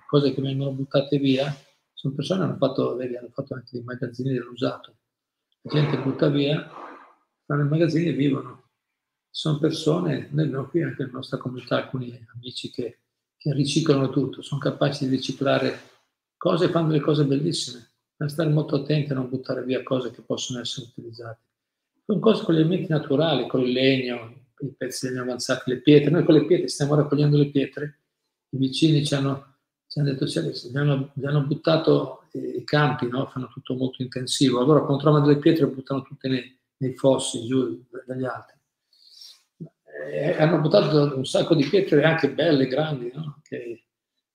cose 0.08 0.32
che 0.32 0.40
vengono 0.40 0.70
buttate 0.70 1.18
via. 1.18 1.54
Sono 1.92 2.14
persone 2.14 2.40
che 2.40 2.46
hanno 2.46 2.56
fatto, 2.56 2.96
vedi, 2.96 3.16
hanno 3.16 3.30
fatto 3.34 3.52
anche 3.52 3.68
dei 3.72 3.82
magazzini 3.82 4.32
dell'usato. 4.32 4.96
La 5.60 5.72
gente 5.72 5.98
butta 5.98 6.28
via, 6.28 6.70
fanno 7.44 7.64
i 7.64 7.68
magazzini 7.68 8.08
e 8.08 8.12
vivono 8.12 8.65
sono 9.36 9.58
persone, 9.58 10.30
noi 10.30 10.46
abbiamo 10.46 10.64
qui 10.64 10.82
anche 10.82 11.02
nella 11.02 11.16
nostra 11.16 11.36
comunità 11.36 11.76
alcuni 11.76 12.26
amici 12.34 12.70
che, 12.70 13.00
che 13.36 13.52
riciclano 13.52 14.08
tutto, 14.08 14.40
sono 14.40 14.58
capaci 14.58 15.04
di 15.04 15.14
riciclare 15.14 15.78
cose 16.38 16.64
e 16.64 16.68
fanno 16.70 16.88
delle 16.88 17.02
cose 17.02 17.26
bellissime. 17.26 17.86
Bisogna 18.12 18.30
stare 18.30 18.48
molto 18.48 18.76
attenti 18.76 19.12
a 19.12 19.14
non 19.14 19.28
buttare 19.28 19.62
via 19.62 19.82
cose 19.82 20.10
che 20.10 20.22
possono 20.22 20.60
essere 20.60 20.86
utilizzate. 20.86 21.38
Sono 22.06 22.18
cose 22.18 22.44
con 22.44 22.54
gli 22.54 22.60
elementi 22.60 22.90
naturali, 22.90 23.46
con 23.46 23.60
il 23.60 23.72
legno, 23.72 24.46
i 24.60 24.72
pezzi 24.74 25.06
di 25.06 25.12
legno 25.12 25.24
avanzati, 25.24 25.68
le 25.68 25.82
pietre. 25.82 26.10
Noi 26.10 26.24
con 26.24 26.32
le 26.32 26.46
pietre 26.46 26.68
stiamo 26.68 26.94
raccogliendo 26.94 27.36
le 27.36 27.50
pietre, 27.50 27.98
i 28.48 28.56
vicini 28.56 29.04
ci 29.04 29.14
hanno, 29.14 29.56
ci 29.86 29.98
hanno 29.98 30.12
detto, 30.12 30.26
cioè, 30.26 30.44
gli, 30.44 30.76
hanno, 30.78 31.10
gli 31.12 31.26
hanno 31.26 31.42
buttato 31.42 32.22
i 32.32 32.64
campi, 32.64 33.06
no? 33.06 33.26
fanno 33.26 33.48
tutto 33.48 33.74
molto 33.74 34.00
intensivo. 34.00 34.60
Allora 34.60 34.80
quando 34.80 35.02
trovano 35.02 35.26
delle 35.26 35.40
pietre 35.40 35.66
buttano 35.66 36.00
tutte 36.00 36.26
nei, 36.26 36.58
nei 36.78 36.94
fossi 36.94 37.44
giù 37.44 37.84
dagli 38.06 38.24
altri 38.24 38.55
eh, 40.04 40.36
hanno 40.40 40.60
buttato 40.60 41.16
un 41.16 41.24
sacco 41.24 41.54
di 41.54 41.64
pietre 41.64 42.04
anche 42.04 42.30
belle, 42.30 42.66
grandi, 42.66 43.10
no? 43.14 43.40
che, 43.42 43.84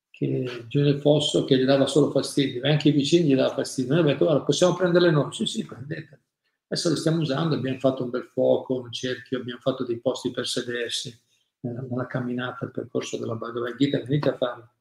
che 0.09 0.65
giù 0.67 0.81
nel 0.81 0.99
fosso 0.99 1.45
che 1.45 1.57
gli 1.57 1.65
dava 1.65 1.85
solo 1.85 2.11
fastidio, 2.11 2.61
anche 2.63 2.89
i 2.89 2.91
vicini 2.91 3.29
gli 3.29 3.35
dava 3.35 3.53
fastidio. 3.53 3.91
Noi 3.91 3.99
abbiamo 3.99 4.17
detto, 4.17 4.29
guarda, 4.29 4.45
possiamo 4.45 4.75
prenderle 4.75 5.11
noi? 5.11 5.31
Sì, 5.33 5.45
sì, 5.45 5.65
prendete. 5.65 6.19
Adesso 6.67 6.89
le 6.89 6.95
stiamo 6.95 7.21
usando, 7.21 7.55
abbiamo 7.55 7.79
fatto 7.79 8.03
un 8.03 8.09
bel 8.09 8.29
fuoco, 8.31 8.79
un 8.79 8.91
cerchio, 8.91 9.39
abbiamo 9.39 9.59
fatto 9.59 9.83
dei 9.83 9.99
posti 9.99 10.31
per 10.31 10.47
sedersi 10.47 11.13
nella, 11.61 11.81
nella 11.81 12.07
camminata, 12.07 12.65
il 12.65 12.71
percorso 12.71 13.17
della 13.17 13.35
Bhagavad 13.35 13.75
venite 13.77 14.29
a 14.29 14.37
farlo. 14.37 14.73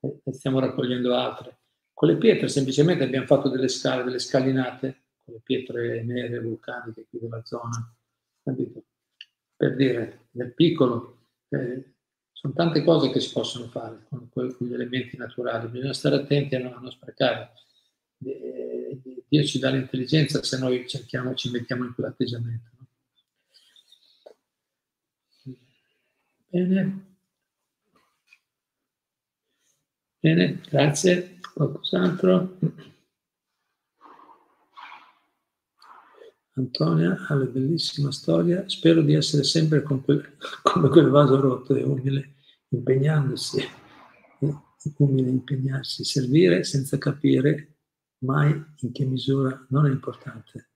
E 0.00 0.32
stiamo 0.32 0.60
raccogliendo 0.60 1.14
altre. 1.14 1.58
Con 1.92 2.08
le 2.08 2.16
pietre 2.16 2.48
semplicemente 2.48 3.04
abbiamo 3.04 3.26
fatto 3.26 3.48
delle 3.48 3.68
scale, 3.68 4.04
delle 4.04 4.18
scalinate, 4.18 5.02
con 5.24 5.34
le 5.34 5.40
pietre 5.42 6.02
nere 6.04 6.40
vulcaniche 6.40 7.06
qui 7.08 7.18
della 7.18 7.42
zona. 7.44 7.94
Capito? 8.42 8.84
Per 9.64 9.76
dire, 9.76 10.26
nel 10.32 10.52
piccolo, 10.52 11.28
eh, 11.48 11.94
sono 12.32 12.52
tante 12.52 12.84
cose 12.84 13.08
che 13.08 13.18
si 13.18 13.32
possono 13.32 13.66
fare 13.68 14.04
con, 14.10 14.28
con 14.28 14.54
gli 14.58 14.74
elementi 14.74 15.16
naturali, 15.16 15.68
bisogna 15.68 15.94
stare 15.94 16.16
attenti 16.16 16.54
a 16.54 16.58
non, 16.58 16.74
a 16.74 16.80
non 16.80 16.90
sprecare. 16.90 17.52
Eh, 18.22 19.00
Dio 19.26 19.44
ci 19.44 19.58
dà 19.58 19.70
l'intelligenza 19.70 20.42
se 20.42 20.58
noi 20.58 20.86
cerchiamo, 20.86 21.32
ci 21.32 21.48
mettiamo 21.48 21.86
in 21.86 21.94
quell'atteggiamento. 21.94 22.68
No? 22.76 22.86
Bene. 26.50 27.16
Bene, 30.20 30.60
grazie. 30.68 31.38
Qualcos'altro? 31.54 32.58
Antonia 36.56 37.16
ha 37.26 37.34
una 37.34 37.46
bellissima 37.46 38.12
storia, 38.12 38.68
spero 38.68 39.02
di 39.02 39.14
essere 39.14 39.42
sempre 39.42 39.82
quel, 39.82 40.36
come 40.62 40.88
quel 40.88 41.08
vaso 41.08 41.40
rotto 41.40 41.74
e 41.74 41.82
umile, 41.82 42.34
impegnandosi, 42.68 43.62
umile 44.98 45.30
impegnarsi, 45.30 46.04
servire 46.04 46.62
senza 46.62 46.96
capire 46.98 47.78
mai 48.18 48.52
in 48.80 48.92
che 48.92 49.04
misura 49.04 49.66
non 49.70 49.86
è 49.86 49.90
importante. 49.90 50.70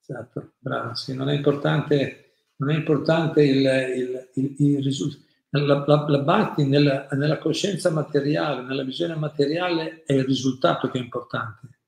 Esatto, 0.00 0.54
bravo, 0.58 0.94
sì, 0.94 1.14
non 1.14 1.28
è 1.28 1.34
importante, 1.34 2.32
non 2.56 2.70
è 2.70 2.74
importante 2.74 3.44
il, 3.44 3.58
il, 3.58 4.30
il, 4.34 4.54
il 4.58 4.82
risultato. 4.82 5.28
La, 5.52 5.84
la, 5.84 6.04
la 6.06 6.18
batti 6.20 6.64
nella, 6.64 7.08
nella 7.12 7.38
coscienza 7.38 7.90
materiale, 7.90 8.62
nella 8.62 8.84
visione 8.84 9.16
materiale 9.16 10.04
è 10.04 10.12
il 10.12 10.24
risultato 10.24 10.88
che 10.88 10.98
è 10.98 11.02
importante 11.02 11.79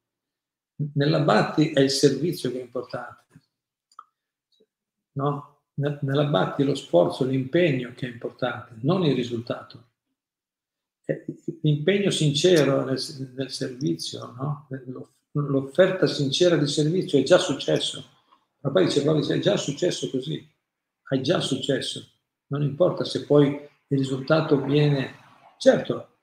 nella 0.95 1.20
Batti 1.20 1.70
è 1.70 1.81
il 1.81 1.91
servizio 1.91 2.51
che 2.51 2.59
è 2.59 2.62
importante. 2.62 3.41
No? 5.12 5.64
Nella 5.75 6.25
Batti 6.25 6.64
lo 6.64 6.75
sforzo, 6.75 7.25
l'impegno 7.25 7.93
che 7.95 8.07
è 8.07 8.11
importante, 8.11 8.77
non 8.83 9.05
il 9.05 9.14
risultato. 9.14 9.91
L'impegno 11.62 12.11
sincero 12.11 12.85
nel, 12.85 13.01
nel 13.35 13.51
servizio, 13.51 14.33
no? 14.33 14.68
l'offerta 15.33 16.07
sincera 16.07 16.57
di 16.57 16.66
servizio 16.66 17.18
è 17.18 17.23
già 17.23 17.39
successo. 17.39 18.05
Papà 18.61 18.81
dice, 18.83 19.03
è 19.03 19.39
già 19.41 19.57
successo 19.57 20.09
così, 20.11 20.49
è 21.09 21.20
già 21.20 21.41
successo. 21.41 22.07
Non 22.49 22.62
importa 22.62 23.05
se 23.05 23.25
poi 23.25 23.49
il 23.49 23.99
risultato 23.99 24.62
viene... 24.62 25.20
Certo, 25.59 26.18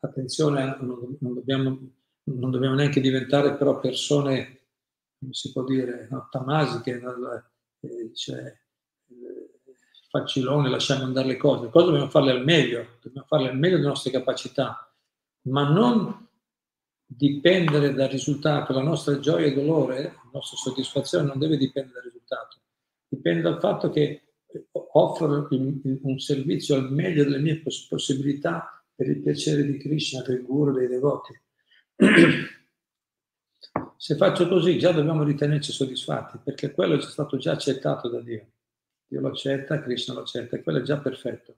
attenzione, 0.00 0.76
non 0.80 1.34
dobbiamo 1.34 1.78
non 2.26 2.50
dobbiamo 2.50 2.74
neanche 2.74 3.00
diventare 3.00 3.54
però 3.54 3.78
persone, 3.78 4.60
come 5.18 5.32
si 5.32 5.52
può 5.52 5.64
dire, 5.64 6.08
no, 6.10 6.28
tamasiche, 6.30 7.00
eh, 7.80 8.14
cioè, 8.14 8.38
eh, 8.40 9.50
facilone, 10.08 10.68
lasciamo 10.68 11.04
andare 11.04 11.28
le 11.28 11.36
cose. 11.36 11.64
Le 11.64 11.70
cose 11.70 11.86
dobbiamo 11.86 12.08
farle 12.08 12.32
al 12.32 12.44
meglio, 12.44 12.98
dobbiamo 13.02 13.26
farle 13.26 13.48
al 13.48 13.58
meglio 13.58 13.76
delle 13.76 13.88
nostre 13.88 14.10
capacità, 14.10 14.92
ma 15.42 15.68
non 15.68 16.28
dipendere 17.04 17.92
dal 17.94 18.08
risultato. 18.08 18.72
La 18.72 18.82
nostra 18.82 19.18
gioia 19.20 19.46
e 19.46 19.54
dolore, 19.54 20.02
la 20.02 20.30
nostra 20.32 20.56
soddisfazione 20.56 21.26
non 21.26 21.38
deve 21.38 21.56
dipendere 21.56 22.00
dal 22.00 22.04
risultato, 22.04 22.58
dipende 23.08 23.42
dal 23.42 23.60
fatto 23.60 23.90
che 23.90 24.22
offro 24.92 25.48
un 25.50 26.18
servizio 26.18 26.76
al 26.76 26.90
meglio 26.90 27.24
delle 27.24 27.38
mie 27.38 27.62
possibilità 27.88 28.82
per 28.94 29.08
il 29.08 29.20
piacere 29.20 29.64
di 29.64 29.76
Krishna, 29.76 30.22
del 30.22 30.42
guru, 30.42 30.72
dei 30.72 30.88
devoti. 30.88 31.38
Se 33.96 34.16
faccio 34.16 34.48
così 34.48 34.78
già 34.78 34.92
dobbiamo 34.92 35.22
ritenerci 35.22 35.72
soddisfatti 35.72 36.38
perché 36.42 36.72
quello 36.72 36.96
è 36.96 37.00
stato 37.00 37.36
già 37.38 37.52
accettato 37.52 38.08
da 38.08 38.20
Dio. 38.20 38.46
Dio 39.06 39.20
lo 39.20 39.28
accetta, 39.28 39.80
Krishna 39.80 40.14
lo 40.14 40.20
accetta 40.20 40.56
e 40.56 40.62
quello 40.62 40.78
è 40.78 40.82
già 40.82 40.98
perfetto. 40.98 41.56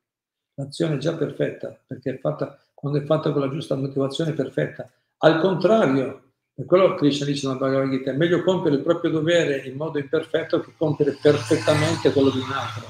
L'azione 0.55 0.95
è 0.95 0.99
già 0.99 1.17
perfetta 1.17 1.79
perché 1.87 2.15
è 2.15 2.19
fatta, 2.19 2.59
quando 2.75 3.01
è 3.01 3.05
fatta 3.05 3.33
con 3.33 3.41
la 3.41 3.51
giusta 3.51 3.75
motivazione 3.75 4.31
è 4.31 4.35
perfetta. 4.35 4.91
Al 5.19 5.41
contrario, 5.41 6.23
E 6.61 6.65
quello 6.65 6.97
Krishna 6.97 7.25
dice 7.25 7.47
nella 7.47 7.59
Bhagavad 7.61 7.89
Gita, 7.89 8.11
è 8.11 8.17
meglio 8.17 8.43
compiere 8.43 8.79
il 8.79 8.83
proprio 8.83 9.13
dovere 9.13 9.59
in 9.59 9.77
modo 9.77 10.01
imperfetto 10.01 10.59
che 10.59 10.73
compiere 10.77 11.17
perfettamente 11.23 12.11
quello 12.13 12.31
di 12.31 12.39
un 12.39 12.51
altro. 12.51 12.85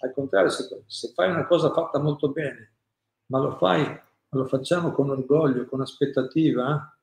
Al 0.00 0.12
contrario, 0.12 0.50
se, 0.50 0.82
se 0.86 1.12
fai 1.14 1.30
una 1.30 1.46
cosa 1.46 1.72
fatta 1.72 1.98
molto 1.98 2.28
bene, 2.30 2.74
ma 3.28 3.38
lo 3.38 3.56
fai, 3.56 4.00
lo 4.34 4.46
facciamo 4.46 4.92
con 4.92 5.10
orgoglio, 5.10 5.66
con 5.66 5.80
aspettativa, 5.80 6.94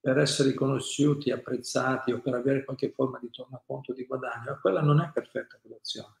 per 0.00 0.18
essere 0.18 0.50
riconosciuti, 0.50 1.30
apprezzati 1.30 2.12
o 2.12 2.20
per 2.20 2.34
avere 2.34 2.64
qualche 2.64 2.90
forma 2.90 3.18
di 3.18 3.30
tornaconto 3.30 3.92
di 3.94 4.04
guadagno, 4.04 4.58
quella 4.60 4.82
non 4.82 5.00
è 5.00 5.10
perfetta 5.10 5.58
quell'azione. 5.60 6.14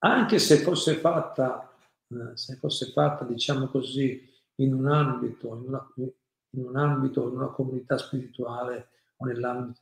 Anche 0.00 0.38
se 0.38 0.58
fosse 0.58 0.96
fatta, 0.96 1.74
eh, 2.08 2.36
se 2.36 2.56
fosse 2.56 2.92
fatta, 2.92 3.24
diciamo 3.24 3.68
così, 3.68 4.22
in 4.56 4.74
un 4.74 4.86
ambito, 4.86 5.54
in 5.54 5.66
una, 5.66 5.92
in 5.96 6.64
un 6.66 6.76
ambito, 6.76 7.28
in 7.28 7.36
una 7.36 7.48
comunità 7.48 7.96
spirituale 7.96 8.90
o 9.16 9.24
nell'ambito, 9.24 9.80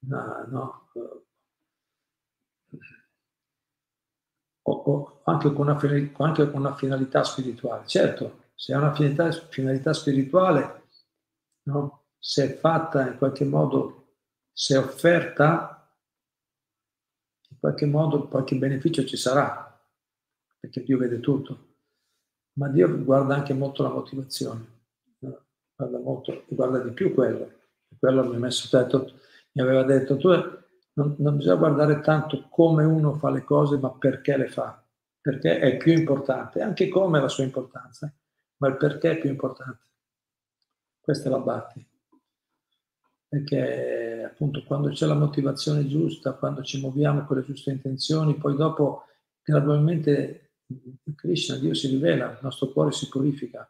no, 0.00 0.44
no, 0.48 0.90
o, 4.62 4.72
o 4.72 5.20
anche, 5.24 5.52
con 5.52 5.68
una, 5.68 5.78
anche, 6.18 6.50
con 6.50 6.60
una, 6.60 6.74
finalità 6.74 7.24
spirituale. 7.24 7.86
Certo, 7.86 8.44
se 8.56 8.72
ha 8.72 8.78
una 8.78 8.94
finalità, 8.94 9.30
finalità 9.30 9.92
spirituale, 9.92 10.88
no, 11.64 12.06
se 12.18 12.44
è 12.44 12.56
fatta 12.56 13.06
in 13.06 13.18
qualche 13.18 13.44
modo, 13.44 14.14
se 14.52 14.74
è 14.74 14.78
offerta, 14.78 15.94
in 17.50 17.58
qualche 17.60 17.86
modo 17.86 18.26
qualche 18.26 18.56
beneficio 18.56 19.04
ci 19.04 19.16
sarà, 19.16 19.78
perché 20.58 20.82
Dio 20.82 20.98
vede 20.98 21.20
tutto. 21.20 21.64
Ma 22.54 22.68
Dio 22.68 23.04
guarda 23.04 23.34
anche 23.34 23.52
molto 23.52 23.82
la 23.82 23.90
motivazione, 23.90 24.66
guarda, 25.18 25.98
molto, 25.98 26.44
guarda 26.48 26.78
di 26.78 26.90
più 26.92 27.12
quello. 27.12 27.52
Quello 27.98 28.24
mi, 28.24 28.38
messo, 28.38 28.74
detto, 28.74 29.12
mi 29.52 29.62
aveva 29.62 29.82
detto, 29.82 30.16
tu 30.16 30.28
non, 30.94 31.14
non 31.18 31.36
bisogna 31.36 31.56
guardare 31.56 32.00
tanto 32.00 32.48
come 32.48 32.84
uno 32.84 33.14
fa 33.14 33.30
le 33.30 33.44
cose, 33.44 33.78
ma 33.78 33.92
perché 33.92 34.36
le 34.36 34.48
fa, 34.48 34.82
perché 35.20 35.58
è 35.58 35.76
più 35.76 35.92
importante, 35.92 36.62
anche 36.62 36.88
come 36.88 37.20
la 37.20 37.28
sua 37.28 37.44
importanza, 37.44 38.12
ma 38.58 38.68
il 38.68 38.76
perché 38.76 39.12
è 39.12 39.18
più 39.18 39.30
importante. 39.30 39.84
Questa 41.00 41.28
è 41.28 41.30
la 41.30 41.38
batti 41.38 41.94
perché 43.28 44.22
appunto 44.24 44.62
quando 44.64 44.90
c'è 44.90 45.06
la 45.06 45.14
motivazione 45.14 45.86
giusta, 45.86 46.34
quando 46.34 46.62
ci 46.62 46.80
muoviamo 46.80 47.24
con 47.24 47.36
le 47.36 47.44
giuste 47.44 47.70
intenzioni, 47.70 48.36
poi 48.36 48.56
dopo 48.56 49.04
gradualmente 49.42 50.52
Krishna, 51.14 51.56
Dio 51.56 51.74
si 51.74 51.88
rivela, 51.88 52.30
il 52.30 52.38
nostro 52.40 52.68
cuore 52.68 52.92
si 52.92 53.08
purifica. 53.08 53.68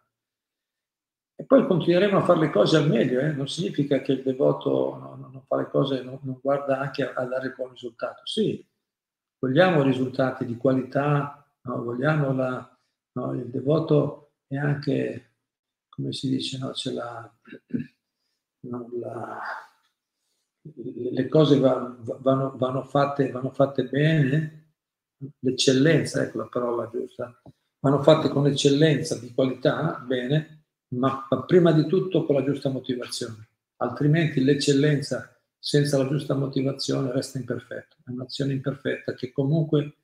E 1.38 1.44
poi 1.44 1.66
continueremo 1.66 2.16
a 2.16 2.24
fare 2.24 2.40
le 2.40 2.50
cose 2.50 2.78
al 2.78 2.88
meglio, 2.88 3.20
eh? 3.20 3.32
non 3.32 3.46
significa 3.46 4.00
che 4.00 4.12
il 4.12 4.22
devoto 4.22 4.96
non, 4.98 5.30
non 5.32 5.42
fa 5.46 5.56
le 5.56 5.68
cose, 5.68 6.02
non, 6.02 6.18
non 6.22 6.38
guarda 6.40 6.78
anche 6.78 7.06
a, 7.06 7.12
a, 7.14 7.24
dare 7.24 7.52
buon 7.54 7.72
risultato. 7.72 8.22
Sì, 8.24 8.64
vogliamo 9.38 9.82
risultati 9.82 10.46
di 10.46 10.56
qualità, 10.56 11.46
no? 11.62 11.82
vogliamo 11.82 12.32
la, 12.32 12.78
no? 13.12 13.32
il 13.34 13.50
devoto 13.50 14.25
è 14.46 14.56
anche, 14.56 15.32
come 15.88 16.12
si 16.12 16.28
dice, 16.28 16.58
no? 16.58 16.70
c'è 16.70 16.92
la 16.92 17.30
la, 18.98 19.40
le 20.74 21.28
cose 21.28 21.58
va, 21.58 21.96
vanno, 22.20 22.56
vanno, 22.56 22.82
fatte, 22.82 23.30
vanno 23.30 23.50
fatte 23.50 23.84
bene, 23.84 24.72
l'eccellenza, 25.40 26.22
ecco 26.22 26.38
la 26.38 26.48
parola 26.48 26.90
giusta, 26.90 27.40
vanno 27.80 28.02
fatte 28.02 28.28
con 28.28 28.46
eccellenza, 28.46 29.18
di 29.18 29.32
qualità, 29.32 30.02
bene, 30.06 30.64
ma, 30.88 31.26
ma 31.28 31.44
prima 31.44 31.72
di 31.72 31.86
tutto 31.86 32.24
con 32.24 32.36
la 32.36 32.44
giusta 32.44 32.68
motivazione. 32.68 33.48
Altrimenti 33.76 34.42
l'eccellenza 34.42 35.30
senza 35.58 35.98
la 35.98 36.08
giusta 36.08 36.34
motivazione 36.34 37.12
resta 37.12 37.38
imperfetta, 37.38 37.96
è 38.04 38.10
un'azione 38.10 38.52
imperfetta 38.52 39.14
che 39.14 39.32
comunque 39.32 39.96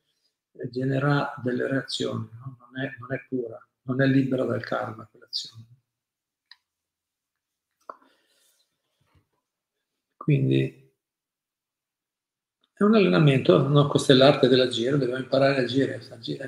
genera 0.70 1.34
delle 1.42 1.66
reazioni, 1.66 2.28
no? 2.32 2.56
non, 2.58 2.84
è, 2.84 2.94
non, 2.98 3.12
è, 3.14 3.24
pura, 3.28 3.58
non 3.82 4.02
è 4.02 4.06
libera 4.06 4.44
dal 4.44 4.62
karma 4.62 5.06
quell'azione. 5.06 5.66
Quindi 10.16 10.82
è 12.82 12.84
un 12.84 12.94
allenamento, 12.94 13.68
no? 13.68 13.86
questa 13.88 14.12
è 14.12 14.16
l'arte 14.16 14.48
dell'agire, 14.48 14.98
dobbiamo 14.98 15.20
imparare 15.20 15.58
a 15.58 15.62
agire. 15.62 16.00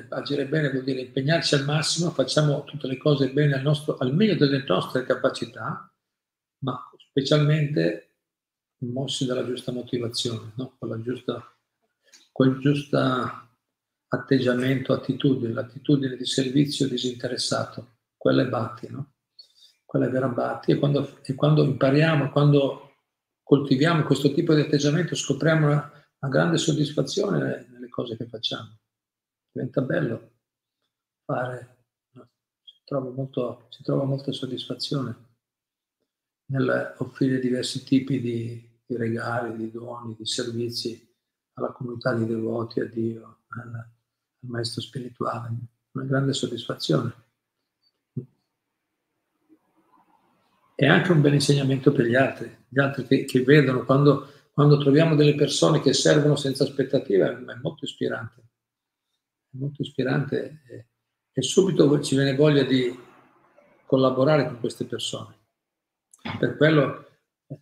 agire. 0.09 0.47
bene 0.47 0.69
vuol 0.69 0.83
dire 0.83 1.01
impegnarci 1.01 1.55
al 1.55 1.65
massimo, 1.65 2.09
facciamo 2.11 2.63
tutte 2.63 2.87
le 2.87 2.97
cose 2.97 3.31
bene 3.31 3.55
al, 3.55 3.61
nostro, 3.61 3.97
al 3.97 4.13
meglio 4.13 4.35
delle 4.35 4.63
nostre 4.65 5.03
capacità, 5.05 5.89
ma 6.59 6.89
specialmente 6.97 8.15
mossi 8.79 9.25
dalla 9.25 9.45
giusta 9.45 9.71
motivazione, 9.71 10.51
no? 10.55 10.75
con 10.77 10.89
la 10.89 11.01
giusta, 11.01 11.57
quel 12.31 12.59
giusto 12.59 12.97
atteggiamento, 14.15 14.93
attitudine, 14.93 15.53
l'attitudine 15.53 16.15
di 16.15 16.25
servizio 16.25 16.87
disinteressato, 16.87 17.97
quella 18.17 18.41
è 18.43 18.47
Bhatti, 18.47 18.89
no? 18.89 19.13
quella 19.85 20.07
è 20.07 20.09
vera 20.09 20.27
Bhatti 20.27 20.71
e 20.71 20.77
quando, 20.77 21.21
e 21.23 21.35
quando 21.35 21.63
impariamo, 21.63 22.31
quando 22.31 22.97
coltiviamo 23.43 24.03
questo 24.03 24.33
tipo 24.33 24.53
di 24.53 24.61
atteggiamento, 24.61 25.15
scopriamo 25.15 25.67
una, 25.67 25.91
una 26.19 26.31
grande 26.31 26.57
soddisfazione 26.57 27.67
nelle 27.69 27.89
cose 27.89 28.17
che 28.17 28.27
facciamo. 28.27 28.79
Diventa 29.51 29.81
bello 29.81 30.31
fare, 31.23 31.85
no? 32.11 32.29
si, 32.63 32.81
trova 32.83 33.09
molto, 33.11 33.67
si, 33.69 33.83
trova 33.83 34.03
molta 34.03 34.31
soddisfazione 34.31 35.33
nell'offrire 36.47 37.39
diversi 37.39 37.83
tipi 37.83 38.19
di, 38.19 38.81
di, 38.85 38.97
regali, 38.97 39.55
di 39.55 39.71
doni, 39.71 40.15
di 40.17 40.25
servizi 40.25 41.07
alla 41.53 41.71
comunità 41.71 42.13
di 42.13 42.25
devoti, 42.25 42.81
a 42.81 42.85
Dio, 42.85 43.43
al, 43.47 43.94
al 44.45 44.51
maestro 44.51 44.81
spirituale. 44.81 45.51
Una 45.91 46.05
grande 46.05 46.33
soddisfazione. 46.33 47.23
è 50.75 50.85
anche 50.85 51.11
un 51.13 51.21
bel 51.21 51.33
insegnamento 51.33 51.93
per 51.93 52.05
gli 52.05 52.15
altri, 52.15 52.53
gli 52.67 52.79
altri 52.79 53.07
che, 53.07 53.23
che 53.23 53.41
vedono 53.43 53.85
quando, 53.85 54.29
quando, 54.51 54.77
troviamo 54.77 55.15
delle 55.15 55.33
persone 55.33 55.79
che 55.79 55.93
servono 55.93 56.35
senza 56.35 56.65
aspettative, 56.65 57.29
è 57.29 57.59
molto 57.61 57.85
ispirante, 57.85 58.41
è 59.51 59.57
molto 59.57 59.81
ispirante 59.81 60.61
e, 60.67 60.87
e 61.31 61.41
subito 61.41 62.01
ci 62.01 62.15
viene 62.15 62.35
voglia 62.35 62.63
di 62.63 62.93
collaborare 63.85 64.45
con 64.47 64.59
queste 64.59 64.83
persone. 64.83 65.43
Per 66.37 66.57
quello 66.57 67.07
eh, 67.47 67.59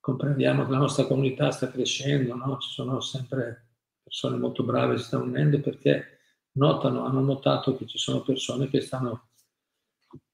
comprendiamo 0.00 0.64
che 0.64 0.72
la 0.72 0.78
nostra 0.78 1.06
comunità 1.06 1.52
sta 1.52 1.70
crescendo, 1.70 2.34
no? 2.34 2.58
ci 2.58 2.70
sono 2.70 3.00
sempre 3.00 3.68
persone 4.10 4.38
molto 4.38 4.64
brave 4.64 4.98
si 4.98 5.04
stanno 5.04 5.22
unendo 5.22 5.60
perché 5.60 6.18
notano, 6.54 7.06
hanno 7.06 7.20
notato 7.20 7.76
che 7.76 7.86
ci 7.86 7.96
sono 7.96 8.22
persone 8.22 8.68
che 8.68 8.80
stanno 8.80 9.28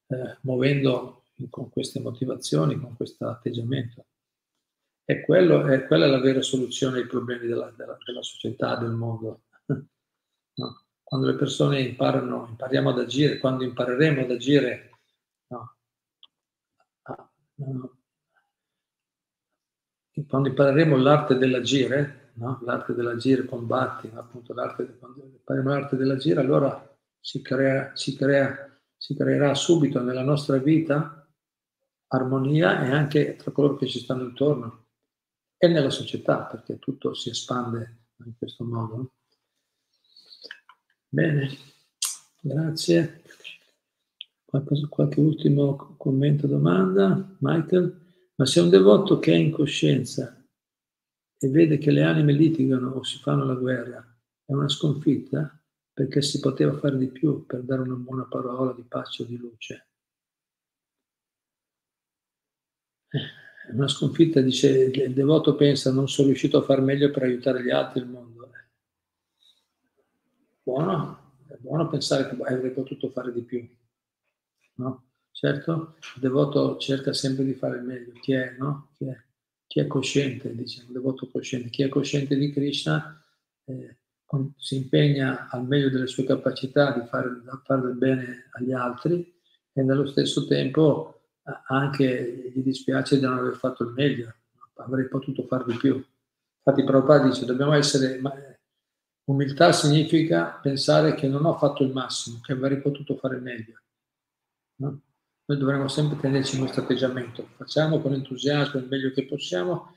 eh, 0.06 0.38
muovendo 0.40 1.24
con 1.50 1.68
queste 1.68 2.00
motivazioni, 2.00 2.80
con 2.80 2.96
questo 2.96 3.28
atteggiamento. 3.28 4.06
E 5.04 5.20
quello, 5.20 5.66
è, 5.66 5.86
quella 5.86 6.06
è 6.06 6.08
la 6.08 6.20
vera 6.20 6.40
soluzione 6.40 7.00
ai 7.00 7.06
problemi 7.06 7.46
della, 7.46 7.70
della, 7.76 7.98
della 8.02 8.22
società, 8.22 8.76
del 8.76 8.92
mondo. 8.92 9.42
No? 10.56 10.84
Quando 11.02 11.26
le 11.26 11.34
persone 11.34 11.82
imparano, 11.82 12.46
impariamo 12.48 12.88
ad 12.88 12.98
agire, 12.98 13.36
quando 13.36 13.62
impareremo 13.62 14.22
ad 14.22 14.30
agire, 14.30 14.90
no? 15.48 15.76
ah, 17.02 17.30
quando 20.26 20.48
impareremo 20.48 20.96
l'arte 20.96 21.36
dell'agire, 21.36 22.25
l'arte 22.38 22.94
dell'agire 22.94 23.44
combatti, 23.44 24.10
appunto 24.14 24.52
l'arte, 24.52 24.96
quando 24.98 25.24
impareremo 25.24 25.70
l'arte 25.70 25.96
dell'agire, 25.96 26.40
allora 26.40 26.96
si, 27.18 27.40
crea, 27.42 27.92
si, 27.94 28.16
crea, 28.16 28.78
si 28.96 29.16
creerà 29.16 29.54
subito 29.54 30.02
nella 30.02 30.22
nostra 30.22 30.58
vita 30.58 31.26
armonia 32.08 32.84
e 32.84 32.90
anche 32.90 33.36
tra 33.36 33.50
coloro 33.50 33.76
che 33.76 33.86
ci 33.86 33.98
stanno 33.98 34.24
intorno 34.24 34.86
e 35.56 35.68
nella 35.68 35.90
società, 35.90 36.44
perché 36.44 36.78
tutto 36.78 37.14
si 37.14 37.30
espande 37.30 38.08
in 38.24 38.36
questo 38.36 38.64
modo. 38.64 39.12
Bene, 41.08 41.48
grazie. 42.40 43.22
Qualcosa, 44.44 44.86
qualche 44.88 45.20
ultimo 45.20 45.94
commento, 45.96 46.46
domanda? 46.46 47.36
Michael? 47.38 48.04
Ma 48.36 48.44
se 48.44 48.60
un 48.60 48.68
devoto 48.68 49.18
che 49.18 49.32
è 49.32 49.36
in 49.36 49.50
coscienza 49.50 50.35
e 51.38 51.48
vede 51.48 51.78
che 51.78 51.90
le 51.90 52.02
anime 52.02 52.32
litigano 52.32 52.90
o 52.90 53.02
si 53.02 53.18
fanno 53.18 53.44
la 53.44 53.54
guerra, 53.54 54.16
è 54.44 54.52
una 54.52 54.68
sconfitta? 54.68 55.60
Perché 55.92 56.22
si 56.22 56.40
poteva 56.40 56.76
fare 56.78 56.98
di 56.98 57.08
più 57.08 57.46
per 57.46 57.62
dare 57.62 57.80
una 57.82 57.94
buona 57.94 58.24
parola 58.24 58.72
di 58.72 58.82
pace 58.82 59.22
o 59.22 59.26
di 59.26 59.36
luce. 59.36 59.88
una 63.68 63.88
sconfitta, 63.88 64.40
dice 64.40 64.68
il 64.84 65.12
devoto 65.12 65.56
pensa 65.56 65.90
non 65.90 66.08
sono 66.08 66.28
riuscito 66.28 66.58
a 66.58 66.62
far 66.62 66.80
meglio 66.80 67.10
per 67.10 67.24
aiutare 67.24 67.62
gli 67.62 67.70
altri 67.70 68.00
il 68.00 68.06
mondo. 68.06 68.34
Buono, 70.62 71.34
è 71.46 71.56
buono 71.60 71.88
pensare 71.88 72.28
che 72.28 72.42
avrei 72.42 72.72
potuto 72.72 73.08
fare 73.10 73.32
di 73.32 73.42
più. 73.42 73.68
No? 74.74 75.04
Certo, 75.30 75.96
il 76.16 76.20
devoto 76.20 76.76
cerca 76.78 77.12
sempre 77.12 77.44
di 77.44 77.54
fare 77.54 77.76
il 77.76 77.84
meglio. 77.84 78.12
Chi 78.14 78.32
è, 78.32 78.56
no? 78.58 78.88
Chi 78.94 79.06
è, 79.06 79.25
chi 79.66 79.80
è 79.80 79.86
cosciente, 79.86 80.54
diciamo, 80.54 80.92
devoto 80.92 81.28
cosciente. 81.28 81.68
Chi 81.70 81.82
è 81.82 81.88
cosciente 81.88 82.36
di 82.36 82.52
Krishna 82.52 83.22
eh, 83.64 83.96
si 84.56 84.76
impegna 84.76 85.48
al 85.50 85.66
meglio 85.66 85.90
delle 85.90 86.06
sue 86.06 86.24
capacità 86.24 86.92
di 86.92 87.06
fare, 87.06 87.40
di 87.40 87.46
fare 87.64 87.80
del 87.82 87.96
bene 87.96 88.48
agli 88.52 88.72
altri 88.72 89.34
e 89.72 89.82
nello 89.82 90.06
stesso 90.06 90.46
tempo 90.46 91.16
anche 91.68 92.50
gli 92.52 92.62
dispiace 92.62 93.16
di 93.16 93.22
non 93.22 93.38
aver 93.38 93.54
fatto 93.54 93.84
il 93.84 93.90
meglio, 93.90 94.34
avrei 94.74 95.08
potuto 95.08 95.44
fare 95.44 95.64
di 95.66 95.76
più. 95.76 95.94
Infatti 95.94 96.84
Prabhupada 96.84 97.28
dice, 97.28 97.44
dobbiamo 97.44 97.72
essere, 97.72 98.20
umiltà 99.24 99.72
significa 99.72 100.58
pensare 100.60 101.14
che 101.14 101.28
non 101.28 101.44
ho 101.44 101.56
fatto 101.56 101.84
il 101.84 101.92
massimo, 101.92 102.40
che 102.42 102.52
avrei 102.52 102.80
potuto 102.80 103.14
fare 103.16 103.38
meglio. 103.38 103.80
No? 104.78 105.00
Noi 105.48 105.58
dovremmo 105.58 105.86
sempre 105.86 106.18
tenerci 106.18 106.56
in 106.56 106.62
questo 106.62 106.80
atteggiamento, 106.80 107.50
facciamo 107.56 108.00
con 108.00 108.12
entusiasmo 108.12 108.80
il 108.80 108.88
meglio 108.88 109.12
che 109.12 109.26
possiamo 109.26 109.94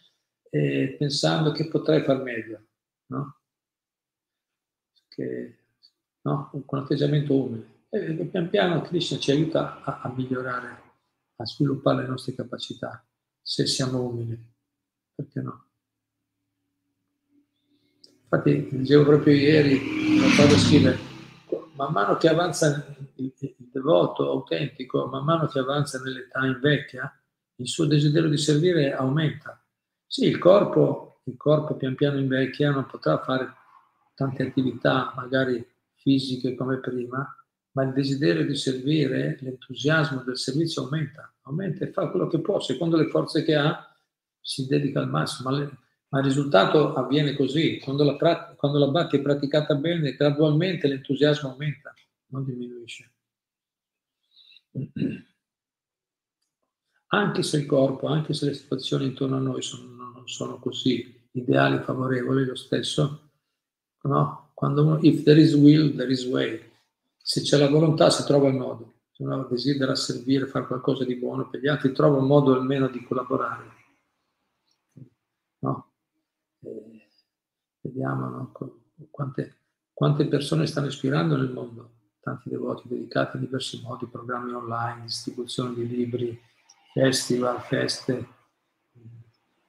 e 0.48 0.96
pensando 0.98 1.52
che 1.52 1.68
potrei 1.68 2.04
far 2.04 2.22
meglio, 2.22 2.68
no? 3.08 3.40
Che, 5.08 5.58
no? 6.22 6.52
Con 6.66 6.80
atteggiamento 6.80 7.34
umile. 7.34 7.78
E 7.90 8.14
pian 8.26 8.50
piano 8.50 8.82
Krishna 8.82 9.18
ci 9.18 9.32
aiuta 9.32 9.82
a, 9.82 10.02
a 10.02 10.14
migliorare, 10.14 10.82
a 11.38 11.46
sviluppare 11.46 12.04
le 12.04 12.10
nostre 12.10 12.36
capacità, 12.36 13.04
se 13.42 13.66
siamo 13.66 14.04
umili. 14.04 14.40
Perché 15.16 15.42
no? 15.42 15.66
Infatti, 18.22 18.68
dicevo 18.70 19.04
proprio 19.06 19.34
ieri, 19.34 20.20
lo 20.20 20.28
fatto 20.28 20.56
scrivere, 20.56 21.00
man 21.74 21.92
mano 21.92 22.18
che 22.18 22.30
avanza 22.30 22.96
il, 23.16 23.34
devoto 23.80 24.30
autentico, 24.30 25.08
man 25.08 25.24
mano 25.24 25.48
che 25.48 25.60
avanza 25.60 26.00
nell'età 26.02 26.46
invecchia, 26.46 27.12
il 27.56 27.68
suo 27.68 27.86
desiderio 27.86 28.30
di 28.30 28.38
servire 28.38 28.94
aumenta. 28.94 29.62
Sì, 30.06 30.26
il 30.26 30.38
corpo, 30.38 31.22
il 31.26 31.38
corpo 31.38 31.76
pian 31.76 31.96
piano 31.96 32.18
invecchia, 32.18 32.72
non 32.72 32.86
potrà 32.86 33.18
fare 33.20 33.54
tante 34.16 34.44
attività, 34.44 35.14
magari 35.16 35.66
fisiche 35.96 36.56
come 36.56 36.78
prima, 36.78 37.34
ma 37.72 37.84
il 37.84 37.94
desiderio 37.94 38.46
di 38.46 38.56
servire, 38.56 39.38
l'entusiasmo 39.40 40.24
del 40.24 40.38
servizio 40.38 40.84
aumenta, 40.84 41.32
aumenta 41.44 41.86
e 41.86 41.92
fa 41.92 42.08
quello 42.10 42.28
che 42.28 42.40
può, 42.40 42.60
secondo 42.60 42.98
le 42.98 43.08
forze 43.08 43.44
che 43.44 43.56
ha, 43.56 43.86
si 44.42 44.66
dedica 44.66 45.00
al 45.00 45.10
massimo, 45.10 45.52
ma, 45.52 46.20
il 46.20 46.26
risultato 46.26 46.96
avviene 46.96 47.36
così, 47.36 47.80
quando 47.80 48.04
la, 48.04 48.16
prat- 48.16 48.56
quando 48.56 48.80
la 48.80 48.88
bhakti 48.88 49.18
è 49.18 49.22
praticata 49.22 49.76
bene, 49.76 50.16
gradualmente 50.16 50.88
l'entusiasmo 50.88 51.52
aumenta, 51.52 51.94
non 52.28 52.44
diminuisce. 52.44 53.12
Anche 57.12 57.44
se 57.44 57.58
il 57.58 57.66
corpo, 57.66 58.08
anche 58.08 58.34
se 58.34 58.46
le 58.46 58.54
situazioni 58.54 59.06
intorno 59.06 59.38
a 59.38 59.40
noi 59.40 59.62
sono, 59.62 60.12
non 60.12 60.28
sono 60.28 60.60
così 60.60 61.28
ideali, 61.32 61.82
favorevoli, 61.84 62.46
lo 62.46 62.56
stesso, 62.56 63.32
no? 64.04 64.52
Quando, 64.54 65.00
if 65.02 65.24
there 65.24 65.40
is 65.40 65.54
will, 65.54 65.96
there 65.96 66.12
is 66.12 66.26
way 66.26 66.68
se 67.30 67.42
c'è 67.42 67.58
la 67.58 67.70
volontà 67.70 68.10
si 68.10 68.24
trova 68.24 68.48
il 68.48 68.56
modo, 68.56 69.02
se 69.12 69.22
uno 69.22 69.44
desidera 69.44 69.94
servire, 69.94 70.48
fare 70.48 70.66
qualcosa 70.66 71.06
di 71.06 71.16
buono 71.16 71.48
per 71.48 71.60
gli 71.60 71.68
altri, 71.68 71.92
trova 71.92 72.18
un 72.18 72.26
modo 72.26 72.56
almeno 72.56 72.88
di 72.88 73.04
collaborare. 73.04 73.66
No? 75.60 75.94
E 76.62 77.08
vediamo 77.82 78.30
no? 78.30 78.52
quante, 79.12 79.58
quante 79.94 80.28
persone 80.28 80.66
stanno 80.66 80.88
ispirando 80.88 81.38
nel 81.38 81.52
mondo, 81.52 81.99
tanti 82.20 82.50
devoti 82.50 82.88
dedicati 82.88 83.38
in 83.38 83.44
diversi 83.44 83.82
modi, 83.82 84.08
programmi 84.08 84.52
online, 84.54 85.04
distribuzione 85.04 85.74
di 85.74 85.88
libri, 85.88 86.40
festival, 86.94 87.62
feste, 87.62 88.28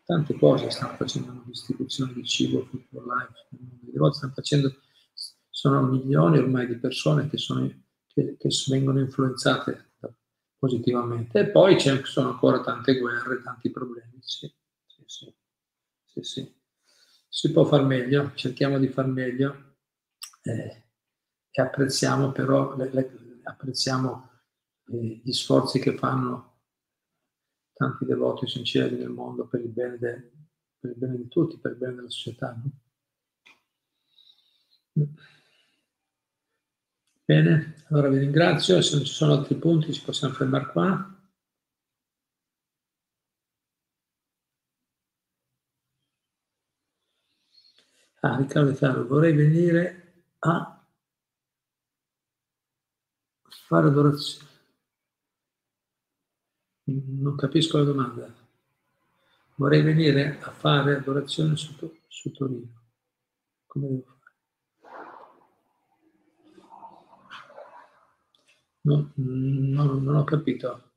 tante 0.05 0.37
cose 0.39 0.71
stanno 0.71 0.97
facendo, 0.97 1.43
distribuzione 1.47 2.13
di 2.13 2.25
cibo, 2.25 2.65
food 2.65 2.85
for 2.91 3.05
life, 3.07 3.47
i 3.87 3.93
devoti 3.93 4.17
stanno 4.17 4.33
facendo 4.35 4.75
sono 5.61 5.83
milioni 5.83 6.39
ormai 6.39 6.67
di 6.67 6.77
persone 6.77 7.29
che, 7.29 7.37
sono, 7.37 7.69
che, 8.07 8.37
che 8.39 8.49
vengono 8.69 8.99
influenzate 8.99 9.91
positivamente. 10.59 11.41
E 11.41 11.51
poi 11.51 11.79
ci 11.79 11.91
sono 12.05 12.31
ancora 12.31 12.61
tante 12.63 12.99
guerre, 12.99 13.43
tanti 13.43 13.71
problemi. 13.71 14.19
Sì, 14.21 14.51
sì, 14.87 15.03
sì, 15.05 15.35
sì, 16.05 16.23
sì. 16.23 16.55
Si 17.29 17.53
può 17.53 17.65
far 17.65 17.85
meglio, 17.85 18.33
cerchiamo 18.35 18.79
di 18.79 18.89
far 18.89 19.07
meglio 19.07 19.77
eh, 20.43 20.83
e 21.51 21.63
apprezziamo 21.63 22.33
però 22.33 22.77
le, 22.77 22.91
le, 22.93 23.41
apprezziamo 23.45 24.31
eh, 24.87 25.21
gli 25.23 25.33
sforzi 25.33 25.79
che 25.81 25.97
fanno 25.97 26.59
tanti 27.73 28.05
devoti 28.05 28.47
sinceri 28.47 28.97
nel 28.97 29.09
mondo 29.09 29.47
per 29.47 29.61
il 29.61 29.71
bene, 29.71 29.99
de, 29.99 30.33
per 30.79 30.91
il 30.91 30.97
bene 30.97 31.17
di 31.17 31.29
tutti, 31.29 31.59
per 31.59 31.73
il 31.73 31.79
bene 31.79 31.95
della 31.95 32.11
società. 32.11 32.55
No? 32.55 32.71
Bene, 37.25 37.77
allora 37.89 38.09
vi 38.09 38.19
ringrazio, 38.19 38.81
se 38.83 38.97
non 38.97 39.05
ci 39.05 39.13
sono 39.13 39.35
altri 39.35 39.55
punti 39.55 39.93
ci 39.93 40.03
possiamo 40.03 40.35
fermare 40.35 40.67
qua. 40.67 41.15
Ah, 48.23 48.37
Riccardo 48.37 48.73
Chiaro, 48.75 49.07
vorrei 49.07 49.33
venire 49.33 50.25
a 50.41 50.80
fare 53.71 53.87
adorazione. 53.87 54.49
Non 56.87 57.37
capisco 57.37 57.79
la 57.79 57.85
domanda. 57.85 58.35
Vorrei 59.55 59.83
venire 59.83 60.41
a 60.41 60.51
fare 60.51 60.97
adorazione 60.97 61.55
su, 61.55 61.73
su 62.09 62.33
Torino. 62.33 62.83
Come 63.67 63.87
devo 63.87 64.03
fare? 64.03 64.19
No, 68.83 69.13
no, 69.15 69.85
non 70.01 70.17
ho 70.17 70.25
capito. 70.25 70.91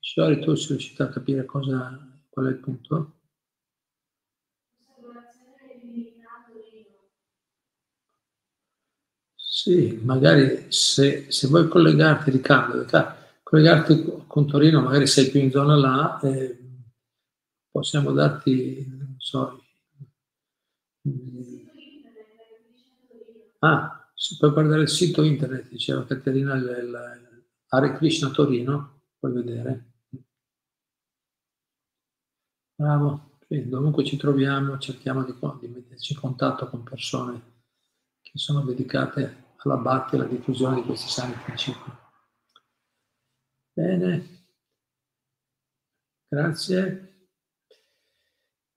Shori, 0.00 0.40
tu 0.40 0.54
sei 0.54 0.68
riuscito 0.68 1.02
a 1.02 1.08
capire 1.08 1.44
cosa, 1.44 2.22
qual 2.30 2.46
è 2.46 2.48
il 2.50 2.60
punto? 2.60 3.15
Sì, 9.66 9.98
magari 10.04 10.66
se, 10.68 11.26
se 11.28 11.48
vuoi 11.48 11.66
collegarti, 11.66 12.30
Riccardo, 12.30 12.86
collegarti 13.42 14.22
con 14.28 14.46
Torino, 14.46 14.80
magari 14.80 15.08
sei 15.08 15.28
più 15.28 15.40
in 15.40 15.50
zona 15.50 15.74
là, 15.74 16.20
eh, 16.20 16.56
possiamo 17.72 18.12
darti, 18.12 18.86
non 18.96 19.16
so, 19.18 19.60
Ah, 23.58 24.08
si 24.14 24.36
può 24.36 24.52
guardare 24.52 24.82
il 24.82 24.88
sito 24.88 25.24
internet, 25.24 25.68
diceva 25.68 26.06
Caterina, 26.06 26.54
il, 26.54 27.32
il 27.72 27.94
Krishna 27.96 28.30
Torino, 28.30 29.00
puoi 29.18 29.32
vedere. 29.32 29.94
Bravo, 32.76 33.38
sì, 33.48 33.68
dovunque 33.68 34.04
ci 34.04 34.16
troviamo 34.16 34.78
cerchiamo 34.78 35.24
di, 35.24 35.34
di, 35.60 35.66
metterci 35.66 36.12
in 36.12 36.20
contatto 36.20 36.68
con 36.68 36.84
persone 36.84 37.54
che 38.22 38.38
sono 38.38 38.60
dedicate 38.60 39.45
alla 39.66 39.76
batte 39.76 40.14
e 40.16 40.18
alla 40.20 40.28
diffusione 40.28 40.76
di 40.76 40.86
questi 40.86 41.08
sani 41.08 41.34
principi. 41.44 41.90
Bene, 43.72 44.46
grazie. 46.28 47.28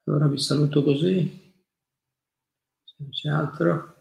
Allora 0.04 0.28
vi 0.28 0.40
saluto 0.40 0.84
così, 0.84 1.64
se 2.84 2.96
non 2.98 3.10
c'è 3.12 3.30
altro. 3.30 3.96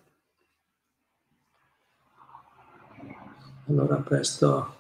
Allora, 3.67 3.97
a 3.99 4.03
presto. 4.03 4.77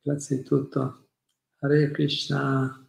Grazie 0.00 0.36
di 0.36 0.42
tutto. 0.44 1.08
Hare 1.58 1.90
Krishna. 1.90 2.83